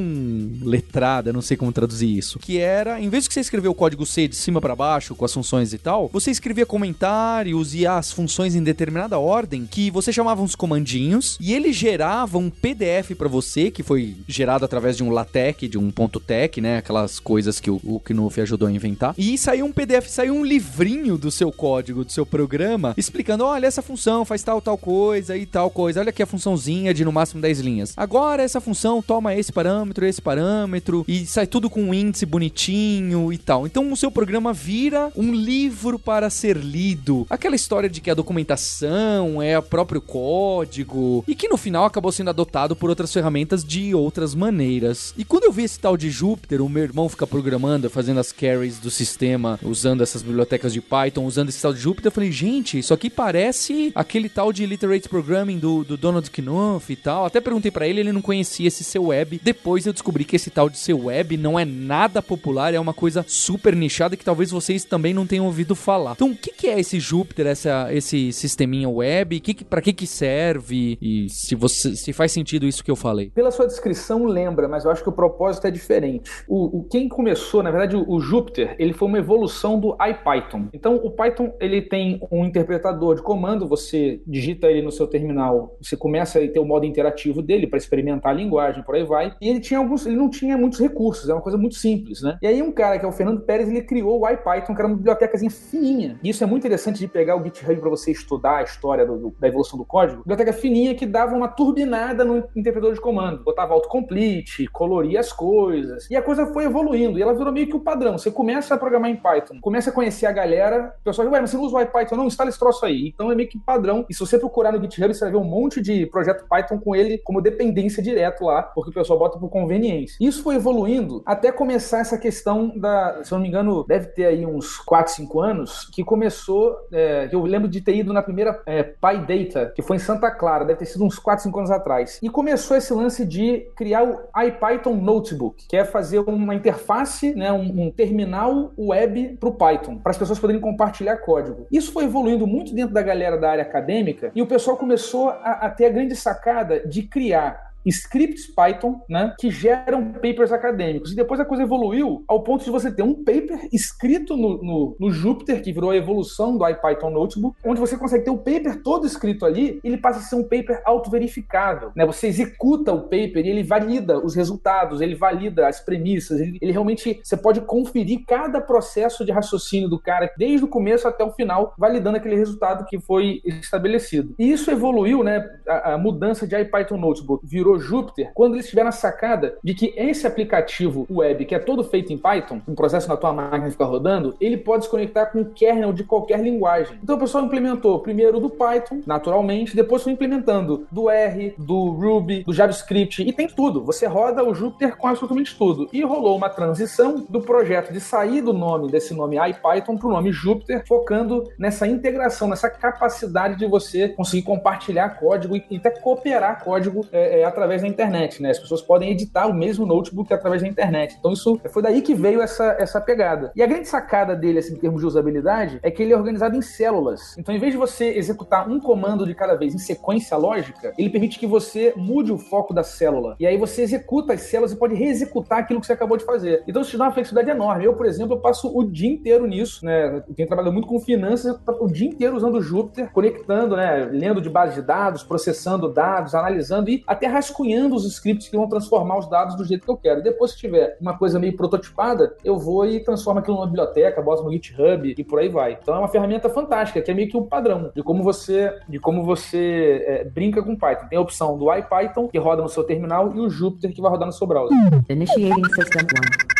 letrada, 0.61 1.33
não 1.33 1.41
sei 1.41 1.57
como 1.57 1.71
traduzir 1.71 2.17
isso, 2.17 2.39
que 2.39 2.57
era, 2.57 2.99
em 2.99 3.09
vez 3.09 3.27
de 3.27 3.33
você 3.33 3.39
escrever 3.39 3.67
o 3.67 3.73
código 3.73 4.05
C 4.05 4.27
de 4.27 4.35
cima 4.35 4.61
pra 4.61 4.75
baixo 4.75 5.15
com 5.15 5.25
as 5.25 5.33
funções 5.33 5.73
e 5.73 5.77
tal, 5.77 6.09
você 6.11 6.31
escrevia 6.31 6.65
comentários 6.65 7.75
e 7.75 7.85
as 7.85 8.11
funções 8.11 8.55
em 8.55 8.63
determinada 8.63 9.19
ordem 9.19 9.67
que 9.69 9.89
você 9.91 10.11
chamava 10.11 10.41
uns 10.41 10.55
comandinhos 10.55 11.37
e 11.39 11.53
ele 11.53 11.71
gerava 11.73 12.37
um 12.37 12.49
PDF 12.49 13.15
pra 13.17 13.27
você 13.27 13.71
que 13.71 13.83
foi 13.83 14.15
gerado 14.27 14.65
através 14.65 14.97
de 14.97 15.03
um 15.03 15.09
LaTeX, 15.09 15.69
de 15.69 15.77
um 15.77 15.91
ponto 15.91 16.19
.tech, 16.19 16.59
né, 16.61 16.77
aquelas 16.77 17.19
coisas 17.19 17.59
que 17.59 17.69
o, 17.69 17.79
o 17.83 17.99
Knuth 17.99 18.39
ajudou 18.39 18.67
a 18.67 18.71
inventar. 18.71 19.13
E 19.17 19.37
saiu 19.37 19.65
um 19.65 19.71
PDF, 19.71 20.07
saiu 20.13 20.35
um 20.35 20.45
livrinho 20.45 21.17
do 21.17 21.31
seu 21.31 21.51
código, 21.51 22.05
do 22.05 22.11
seu 22.11 22.23
programa, 22.23 22.93
explicando, 22.95 23.43
olha, 23.43 23.65
essa 23.65 23.81
função 23.81 24.23
faz 24.23 24.43
tal, 24.43 24.61
tal 24.61 24.77
coisa 24.77 25.35
e 25.35 25.43
tal 25.43 25.71
coisa. 25.71 25.99
Olha 25.99 26.09
aqui 26.09 26.21
a 26.21 26.27
funçãozinha 26.27 26.93
de 26.93 27.03
no 27.03 27.11
máximo 27.11 27.41
10 27.41 27.59
linhas. 27.61 27.93
Agora 27.97 28.43
essa 28.43 28.61
função 28.61 29.01
toma 29.01 29.33
esse 29.33 29.51
parâmetro, 29.51 30.05
esse 30.05 30.21
parâmetro 30.21 31.03
e 31.07 31.25
sai 31.25 31.47
tudo 31.47 31.67
com 31.67 31.81
um 31.81 31.93
índice 31.93 32.27
bonitinho 32.27 33.33
e 33.33 33.39
tal. 33.39 33.65
Então 33.65 33.91
o 33.91 33.97
seu 33.97 34.11
programa 34.11 34.53
vira 34.53 35.11
um 35.15 35.33
livro 35.33 35.97
para 35.97 36.29
ser 36.29 36.57
lido. 36.57 37.25
Aquela 37.27 37.55
história 37.55 37.89
de 37.89 37.99
que 37.99 38.11
a 38.11 38.15
documentação 38.15 39.41
é 39.41 39.57
o 39.57 39.63
próprio 39.63 39.99
código 39.99 41.23
e 41.27 41.33
que 41.33 41.49
no 41.49 41.57
final 41.57 41.85
acabou 41.85 42.11
sendo 42.11 42.29
adotado 42.29 42.75
por 42.75 42.89
outras 42.91 43.11
ferramentas 43.11 43.63
de 43.65 43.95
outras 43.95 44.35
maneiras. 44.35 45.11
E 45.17 45.25
quando 45.25 45.45
eu 45.45 45.51
vi 45.51 45.63
esse 45.63 45.79
tal 45.79 45.97
de 45.97 46.11
Jupyter, 46.11 46.61
o 46.61 46.69
meu 46.69 46.83
irmão 46.83 47.09
fica 47.09 47.25
programando, 47.25 47.89
fazendo 47.89 48.19
as 48.19 48.31
carries 48.31 48.77
do 48.77 48.91
sistema, 48.91 49.59
usando 49.63 50.02
essas 50.03 50.21
bibliotecas 50.21 50.73
de 50.73 50.81
Python, 50.81 51.25
usando 51.25 51.49
esse 51.49 51.61
tal 51.61 51.73
de 51.73 51.79
Jupyter, 51.79 52.07
eu 52.07 52.11
falei, 52.11 52.31
gente, 52.31 52.77
isso 52.77 52.93
aqui 52.93 53.09
parece 53.09 53.91
aquele 53.95 54.29
tal 54.29 54.51
de 54.53 54.65
Literate 54.65 55.07
Programming 55.09 55.57
do, 55.59 55.83
do 55.83 55.97
Donald 55.97 56.29
Knuth 56.29 56.89
e 56.89 56.95
tal. 56.95 57.25
Até 57.25 57.39
perguntei 57.41 57.71
pra 57.71 57.87
ele, 57.87 57.99
ele 58.01 58.11
não 58.11 58.21
conhecia 58.21 58.67
esse 58.67 58.83
seu 58.83 59.05
web. 59.05 59.39
Depois 59.43 59.85
eu 59.85 59.93
descobri 59.93 60.23
que 60.25 60.35
esse 60.35 60.49
tal 60.49 60.69
de 60.69 60.77
seu 60.77 61.05
web 61.05 61.37
não 61.37 61.59
é 61.59 61.65
nada 61.65 62.21
popular, 62.21 62.73
é 62.73 62.79
uma 62.79 62.93
coisa 62.93 63.23
super 63.27 63.75
nichada 63.75 64.15
que 64.17 64.25
talvez 64.25 64.51
vocês 64.51 64.83
também 64.83 65.13
não 65.13 65.25
tenham 65.25 65.45
ouvido 65.45 65.75
falar. 65.75 66.11
Então, 66.13 66.31
o 66.31 66.35
que, 66.35 66.51
que 66.51 66.67
é 66.67 66.79
esse 66.79 66.99
Jupyter, 66.99 67.47
essa, 67.47 67.87
esse 67.93 68.31
sisteminha 68.33 68.89
web? 68.89 69.39
Que 69.39 69.53
que, 69.53 69.63
pra 69.65 69.81
que 69.81 69.93
que 69.93 70.05
serve? 70.07 70.97
E 71.01 71.27
se, 71.29 71.55
você, 71.55 71.95
se 71.95 72.13
faz 72.13 72.31
sentido 72.31 72.65
isso 72.67 72.83
que 72.83 72.91
eu 72.91 72.95
falei? 72.95 73.29
Pela 73.29 73.51
sua 73.51 73.65
descrição, 73.67 74.25
lembra, 74.25 74.67
mas 74.67 74.85
eu 74.85 74.91
acho 74.91 75.03
que 75.03 75.09
o 75.09 75.13
propósito 75.13 75.67
é 75.67 75.71
diferente. 75.71 76.29
O, 76.47 76.79
o- 76.79 76.83
quem 76.83 77.07
começou, 77.07 77.63
na 77.63 77.71
verdade, 77.71 77.95
o, 77.95 78.03
o 78.09 78.19
Júpiter, 78.19 78.75
ele 78.79 78.93
foi 78.93 79.07
uma 79.07 79.17
evolução 79.17 79.79
do 79.79 79.92
IPython. 79.99 80.67
Então, 80.73 80.95
o 80.95 81.11
Python 81.11 81.53
ele 81.59 81.81
tem 81.81 82.19
um 82.31 82.45
interpretador 82.45 83.15
de 83.15 83.21
comando, 83.21 83.67
você 83.67 84.21
digita 84.25 84.67
ele 84.67 84.81
no 84.81 84.91
seu 84.91 85.07
terminal, 85.07 85.77
você 85.81 85.95
começa 85.95 86.39
a 86.39 86.47
ter 86.47 86.59
o 86.59 86.65
modo 86.65 86.85
interativo 86.85 87.41
dele 87.41 87.67
para 87.67 87.77
experimentar 87.77 88.31
a 88.31 88.35
linguagem, 88.35 88.83
por 88.83 88.95
aí 88.95 89.03
vai. 89.03 89.33
E 89.41 89.49
ele 89.49 89.59
tinha 89.59 89.79
alguns, 89.79 90.05
ele 90.05 90.15
não 90.15 90.29
tinha 90.29 90.57
muitos 90.57 90.79
recursos, 90.79 91.29
é 91.29 91.33
uma 91.33 91.41
coisa 91.41 91.57
muito 91.57 91.75
simples, 91.75 92.21
né? 92.21 92.37
E 92.41 92.47
aí 92.47 92.61
um 92.61 92.71
cara 92.71 92.97
que 92.97 93.05
é 93.05 93.07
o 93.07 93.11
Fernando 93.11 93.41
Pérez, 93.41 93.69
ele 93.69 93.81
criou 93.81 94.21
o 94.21 94.29
IPython, 94.29 94.73
que 94.73 94.81
era 94.81 94.87
uma 94.87 94.95
bibliotecazinha 94.95 95.51
fininha. 95.51 96.19
E 96.23 96.29
isso 96.29 96.43
é 96.43 96.47
muito 96.47 96.65
interessante 96.65 96.99
de 96.99 97.07
pegar 97.07 97.35
o 97.35 97.43
GitHub 97.43 97.75
para 97.79 97.89
você 97.89 98.11
estudar 98.11 98.57
a 98.57 98.63
história 98.63 99.05
do, 99.05 99.17
do, 99.17 99.35
da 99.39 99.47
evolução 99.47 99.77
do 99.77 99.85
código. 99.85 100.21
Biblioteca 100.21 100.53
fininha 100.53 100.95
que 100.95 101.05
dava 101.05 101.35
uma 101.35 101.47
turbinada 101.47 102.23
no 102.23 102.37
interpretador 102.55 102.93
de 102.93 103.01
comando, 103.01 103.43
botava 103.43 103.73
autocomplete, 103.73 104.67
coloria 104.67 105.19
as 105.19 105.31
coisas. 105.31 106.09
E 106.09 106.15
a 106.15 106.21
coisa 106.21 106.45
foi 106.47 106.65
evoluindo, 106.65 107.17
e 107.17 107.21
ela 107.21 107.33
virou 107.33 107.51
meio 107.51 107.67
que 107.67 107.75
o 107.75 107.79
padrão. 107.79 108.17
Você 108.17 108.31
começa 108.31 108.75
a 108.75 108.77
programar 108.77 109.09
em 109.09 109.15
Python, 109.15 109.59
começa 109.61 109.82
a 109.89 109.93
conhecer 109.93 110.25
a 110.25 110.31
galera, 110.31 110.93
o 111.01 111.03
pessoal 111.03 111.27
diz, 111.27 111.33
ué, 111.33 111.41
mas 111.41 111.49
você 111.49 111.57
não 111.57 111.63
usa 111.63 111.77
o 111.77 111.81
IPython? 111.81 112.15
Não, 112.15 112.25
instala 112.25 112.49
esse 112.49 112.59
troço 112.59 112.85
aí. 112.85 113.11
Então 113.13 113.31
é 113.31 113.35
meio 113.35 113.49
que 113.49 113.59
padrão. 113.59 114.05
E 114.09 114.13
se 114.13 114.19
você 114.19 114.37
procurar 114.37 114.71
no 114.71 114.81
GitHub, 114.81 115.13
você 115.13 115.21
vai 115.21 115.31
ver 115.31 115.37
um 115.37 115.43
monte 115.43 115.81
de 115.81 116.05
projeto 116.07 116.45
Python 116.49 116.79
com 116.79 116.95
ele 116.95 117.17
como 117.17 117.41
dependência 117.41 118.01
direto 118.01 118.45
lá, 118.45 118.63
porque 118.63 118.89
o 118.89 118.93
pessoal 118.93 119.19
bota 119.19 119.37
por 119.37 119.49
conveniência. 119.49 120.17
Isso 120.19 120.43
foi 120.43 120.55
evoluindo 120.55 121.21
até 121.25 121.51
começar 121.51 121.99
essa 121.99 122.17
questão 122.17 122.77
da, 122.77 123.23
se 123.23 123.31
eu 123.33 123.37
não 123.37 123.43
me 123.43 123.49
engano, 123.49 123.85
deve 123.87 124.07
ter 124.07 124.25
aí 124.25 124.45
uns 124.45 124.77
4, 124.77 125.13
5 125.13 125.39
anos, 125.39 125.89
que 125.91 126.03
começou, 126.03 126.75
é, 126.91 127.29
eu 127.31 127.43
lembro 127.43 127.67
de 127.67 127.81
ter 127.81 127.95
ido 127.95 128.13
na 128.13 128.21
primeira 128.21 128.61
é, 128.65 128.83
PyData, 128.83 129.71
que 129.75 129.81
foi 129.81 129.97
em 129.97 129.99
Santa 129.99 130.31
Clara, 130.31 130.65
deve 130.65 130.79
ter 130.79 130.85
sido 130.85 131.03
uns 131.03 131.19
4, 131.19 131.43
5 131.43 131.57
anos 131.57 131.71
atrás. 131.71 132.19
E 132.21 132.29
começou 132.29 132.77
esse 132.77 132.93
lance 132.93 133.25
de 133.25 133.67
criar 133.75 134.03
o 134.03 134.19
IPython 134.35 134.95
Notebook, 134.95 135.67
que 135.67 135.77
é 135.77 135.85
fazer 135.85 136.19
uma 136.19 136.55
interface, 136.55 137.33
né, 137.35 137.51
um, 137.51 137.85
um 137.85 137.91
terminal 137.91 138.71
web 138.77 139.37
para 139.39 139.49
o 139.49 139.53
Python, 139.63 139.97
para 139.97 140.11
as 140.11 140.17
pessoas 140.17 140.39
poderem 140.39 140.61
compartilhar 140.61 141.17
código. 141.17 141.67
Isso 141.71 141.93
foi 141.93 142.03
evoluindo 142.03 142.45
muito 142.45 142.75
dentro 142.75 142.93
da 142.93 143.01
galera 143.01 143.37
da 143.37 143.49
área 143.49 143.63
acadêmica 143.63 144.31
e 144.35 144.41
o 144.41 144.47
pessoal 144.47 144.75
começou 144.75 145.29
a, 145.29 145.59
a 145.61 145.69
ter 145.69 145.85
a 145.85 145.89
grande 145.89 146.15
sacada 146.15 146.85
de 146.85 147.03
criar 147.03 147.72
scripts 147.85 148.47
Python, 148.47 149.01
né, 149.09 149.33
que 149.39 149.49
geram 149.49 150.13
papers 150.13 150.51
acadêmicos. 150.51 151.11
E 151.11 151.15
depois 151.15 151.39
a 151.39 151.45
coisa 151.45 151.63
evoluiu 151.63 152.23
ao 152.27 152.43
ponto 152.43 152.63
de 152.63 152.71
você 152.71 152.91
ter 152.91 153.03
um 153.03 153.23
paper 153.23 153.67
escrito 153.71 154.35
no, 154.35 154.61
no, 154.61 154.95
no 154.99 155.11
Jupyter, 155.11 155.61
que 155.61 155.73
virou 155.73 155.91
a 155.91 155.95
evolução 155.95 156.57
do 156.57 156.67
IPython 156.67 157.09
Notebook, 157.09 157.57
onde 157.63 157.79
você 157.79 157.97
consegue 157.97 158.25
ter 158.25 158.31
o 158.31 158.37
paper 158.37 158.81
todo 158.81 159.05
escrito 159.05 159.45
ali, 159.45 159.79
ele 159.83 159.97
passa 159.97 160.19
a 160.19 160.21
ser 160.21 160.35
um 160.35 160.43
paper 160.43 160.81
auto-verificável. 160.85 161.91
Né? 161.95 162.05
Você 162.05 162.27
executa 162.27 162.93
o 162.93 163.01
paper 163.01 163.45
e 163.45 163.49
ele 163.49 163.63
valida 163.63 164.23
os 164.23 164.35
resultados, 164.35 165.01
ele 165.01 165.15
valida 165.15 165.67
as 165.67 165.79
premissas, 165.79 166.39
ele, 166.39 166.57
ele 166.61 166.71
realmente, 166.71 167.19
você 167.23 167.37
pode 167.37 167.61
conferir 167.61 168.23
cada 168.27 168.61
processo 168.61 169.25
de 169.25 169.31
raciocínio 169.31 169.89
do 169.89 169.99
cara, 169.99 170.31
desde 170.37 170.65
o 170.65 170.67
começo 170.67 171.07
até 171.07 171.23
o 171.23 171.31
final, 171.31 171.73
validando 171.77 172.17
aquele 172.17 172.35
resultado 172.35 172.85
que 172.85 172.99
foi 172.99 173.41
estabelecido. 173.45 174.35
E 174.37 174.51
isso 174.51 174.71
evoluiu, 174.71 175.23
né, 175.23 175.43
a, 175.67 175.93
a 175.93 175.97
mudança 175.97 176.47
de 176.47 176.55
IPython 176.55 176.97
Notebook 176.97 177.45
virou 177.45 177.72
Jupyter 177.79 178.31
quando 178.33 178.55
eles 178.55 178.69
tiveram 178.69 178.89
a 178.89 178.91
sacada 178.91 179.57
de 179.63 179.73
que 179.73 179.93
esse 179.95 180.25
aplicativo 180.25 181.05
web, 181.09 181.45
que 181.45 181.55
é 181.55 181.59
todo 181.59 181.83
feito 181.83 182.11
em 182.11 182.17
Python, 182.17 182.61
um 182.67 182.75
processo 182.75 183.07
na 183.07 183.17
tua 183.17 183.33
máquina 183.33 183.69
ficar 183.71 183.85
rodando, 183.85 184.35
ele 184.39 184.57
pode 184.57 184.85
se 184.85 184.91
conectar 184.91 185.27
com 185.27 185.41
o 185.41 185.45
kernel 185.45 185.93
de 185.93 186.03
qualquer 186.03 186.41
linguagem. 186.41 186.97
Então 187.01 187.15
o 187.15 187.19
pessoal 187.19 187.45
implementou 187.45 187.99
primeiro 187.99 188.39
do 188.39 188.49
Python, 188.49 189.01
naturalmente, 189.05 189.75
depois 189.75 190.03
foi 190.03 190.13
implementando 190.13 190.85
do 190.91 191.09
R, 191.09 191.53
do 191.57 191.91
Ruby, 191.91 192.43
do 192.43 192.53
JavaScript, 192.53 193.21
e 193.21 193.31
tem 193.31 193.47
tudo. 193.47 193.83
Você 193.83 194.05
roda 194.05 194.43
o 194.43 194.53
Jupyter 194.53 194.95
com 194.97 195.07
absolutamente 195.07 195.57
tudo. 195.57 195.89
E 195.91 196.03
rolou 196.03 196.35
uma 196.35 196.49
transição 196.49 197.25
do 197.29 197.41
projeto 197.41 197.91
de 197.91 197.99
sair 197.99 198.41
do 198.41 198.53
nome 198.53 198.89
desse 198.89 199.13
nome 199.13 199.37
IPython 199.37 199.97
para 199.97 200.07
o 200.07 200.11
nome 200.11 200.31
Jupyter, 200.31 200.85
focando 200.87 201.49
nessa 201.57 201.87
integração, 201.87 202.47
nessa 202.47 202.69
capacidade 202.69 203.57
de 203.57 203.65
você 203.65 204.09
conseguir 204.09 204.43
compartilhar 204.43 205.09
código 205.09 205.55
e 205.55 205.77
até 205.77 205.89
cooperar 205.89 206.63
código 206.63 207.05
é, 207.11 207.41
é, 207.41 207.43
através 207.45 207.62
através 207.63 207.81
da 207.81 207.87
internet, 207.87 208.41
né? 208.41 208.51
As 208.51 208.59
pessoas 208.59 208.81
podem 208.81 209.11
editar 209.11 209.47
o 209.47 209.53
mesmo 209.53 209.85
notebook 209.85 210.33
através 210.33 210.61
da 210.61 210.67
internet. 210.67 211.15
Então 211.17 211.31
isso 211.31 211.59
foi 211.69 211.81
daí 211.81 212.01
que 212.01 212.13
veio 212.13 212.41
essa, 212.41 212.75
essa 212.77 212.99
pegada. 212.99 213.51
E 213.55 213.63
a 213.63 213.65
grande 213.65 213.87
sacada 213.87 214.35
dele, 214.35 214.59
assim, 214.59 214.73
em 214.73 214.77
termos 214.77 215.01
de 215.01 215.07
usabilidade, 215.07 215.79
é 215.81 215.89
que 215.89 216.03
ele 216.03 216.13
é 216.13 216.17
organizado 216.17 216.55
em 216.55 216.61
células. 216.61 217.37
Então, 217.37 217.55
em 217.55 217.59
vez 217.59 217.71
de 217.71 217.77
você 217.77 218.09
executar 218.09 218.69
um 218.69 218.79
comando 218.79 219.25
de 219.25 219.33
cada 219.33 219.55
vez 219.55 219.73
em 219.73 219.77
sequência 219.77 220.35
lógica, 220.35 220.93
ele 220.97 221.09
permite 221.09 221.39
que 221.39 221.47
você 221.47 221.93
mude 221.95 222.31
o 222.31 222.37
foco 222.37 222.73
da 222.73 222.83
célula. 222.83 223.35
E 223.39 223.47
aí 223.47 223.57
você 223.57 223.81
executa 223.81 224.33
as 224.33 224.41
células 224.41 224.73
e 224.73 224.75
pode 224.75 224.95
reexecutar 224.95 225.59
aquilo 225.59 225.79
que 225.79 225.87
você 225.87 225.93
acabou 225.93 226.17
de 226.17 226.25
fazer. 226.25 226.63
Então 226.67 226.81
isso 226.81 226.91
te 226.91 226.97
dá 226.97 227.05
uma 227.05 227.11
flexibilidade 227.13 227.57
enorme. 227.57 227.85
Eu, 227.85 227.93
por 227.93 228.05
exemplo, 228.05 228.35
eu 228.35 228.39
passo 228.39 228.71
o 228.77 228.83
dia 228.83 229.09
inteiro 229.09 229.47
nisso, 229.47 229.85
né? 229.85 230.21
Eu 230.27 230.35
tenho 230.35 230.47
trabalhado 230.47 230.73
muito 230.73 230.87
com 230.87 230.99
finanças, 230.99 231.57
o 231.79 231.87
dia 231.87 232.07
inteiro 232.07 232.35
usando 232.35 232.55
o 232.55 232.61
Jupyter, 232.61 233.09
conectando, 233.11 233.75
né? 233.77 234.09
Lendo 234.11 234.41
de 234.41 234.49
base 234.49 234.75
de 234.75 234.81
dados, 234.81 235.23
processando 235.23 235.91
dados, 235.91 236.35
analisando 236.35 236.89
e 236.89 237.03
até 237.07 237.27
rascunhando 237.27 237.52
rascunhando 237.53 237.95
os 237.95 238.05
scripts 238.05 238.49
que 238.49 238.57
vão 238.57 238.67
transformar 238.67 239.19
os 239.19 239.29
dados 239.29 239.55
do 239.55 239.63
jeito 239.63 239.85
que 239.85 239.91
eu 239.91 239.97
quero. 239.97 240.23
Depois, 240.23 240.51
se 240.51 240.57
tiver 240.57 240.97
uma 240.99 241.17
coisa 241.17 241.39
meio 241.39 241.55
prototipada, 241.55 242.35
eu 242.43 242.57
vou 242.57 242.85
e 242.85 242.99
transformo 242.99 243.39
aquilo 243.39 243.57
numa 243.57 243.67
biblioteca, 243.67 244.21
boto 244.21 244.43
no 244.43 244.51
GitHub 244.51 245.13
e 245.17 245.23
por 245.23 245.39
aí 245.39 245.49
vai. 245.49 245.77
Então 245.81 245.95
é 245.95 245.99
uma 245.99 246.07
ferramenta 246.07 246.49
fantástica, 246.49 247.01
que 247.01 247.11
é 247.11 247.13
meio 247.13 247.29
que 247.29 247.37
um 247.37 247.45
padrão 247.45 247.91
de 247.95 248.01
como 248.01 248.23
você, 248.23 248.73
de 248.89 248.99
como 248.99 249.23
você 249.23 250.03
é, 250.05 250.23
brinca 250.23 250.61
com 250.63 250.75
Python. 250.75 251.07
Tem 251.07 251.17
a 251.17 251.21
opção 251.21 251.57
do 251.57 251.71
IPython, 251.71 252.27
que 252.27 252.37
roda 252.37 252.61
no 252.61 252.69
seu 252.69 252.83
terminal, 252.83 253.33
e 253.35 253.39
o 253.39 253.49
Jupyter, 253.49 253.93
que 253.93 254.01
vai 254.01 254.11
rodar 254.11 254.25
no 254.25 254.33
seu 254.33 254.47
browser. 254.47 254.75
Initiating 255.09 255.65
System 255.75 256.03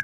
1. 0.00 0.03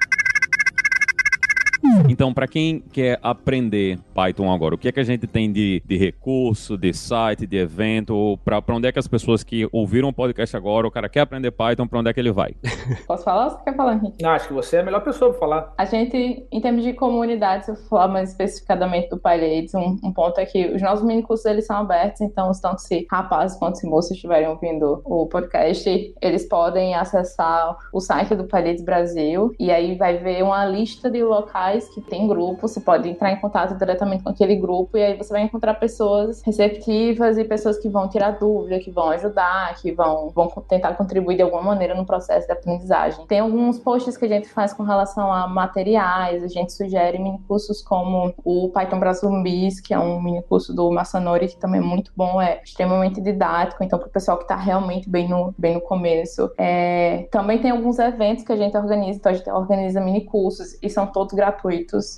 Então, 2.07 2.33
para 2.33 2.47
quem 2.47 2.79
quer 2.79 3.19
aprender 3.21 3.99
Python 4.13 4.51
agora, 4.51 4.75
o 4.75 4.77
que 4.77 4.87
é 4.87 4.91
que 4.91 4.99
a 4.99 5.03
gente 5.03 5.27
tem 5.27 5.51
de, 5.51 5.81
de 5.85 5.97
recurso, 5.97 6.77
de 6.77 6.93
site, 6.93 7.45
de 7.47 7.57
evento? 7.57 8.37
Para 8.43 8.63
onde 8.69 8.87
é 8.87 8.91
que 8.91 8.99
as 8.99 9.07
pessoas 9.07 9.43
que 9.43 9.67
ouviram 9.71 10.09
o 10.09 10.13
podcast 10.13 10.55
agora, 10.55 10.87
o 10.87 10.91
cara 10.91 11.09
quer 11.09 11.21
aprender 11.21 11.51
Python, 11.51 11.87
para 11.87 11.99
onde 11.99 12.09
é 12.09 12.13
que 12.13 12.19
ele 12.19 12.31
vai? 12.31 12.53
Posso 13.07 13.23
falar 13.23 13.45
ou 13.45 13.49
você 13.51 13.63
quer 13.63 13.75
falar, 13.75 13.95
Henrique? 13.95 14.21
Não, 14.21 14.31
acho 14.31 14.47
que 14.47 14.53
você 14.53 14.77
é 14.77 14.79
a 14.81 14.83
melhor 14.83 15.03
pessoa 15.03 15.31
para 15.31 15.39
falar. 15.39 15.73
A 15.77 15.85
gente, 15.85 16.45
em 16.51 16.61
termos 16.61 16.83
de 16.83 16.93
comunidade, 16.93 17.65
se 17.65 17.71
eu 17.71 17.75
falar 17.75 18.07
mais 18.07 18.29
especificadamente 18.29 19.09
do 19.09 19.17
PyLadies, 19.17 19.73
um, 19.73 19.97
um 20.03 20.13
ponto 20.13 20.39
é 20.39 20.45
que 20.45 20.67
os 20.67 20.81
nossos 20.81 21.05
mini 21.05 21.23
cursos 21.23 21.45
eles 21.45 21.65
são 21.65 21.77
abertos, 21.77 22.21
então 22.21 22.51
tanto 22.61 22.81
se 22.81 23.07
rapazes 23.09 23.57
quanto 23.57 23.77
se 23.77 23.87
moças 23.87 24.11
estiverem 24.11 24.47
ouvindo 24.47 25.01
o 25.05 25.25
podcast, 25.27 26.13
eles 26.21 26.47
podem 26.47 26.95
acessar 26.95 27.77
o 27.93 27.99
site 27.99 28.35
do 28.35 28.43
PyLadies 28.45 28.83
Brasil 28.83 29.53
e 29.59 29.71
aí 29.71 29.95
vai 29.95 30.17
ver 30.17 30.43
uma 30.43 30.65
lista 30.65 31.09
de 31.09 31.23
locais 31.23 31.70
que 31.79 32.01
tem 32.01 32.27
grupo, 32.27 32.67
você 32.67 32.79
pode 32.79 33.09
entrar 33.09 33.31
em 33.31 33.39
contato 33.39 33.77
diretamente 33.77 34.23
com 34.23 34.29
aquele 34.29 34.55
grupo 34.55 34.97
e 34.97 35.03
aí 35.03 35.17
você 35.17 35.31
vai 35.31 35.43
encontrar 35.43 35.75
pessoas 35.75 36.41
receptivas 36.43 37.37
e 37.37 37.43
pessoas 37.43 37.77
que 37.77 37.89
vão 37.89 38.07
tirar 38.07 38.31
dúvida, 38.31 38.79
que 38.79 38.91
vão 38.91 39.09
ajudar, 39.09 39.75
que 39.81 39.91
vão, 39.91 40.29
vão 40.29 40.47
tentar 40.67 40.93
contribuir 40.93 41.37
de 41.37 41.41
alguma 41.41 41.61
maneira 41.61 41.95
no 41.95 42.05
processo 42.05 42.47
de 42.47 42.53
aprendizagem. 42.53 43.25
Tem 43.27 43.39
alguns 43.39 43.79
posts 43.79 44.17
que 44.17 44.25
a 44.25 44.27
gente 44.27 44.47
faz 44.49 44.73
com 44.73 44.83
relação 44.83 45.31
a 45.31 45.47
materiais, 45.47 46.43
a 46.43 46.47
gente 46.47 46.73
sugere 46.73 47.17
mini 47.17 47.39
cursos 47.47 47.81
como 47.81 48.33
o 48.43 48.69
Python 48.69 48.99
para 48.99 49.13
Zumbis, 49.13 49.79
que 49.79 49.93
é 49.93 49.99
um 49.99 50.21
mini 50.21 50.41
curso 50.43 50.73
do 50.73 50.91
Masanori, 50.91 51.47
que 51.47 51.57
também 51.57 51.79
é 51.79 51.83
muito 51.83 52.11
bom, 52.15 52.41
é 52.41 52.61
extremamente 52.63 53.21
didático, 53.21 53.83
então 53.83 53.99
para 53.99 54.07
o 54.07 54.11
pessoal 54.11 54.37
que 54.37 54.43
está 54.43 54.55
realmente 54.55 55.09
bem 55.09 55.27
no, 55.27 55.53
bem 55.57 55.75
no 55.75 55.81
começo. 55.81 56.51
É... 56.57 57.27
Também 57.31 57.59
tem 57.59 57.71
alguns 57.71 57.99
eventos 57.99 58.43
que 58.43 58.51
a 58.51 58.57
gente 58.57 58.77
organiza, 58.77 59.17
então 59.17 59.31
a 59.31 59.35
gente 59.35 59.49
organiza 59.49 60.01
mini 60.01 60.21
cursos 60.25 60.77
e 60.81 60.89
são 60.89 61.07
todos 61.07 61.33
gratuitos. 61.33 61.60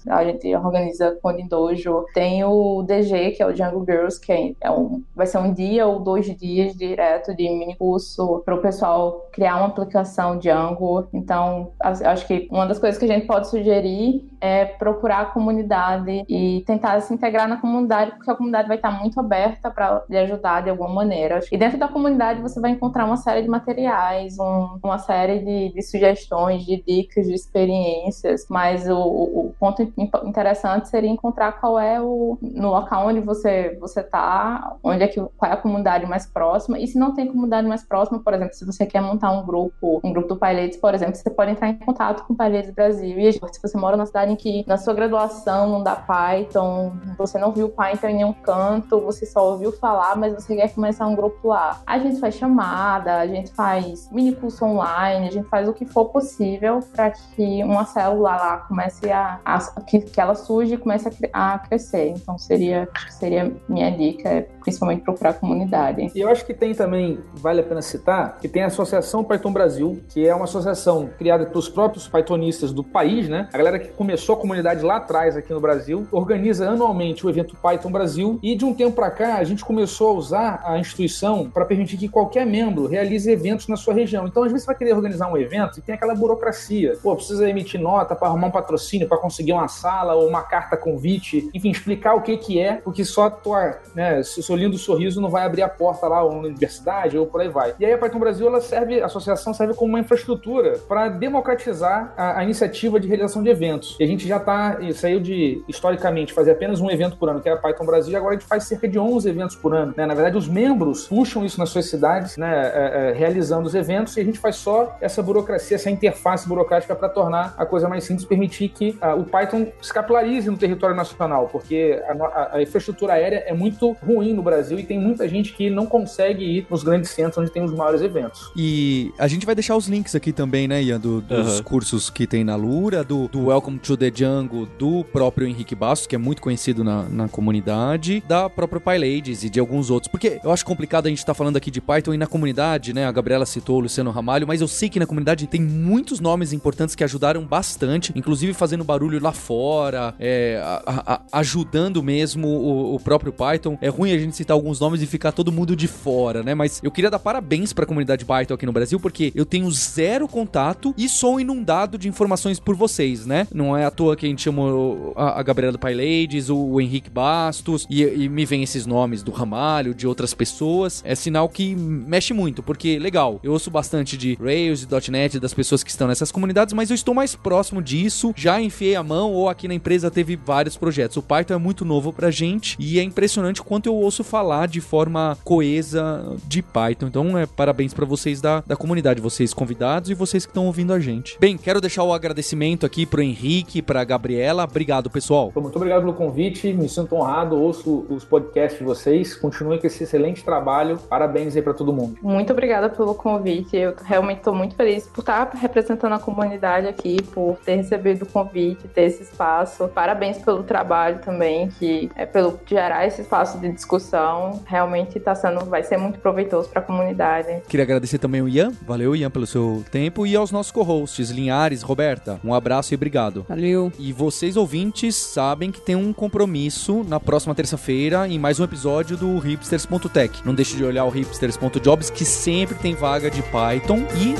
A 0.07 0.23
gente 0.23 0.55
organiza 0.55 1.17
Coding 1.21 1.47
Dojo. 1.47 2.05
Tem 2.13 2.43
o 2.43 2.83
DG, 2.83 3.31
que 3.31 3.43
é 3.43 3.45
o 3.45 3.53
Django 3.53 3.85
Girls, 3.85 4.19
que 4.19 4.55
é 4.59 4.71
um, 4.71 5.03
vai 5.15 5.25
ser 5.25 5.37
um 5.37 5.53
dia 5.53 5.85
ou 5.85 5.99
dois 5.99 6.25
dias 6.37 6.75
direto 6.75 7.35
de 7.35 7.49
mini 7.49 7.75
curso 7.75 8.41
para 8.45 8.55
o 8.55 8.61
pessoal 8.61 9.29
criar 9.31 9.57
uma 9.57 9.67
aplicação 9.67 10.37
Django. 10.37 11.07
Então, 11.13 11.71
acho 11.79 12.27
que 12.27 12.47
uma 12.51 12.65
das 12.65 12.79
coisas 12.79 12.97
que 12.97 13.05
a 13.05 13.07
gente 13.07 13.27
pode 13.27 13.49
sugerir 13.49 14.27
é 14.39 14.65
procurar 14.65 15.21
a 15.21 15.25
comunidade 15.25 16.25
e 16.27 16.63
tentar 16.67 16.99
se 16.99 17.13
integrar 17.13 17.47
na 17.47 17.57
comunidade, 17.57 18.11
porque 18.11 18.29
a 18.29 18.35
comunidade 18.35 18.67
vai 18.67 18.75
estar 18.75 18.91
muito 18.91 19.17
aberta 19.19 19.71
para 19.71 20.03
lhe 20.09 20.17
ajudar 20.17 20.61
de 20.63 20.69
alguma 20.69 20.89
maneira. 20.89 21.39
E 21.49 21.57
dentro 21.57 21.77
da 21.77 21.87
comunidade 21.87 22.41
você 22.41 22.59
vai 22.59 22.71
encontrar 22.71 23.05
uma 23.05 23.15
série 23.15 23.41
de 23.41 23.47
materiais, 23.47 24.37
um, 24.37 24.79
uma 24.83 24.97
série 24.97 25.39
de, 25.39 25.73
de, 25.73 25.81
sugestões, 25.81 26.65
de 26.65 26.83
dicas, 26.85 27.27
de 27.27 27.33
experiências, 27.33 28.45
mas 28.49 28.89
o, 28.89 28.97
o 29.33 29.53
ponto 29.59 29.81
interessante 30.23 30.87
seria 30.89 31.09
encontrar 31.09 31.53
qual 31.53 31.79
é 31.79 31.99
o 31.99 32.37
no 32.41 32.69
local 32.69 33.07
onde 33.07 33.19
você 33.19 33.75
você 33.79 34.03
tá, 34.03 34.75
onde 34.83 35.03
é 35.03 35.07
que 35.07 35.19
qual 35.37 35.51
é 35.51 35.53
a 35.53 35.57
comunidade 35.57 36.05
mais 36.05 36.25
próxima. 36.25 36.79
E 36.79 36.87
se 36.87 36.97
não 36.97 37.13
tem 37.13 37.27
comunidade 37.27 37.67
mais 37.67 37.83
próxima, 37.83 38.19
por 38.19 38.33
exemplo, 38.33 38.53
se 38.53 38.65
você 38.65 38.85
quer 38.85 39.01
montar 39.01 39.31
um 39.31 39.45
grupo, 39.45 39.99
um 40.03 40.13
grupo 40.13 40.27
do 40.29 40.37
PyLadies, 40.37 40.77
por 40.77 40.93
exemplo, 40.93 41.15
você 41.15 41.29
pode 41.29 41.51
entrar 41.51 41.69
em 41.69 41.77
contato 41.77 42.23
com 42.25 42.33
o 42.33 42.37
PyLadies 42.37 42.71
Brasil. 42.71 43.19
E 43.19 43.33
se 43.33 43.39
você 43.61 43.77
mora 43.77 43.97
na 43.97 44.05
cidade 44.05 44.31
em 44.31 44.35
que 44.35 44.63
na 44.67 44.77
sua 44.77 44.93
graduação 44.93 45.69
não 45.69 45.83
dá 45.83 45.95
Python, 45.95 46.93
você 47.17 47.37
não 47.37 47.51
viu 47.51 47.69
Python 47.69 48.07
em 48.07 48.15
nenhum 48.15 48.33
canto, 48.33 49.01
você 49.01 49.25
só 49.25 49.51
ouviu 49.51 49.71
falar, 49.71 50.15
mas 50.15 50.33
você 50.33 50.55
quer 50.55 50.73
começar 50.73 51.07
um 51.07 51.15
grupo 51.15 51.47
lá. 51.47 51.79
A 51.85 51.97
gente 51.97 52.19
faz 52.19 52.35
chamada, 52.35 53.17
a 53.17 53.27
gente 53.27 53.51
faz 53.51 54.09
mini 54.11 54.35
curso 54.35 54.65
online, 54.65 55.27
a 55.27 55.31
gente 55.31 55.47
faz 55.47 55.67
o 55.67 55.73
que 55.73 55.85
for 55.85 56.05
possível 56.05 56.79
para 56.93 57.11
que 57.11 57.63
uma 57.63 57.85
célula 57.85 58.35
lá 58.35 58.57
comece 58.57 59.11
a, 59.11 59.22
a 59.43 59.81
que, 59.81 59.99
que, 59.99 60.19
ela 60.19 60.35
surge 60.35 60.75
e 60.75 60.77
comece 60.77 61.09
a, 61.31 61.59
crescer. 61.59 62.09
Então 62.09 62.37
seria 62.37 62.87
seria 63.09 63.51
minha 63.67 63.89
dica, 63.91 64.29
é 64.29 64.41
principalmente 64.61 65.01
procurar 65.01 65.31
a 65.31 65.33
comunidade. 65.33 66.11
E 66.15 66.19
eu 66.19 66.29
acho 66.29 66.45
que 66.45 66.53
tem 66.53 66.73
também, 66.73 67.19
vale 67.33 67.61
a 67.61 67.63
pena 67.63 67.81
citar, 67.81 68.37
que 68.39 68.47
tem 68.47 68.63
a 68.63 68.67
Associação 68.67 69.23
Python 69.23 69.51
Brasil, 69.51 70.01
que 70.09 70.27
é 70.27 70.33
uma 70.33 70.45
associação 70.45 71.09
criada 71.17 71.45
pelos 71.45 71.69
próprios 71.69 72.07
Pythonistas 72.07 72.71
do 72.71 72.83
país, 72.83 73.27
né? 73.27 73.49
A 73.53 73.57
galera 73.57 73.79
que 73.79 73.89
começou 73.89 74.35
a 74.35 74.39
comunidade 74.39 74.83
lá 74.83 74.97
atrás 74.97 75.35
aqui 75.35 75.51
no 75.53 75.59
Brasil, 75.59 76.07
organiza 76.11 76.69
anualmente 76.69 77.25
o 77.25 77.29
evento 77.29 77.55
Python 77.55 77.91
Brasil 77.91 78.39
e 78.41 78.55
de 78.55 78.65
um 78.65 78.73
tempo 78.73 78.95
para 78.95 79.11
cá 79.11 79.35
a 79.37 79.43
gente 79.43 79.63
começou 79.63 80.09
a 80.09 80.13
usar 80.13 80.61
a 80.65 80.77
instituição 80.77 81.49
para 81.49 81.65
permitir 81.65 81.97
que 81.97 82.07
qualquer 82.07 82.45
membro 82.45 82.87
realize 82.87 83.29
eventos 83.29 83.67
na 83.67 83.75
sua 83.75 83.93
região. 83.93 84.27
Então, 84.27 84.43
às 84.43 84.51
vezes, 84.51 84.63
você 84.63 84.67
vai 84.67 84.75
querer 84.75 84.93
organizar 84.93 85.31
um 85.31 85.37
evento 85.37 85.79
e 85.79 85.81
tem 85.81 85.95
aquela 85.95 86.15
burocracia. 86.15 86.97
Pô, 87.01 87.15
precisa 87.15 87.49
emitir 87.49 87.79
nota 87.79 88.15
para 88.15 88.27
arrumar 88.27 88.47
um 88.47 88.51
patrocínio, 88.51 89.07
para 89.13 89.21
conseguir 89.21 89.53
uma 89.53 89.67
sala 89.67 90.15
ou 90.15 90.27
uma 90.27 90.41
carta 90.41 90.75
convite, 90.75 91.49
enfim, 91.53 91.69
explicar 91.69 92.15
o 92.15 92.21
que 92.21 92.35
que 92.37 92.59
é, 92.59 92.73
porque 92.73 93.05
só 93.05 93.29
tua, 93.29 93.77
né, 93.93 94.23
seu 94.23 94.55
lindo 94.55 94.77
sorriso 94.77 95.21
não 95.21 95.29
vai 95.29 95.45
abrir 95.45 95.61
a 95.61 95.69
porta 95.69 96.07
lá 96.07 96.23
ou 96.23 96.33
na 96.33 96.47
universidade 96.47 97.17
ou 97.17 97.27
por 97.27 97.41
aí 97.41 97.49
vai. 97.49 97.75
E 97.79 97.85
aí 97.85 97.93
a 97.93 97.97
Python 97.97 98.19
Brasil, 98.19 98.47
ela 98.47 98.59
serve, 98.59 99.01
a 99.01 99.05
associação 99.05 99.53
serve 99.53 99.75
como 99.75 99.93
uma 99.93 99.99
infraestrutura 99.99 100.79
para 100.87 101.09
democratizar 101.09 102.13
a, 102.17 102.39
a, 102.39 102.43
iniciativa 102.43 102.99
de 102.99 103.07
realização 103.07 103.43
de 103.43 103.49
eventos. 103.49 103.95
E 103.99 104.03
a 104.03 104.07
gente 104.07 104.27
já 104.27 104.39
tá, 104.39 104.77
saiu 104.95 105.19
de, 105.19 105.63
historicamente, 105.67 106.33
fazer 106.33 106.51
apenas 106.51 106.81
um 106.81 106.89
evento 106.89 107.17
por 107.17 107.29
ano, 107.29 107.39
que 107.39 107.49
é 107.49 107.51
a 107.51 107.57
Python 107.57 107.85
Brasil, 107.85 108.13
e 108.13 108.15
agora 108.15 108.35
a 108.35 108.39
gente 108.39 108.47
faz 108.47 108.63
cerca 108.63 108.87
de 108.87 108.97
11 108.97 109.29
eventos 109.29 109.55
por 109.55 109.75
ano. 109.75 109.93
Né? 109.95 110.05
Na 110.05 110.13
verdade, 110.13 110.37
os 110.37 110.47
membros 110.47 111.07
puxam 111.07 111.45
isso 111.45 111.59
nas 111.59 111.69
suas 111.69 111.85
cidades, 111.89 112.37
né, 112.37 112.71
é, 112.73 113.09
é, 113.09 113.13
realizando 113.13 113.67
os 113.67 113.75
eventos, 113.75 114.17
e 114.17 114.21
a 114.21 114.23
gente 114.23 114.39
faz 114.39 114.55
só 114.55 114.97
essa 114.99 115.21
burocracia, 115.21 115.75
essa 115.75 115.89
interface 115.89 116.47
burocrática 116.47 116.95
para 116.95 117.09
tornar 117.09 117.53
a 117.57 117.65
coisa 117.65 117.87
mais 117.87 118.03
simples, 118.03 118.25
permitir 118.25 118.69
que 118.69 118.97
o 119.11 119.23
Python 119.23 119.67
se 119.81 119.93
capilarize 119.93 120.49
no 120.49 120.57
território 120.57 120.95
nacional, 120.95 121.49
porque 121.51 122.01
a, 122.07 122.13
a, 122.13 122.55
a, 122.57 122.61
infraestrutura 122.61 123.13
aérea 123.13 123.43
é 123.45 123.53
muito 123.53 123.91
ruim 124.05 124.33
no 124.33 124.41
Brasil 124.41 124.79
e 124.79 124.83
tem 124.83 124.99
muita 124.99 125.27
gente 125.27 125.53
que 125.53 125.69
não 125.69 125.85
consegue 125.85 126.43
ir 126.43 126.67
nos 126.69 126.83
grandes 126.83 127.11
centros 127.11 127.37
onde 127.37 127.51
tem 127.51 127.63
os 127.63 127.73
maiores 127.73 128.01
eventos. 128.01 128.51
E 128.55 129.11
a 129.17 129.27
gente 129.27 129.45
vai 129.45 129.55
deixar 129.55 129.75
os 129.75 129.87
links 129.87 130.15
aqui 130.15 130.31
também, 130.31 130.67
né, 130.67 130.81
Ian, 130.81 130.99
do, 130.99 131.21
dos 131.21 131.57
uhum. 131.57 131.63
cursos 131.63 132.09
que 132.09 132.25
tem 132.25 132.43
na 132.43 132.55
Lura, 132.55 133.03
do, 133.03 133.27
do, 133.27 133.47
Welcome 133.47 133.79
to 133.79 133.97
the 133.97 134.11
Jungle, 134.13 134.67
do 134.79 135.03
próprio 135.03 135.47
Henrique 135.47 135.75
Bastos, 135.75 136.07
que 136.07 136.15
é 136.15 136.17
muito 136.17 136.41
conhecido 136.41 136.83
na, 136.83 137.03
na 137.03 137.27
comunidade, 137.27 138.23
da 138.27 138.49
própria 138.49 138.79
PyLadies 138.79 139.43
e 139.43 139.49
de 139.49 139.59
alguns 139.59 139.89
outros. 139.89 140.09
Porque 140.09 140.39
eu 140.43 140.51
acho 140.51 140.65
complicado 140.65 141.07
a 141.07 141.09
gente 141.09 141.19
estar 141.19 141.33
tá 141.33 141.37
falando 141.37 141.57
aqui 141.57 141.69
de 141.69 141.81
Python 141.81 142.13
e 142.13 142.17
na 142.17 142.27
comunidade, 142.27 142.93
né, 142.93 143.05
a 143.05 143.11
Gabriela 143.11 143.45
citou 143.45 143.77
o 143.77 143.79
Luciano 143.81 144.11
Ramalho, 144.11 144.47
mas 144.47 144.61
eu 144.61 144.67
sei 144.67 144.89
que 144.89 144.99
na 144.99 145.05
comunidade 145.05 145.47
tem 145.47 145.61
muitos 145.61 146.19
nomes 146.19 146.53
importantes 146.53 146.95
que 146.95 147.03
ajudaram 147.03 147.43
bastante, 147.43 148.13
inclusive 148.15 148.53
fazendo 148.53 148.82
barulho 148.83 149.21
lá 149.21 149.31
fora, 149.31 150.13
é, 150.19 150.61
a, 150.63 151.13
a, 151.13 151.21
ajudando 151.39 152.01
mesmo 152.01 152.47
o, 152.47 152.95
o, 152.95 152.99
próprio 152.99 153.31
Python. 153.31 153.77
É 153.81 153.89
ruim 153.89 154.11
a 154.11 154.17
gente 154.17 154.35
citar 154.35 154.55
alguns 154.55 154.79
nomes 154.79 155.01
e 155.01 155.07
ficar 155.07 155.31
todo 155.31 155.51
mundo 155.51 155.75
de 155.75 155.87
fora, 155.87 156.43
né? 156.43 156.53
Mas 156.53 156.79
eu 156.83 156.91
queria 156.91 157.09
dar 157.09 157.19
parabéns 157.19 157.73
para 157.73 157.83
a 157.83 157.87
comunidade 157.87 158.25
Python 158.25 158.53
aqui 158.53 158.65
no 158.65 158.71
Brasil, 158.71 158.99
porque 158.99 159.31
eu 159.35 159.45
tenho 159.45 159.69
zero 159.71 160.27
contato 160.27 160.93
e 160.97 161.07
sou 161.07 161.39
inundado 161.39 161.97
de 161.97 162.07
informações 162.07 162.59
por 162.59 162.75
vocês, 162.75 163.25
né? 163.25 163.47
Não 163.53 163.75
é 163.75 163.85
à 163.85 163.91
toa 163.91 164.15
que 164.15 164.25
a 164.25 164.29
gente 164.29 164.41
chamou 164.41 165.13
a, 165.15 165.39
a 165.39 165.43
Gabriela 165.43 165.73
do 165.73 165.79
PyLadies, 165.79 166.49
o, 166.49 166.57
o 166.57 166.81
Henrique 166.81 167.09
Bastos, 167.09 167.85
e, 167.89 168.03
e 168.03 168.29
me 168.29 168.45
vem 168.45 168.63
esses 168.63 168.85
nomes 168.85 169.23
do 169.23 169.31
Ramalho, 169.31 169.93
de 169.93 170.07
outras 170.07 170.33
pessoas. 170.33 171.01
É 171.05 171.15
sinal 171.15 171.47
que 171.49 171.75
mexe 171.75 172.33
muito, 172.33 172.63
porque, 172.63 172.99
legal, 172.99 173.39
eu 173.43 173.51
ouço 173.51 173.69
bastante 173.69 174.17
de 174.17 174.37
Rails 174.41 174.83
e 174.83 175.11
.NET, 175.11 175.39
das 175.39 175.53
pessoas 175.53 175.83
que 175.83 175.89
estão 175.89 176.07
nessas 176.07 176.31
comunidades, 176.31 176.73
mas 176.73 176.89
eu 176.89 176.95
estou 176.95 177.13
mais 177.13 177.35
próximo 177.35 177.81
disso, 177.81 178.33
já 178.35 178.61
enfiei 178.73 178.95
a 178.95 179.03
mão, 179.03 179.31
ou 179.31 179.47
aqui 179.47 179.67
na 179.67 179.73
empresa 179.73 180.09
teve 180.09 180.35
vários 180.35 180.75
projetos. 180.75 181.17
O 181.17 181.21
Python 181.21 181.53
é 181.53 181.57
muito 181.57 181.85
novo 181.85 182.11
pra 182.11 182.31
gente, 182.31 182.75
e 182.79 182.99
é 182.99 183.03
impressionante 183.03 183.61
quanto 183.61 183.85
eu 183.85 183.95
ouço 183.95 184.23
falar 184.23 184.67
de 184.67 184.81
forma 184.81 185.37
coesa 185.43 186.35
de 186.45 186.61
Python. 186.61 187.07
Então, 187.07 187.37
é 187.37 187.45
parabéns 187.45 187.93
para 187.93 188.05
vocês 188.05 188.41
da, 188.41 188.63
da 188.65 188.75
comunidade, 188.75 189.21
vocês 189.21 189.53
convidados 189.53 190.09
e 190.09 190.13
vocês 190.13 190.45
que 190.45 190.49
estão 190.49 190.65
ouvindo 190.65 190.93
a 190.93 190.99
gente. 190.99 191.37
Bem, 191.39 191.57
quero 191.57 191.79
deixar 191.79 192.03
o 192.03 192.13
agradecimento 192.13 192.85
aqui 192.85 193.05
pro 193.05 193.21
Henrique, 193.21 193.81
pra 193.81 194.03
Gabriela. 194.03 194.63
Obrigado, 194.63 195.09
pessoal. 195.09 195.51
Muito 195.55 195.75
obrigado 195.75 196.01
pelo 196.01 196.13
convite, 196.13 196.73
me 196.73 196.89
sinto 196.89 197.15
honrado, 197.15 197.55
ouço 197.55 198.05
os 198.09 198.25
podcasts 198.25 198.79
de 198.79 198.85
vocês. 198.85 199.35
Continuem 199.35 199.79
com 199.79 199.87
esse 199.87 200.03
excelente 200.03 200.43
trabalho. 200.43 200.97
Parabéns 200.97 201.55
aí 201.55 201.61
para 201.61 201.73
todo 201.73 201.93
mundo. 201.93 202.17
Muito 202.21 202.51
obrigada 202.51 202.89
pelo 202.89 203.13
convite. 203.13 203.75
Eu 203.75 203.93
realmente 204.03 204.39
estou 204.39 204.55
muito 204.55 204.75
feliz 204.75 205.07
por 205.07 205.21
estar 205.21 205.49
representando 205.53 206.13
a 206.13 206.19
comunidade 206.19 206.87
aqui, 206.87 207.21
por 207.21 207.57
ter 207.63 207.75
recebido 207.75 208.23
o 208.23 208.25
convite, 208.25 208.62
ter 208.93 209.03
esse 209.03 209.23
espaço. 209.23 209.87
Parabéns 209.87 210.37
pelo 210.37 210.63
trabalho 210.63 211.19
também, 211.19 211.69
que 211.69 212.09
é 212.15 212.25
pelo 212.25 212.59
gerar 212.65 213.05
esse 213.05 213.21
espaço 213.21 213.59
de 213.59 213.71
discussão. 213.71 214.61
Realmente 214.65 215.17
está 215.17 215.35
sendo, 215.35 215.65
vai 215.65 215.83
ser 215.83 215.97
muito 215.97 216.19
proveitoso 216.19 216.69
para 216.69 216.79
a 216.79 216.83
comunidade. 216.83 217.61
Queria 217.67 217.83
agradecer 217.83 218.17
também 218.17 218.41
o 218.41 218.47
Ian. 218.47 218.71
Valeu, 218.85 219.15
Ian, 219.15 219.29
pelo 219.29 219.45
seu 219.45 219.83
tempo 219.91 220.25
e 220.25 220.35
aos 220.35 220.51
nossos 220.51 220.71
co-hosts, 220.71 221.29
Linhares, 221.29 221.81
Roberta. 221.81 222.39
Um 222.43 222.53
abraço 222.53 222.93
e 222.93 222.95
obrigado. 222.95 223.45
Valeu. 223.47 223.91
E 223.99 224.11
vocês 224.13 224.57
ouvintes 224.57 225.15
sabem 225.15 225.71
que 225.71 225.81
tem 225.81 225.95
um 225.95 226.13
compromisso 226.13 227.03
na 227.07 227.19
próxima 227.19 227.55
terça-feira 227.55 228.27
em 228.27 228.39
mais 228.39 228.59
um 228.59 228.63
episódio 228.63 229.17
do 229.17 229.37
hipsters.tech. 229.39 230.41
Não 230.45 230.53
deixe 230.53 230.75
de 230.75 230.83
olhar 230.83 231.05
o 231.05 231.09
hipsters.jobs 231.09 232.09
que 232.09 232.25
sempre 232.25 232.75
tem 232.75 232.95
vaga 232.95 233.29
de 233.29 233.41
Python 233.43 234.03
e 234.15 234.35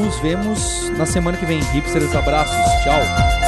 nos 0.00 0.18
vemos 0.20 0.90
na 0.96 1.06
semana 1.06 1.36
que 1.36 1.46
vem. 1.46 1.60
Hipsters, 1.60 2.14
abraços. 2.14 2.56
Tchau. 2.82 3.47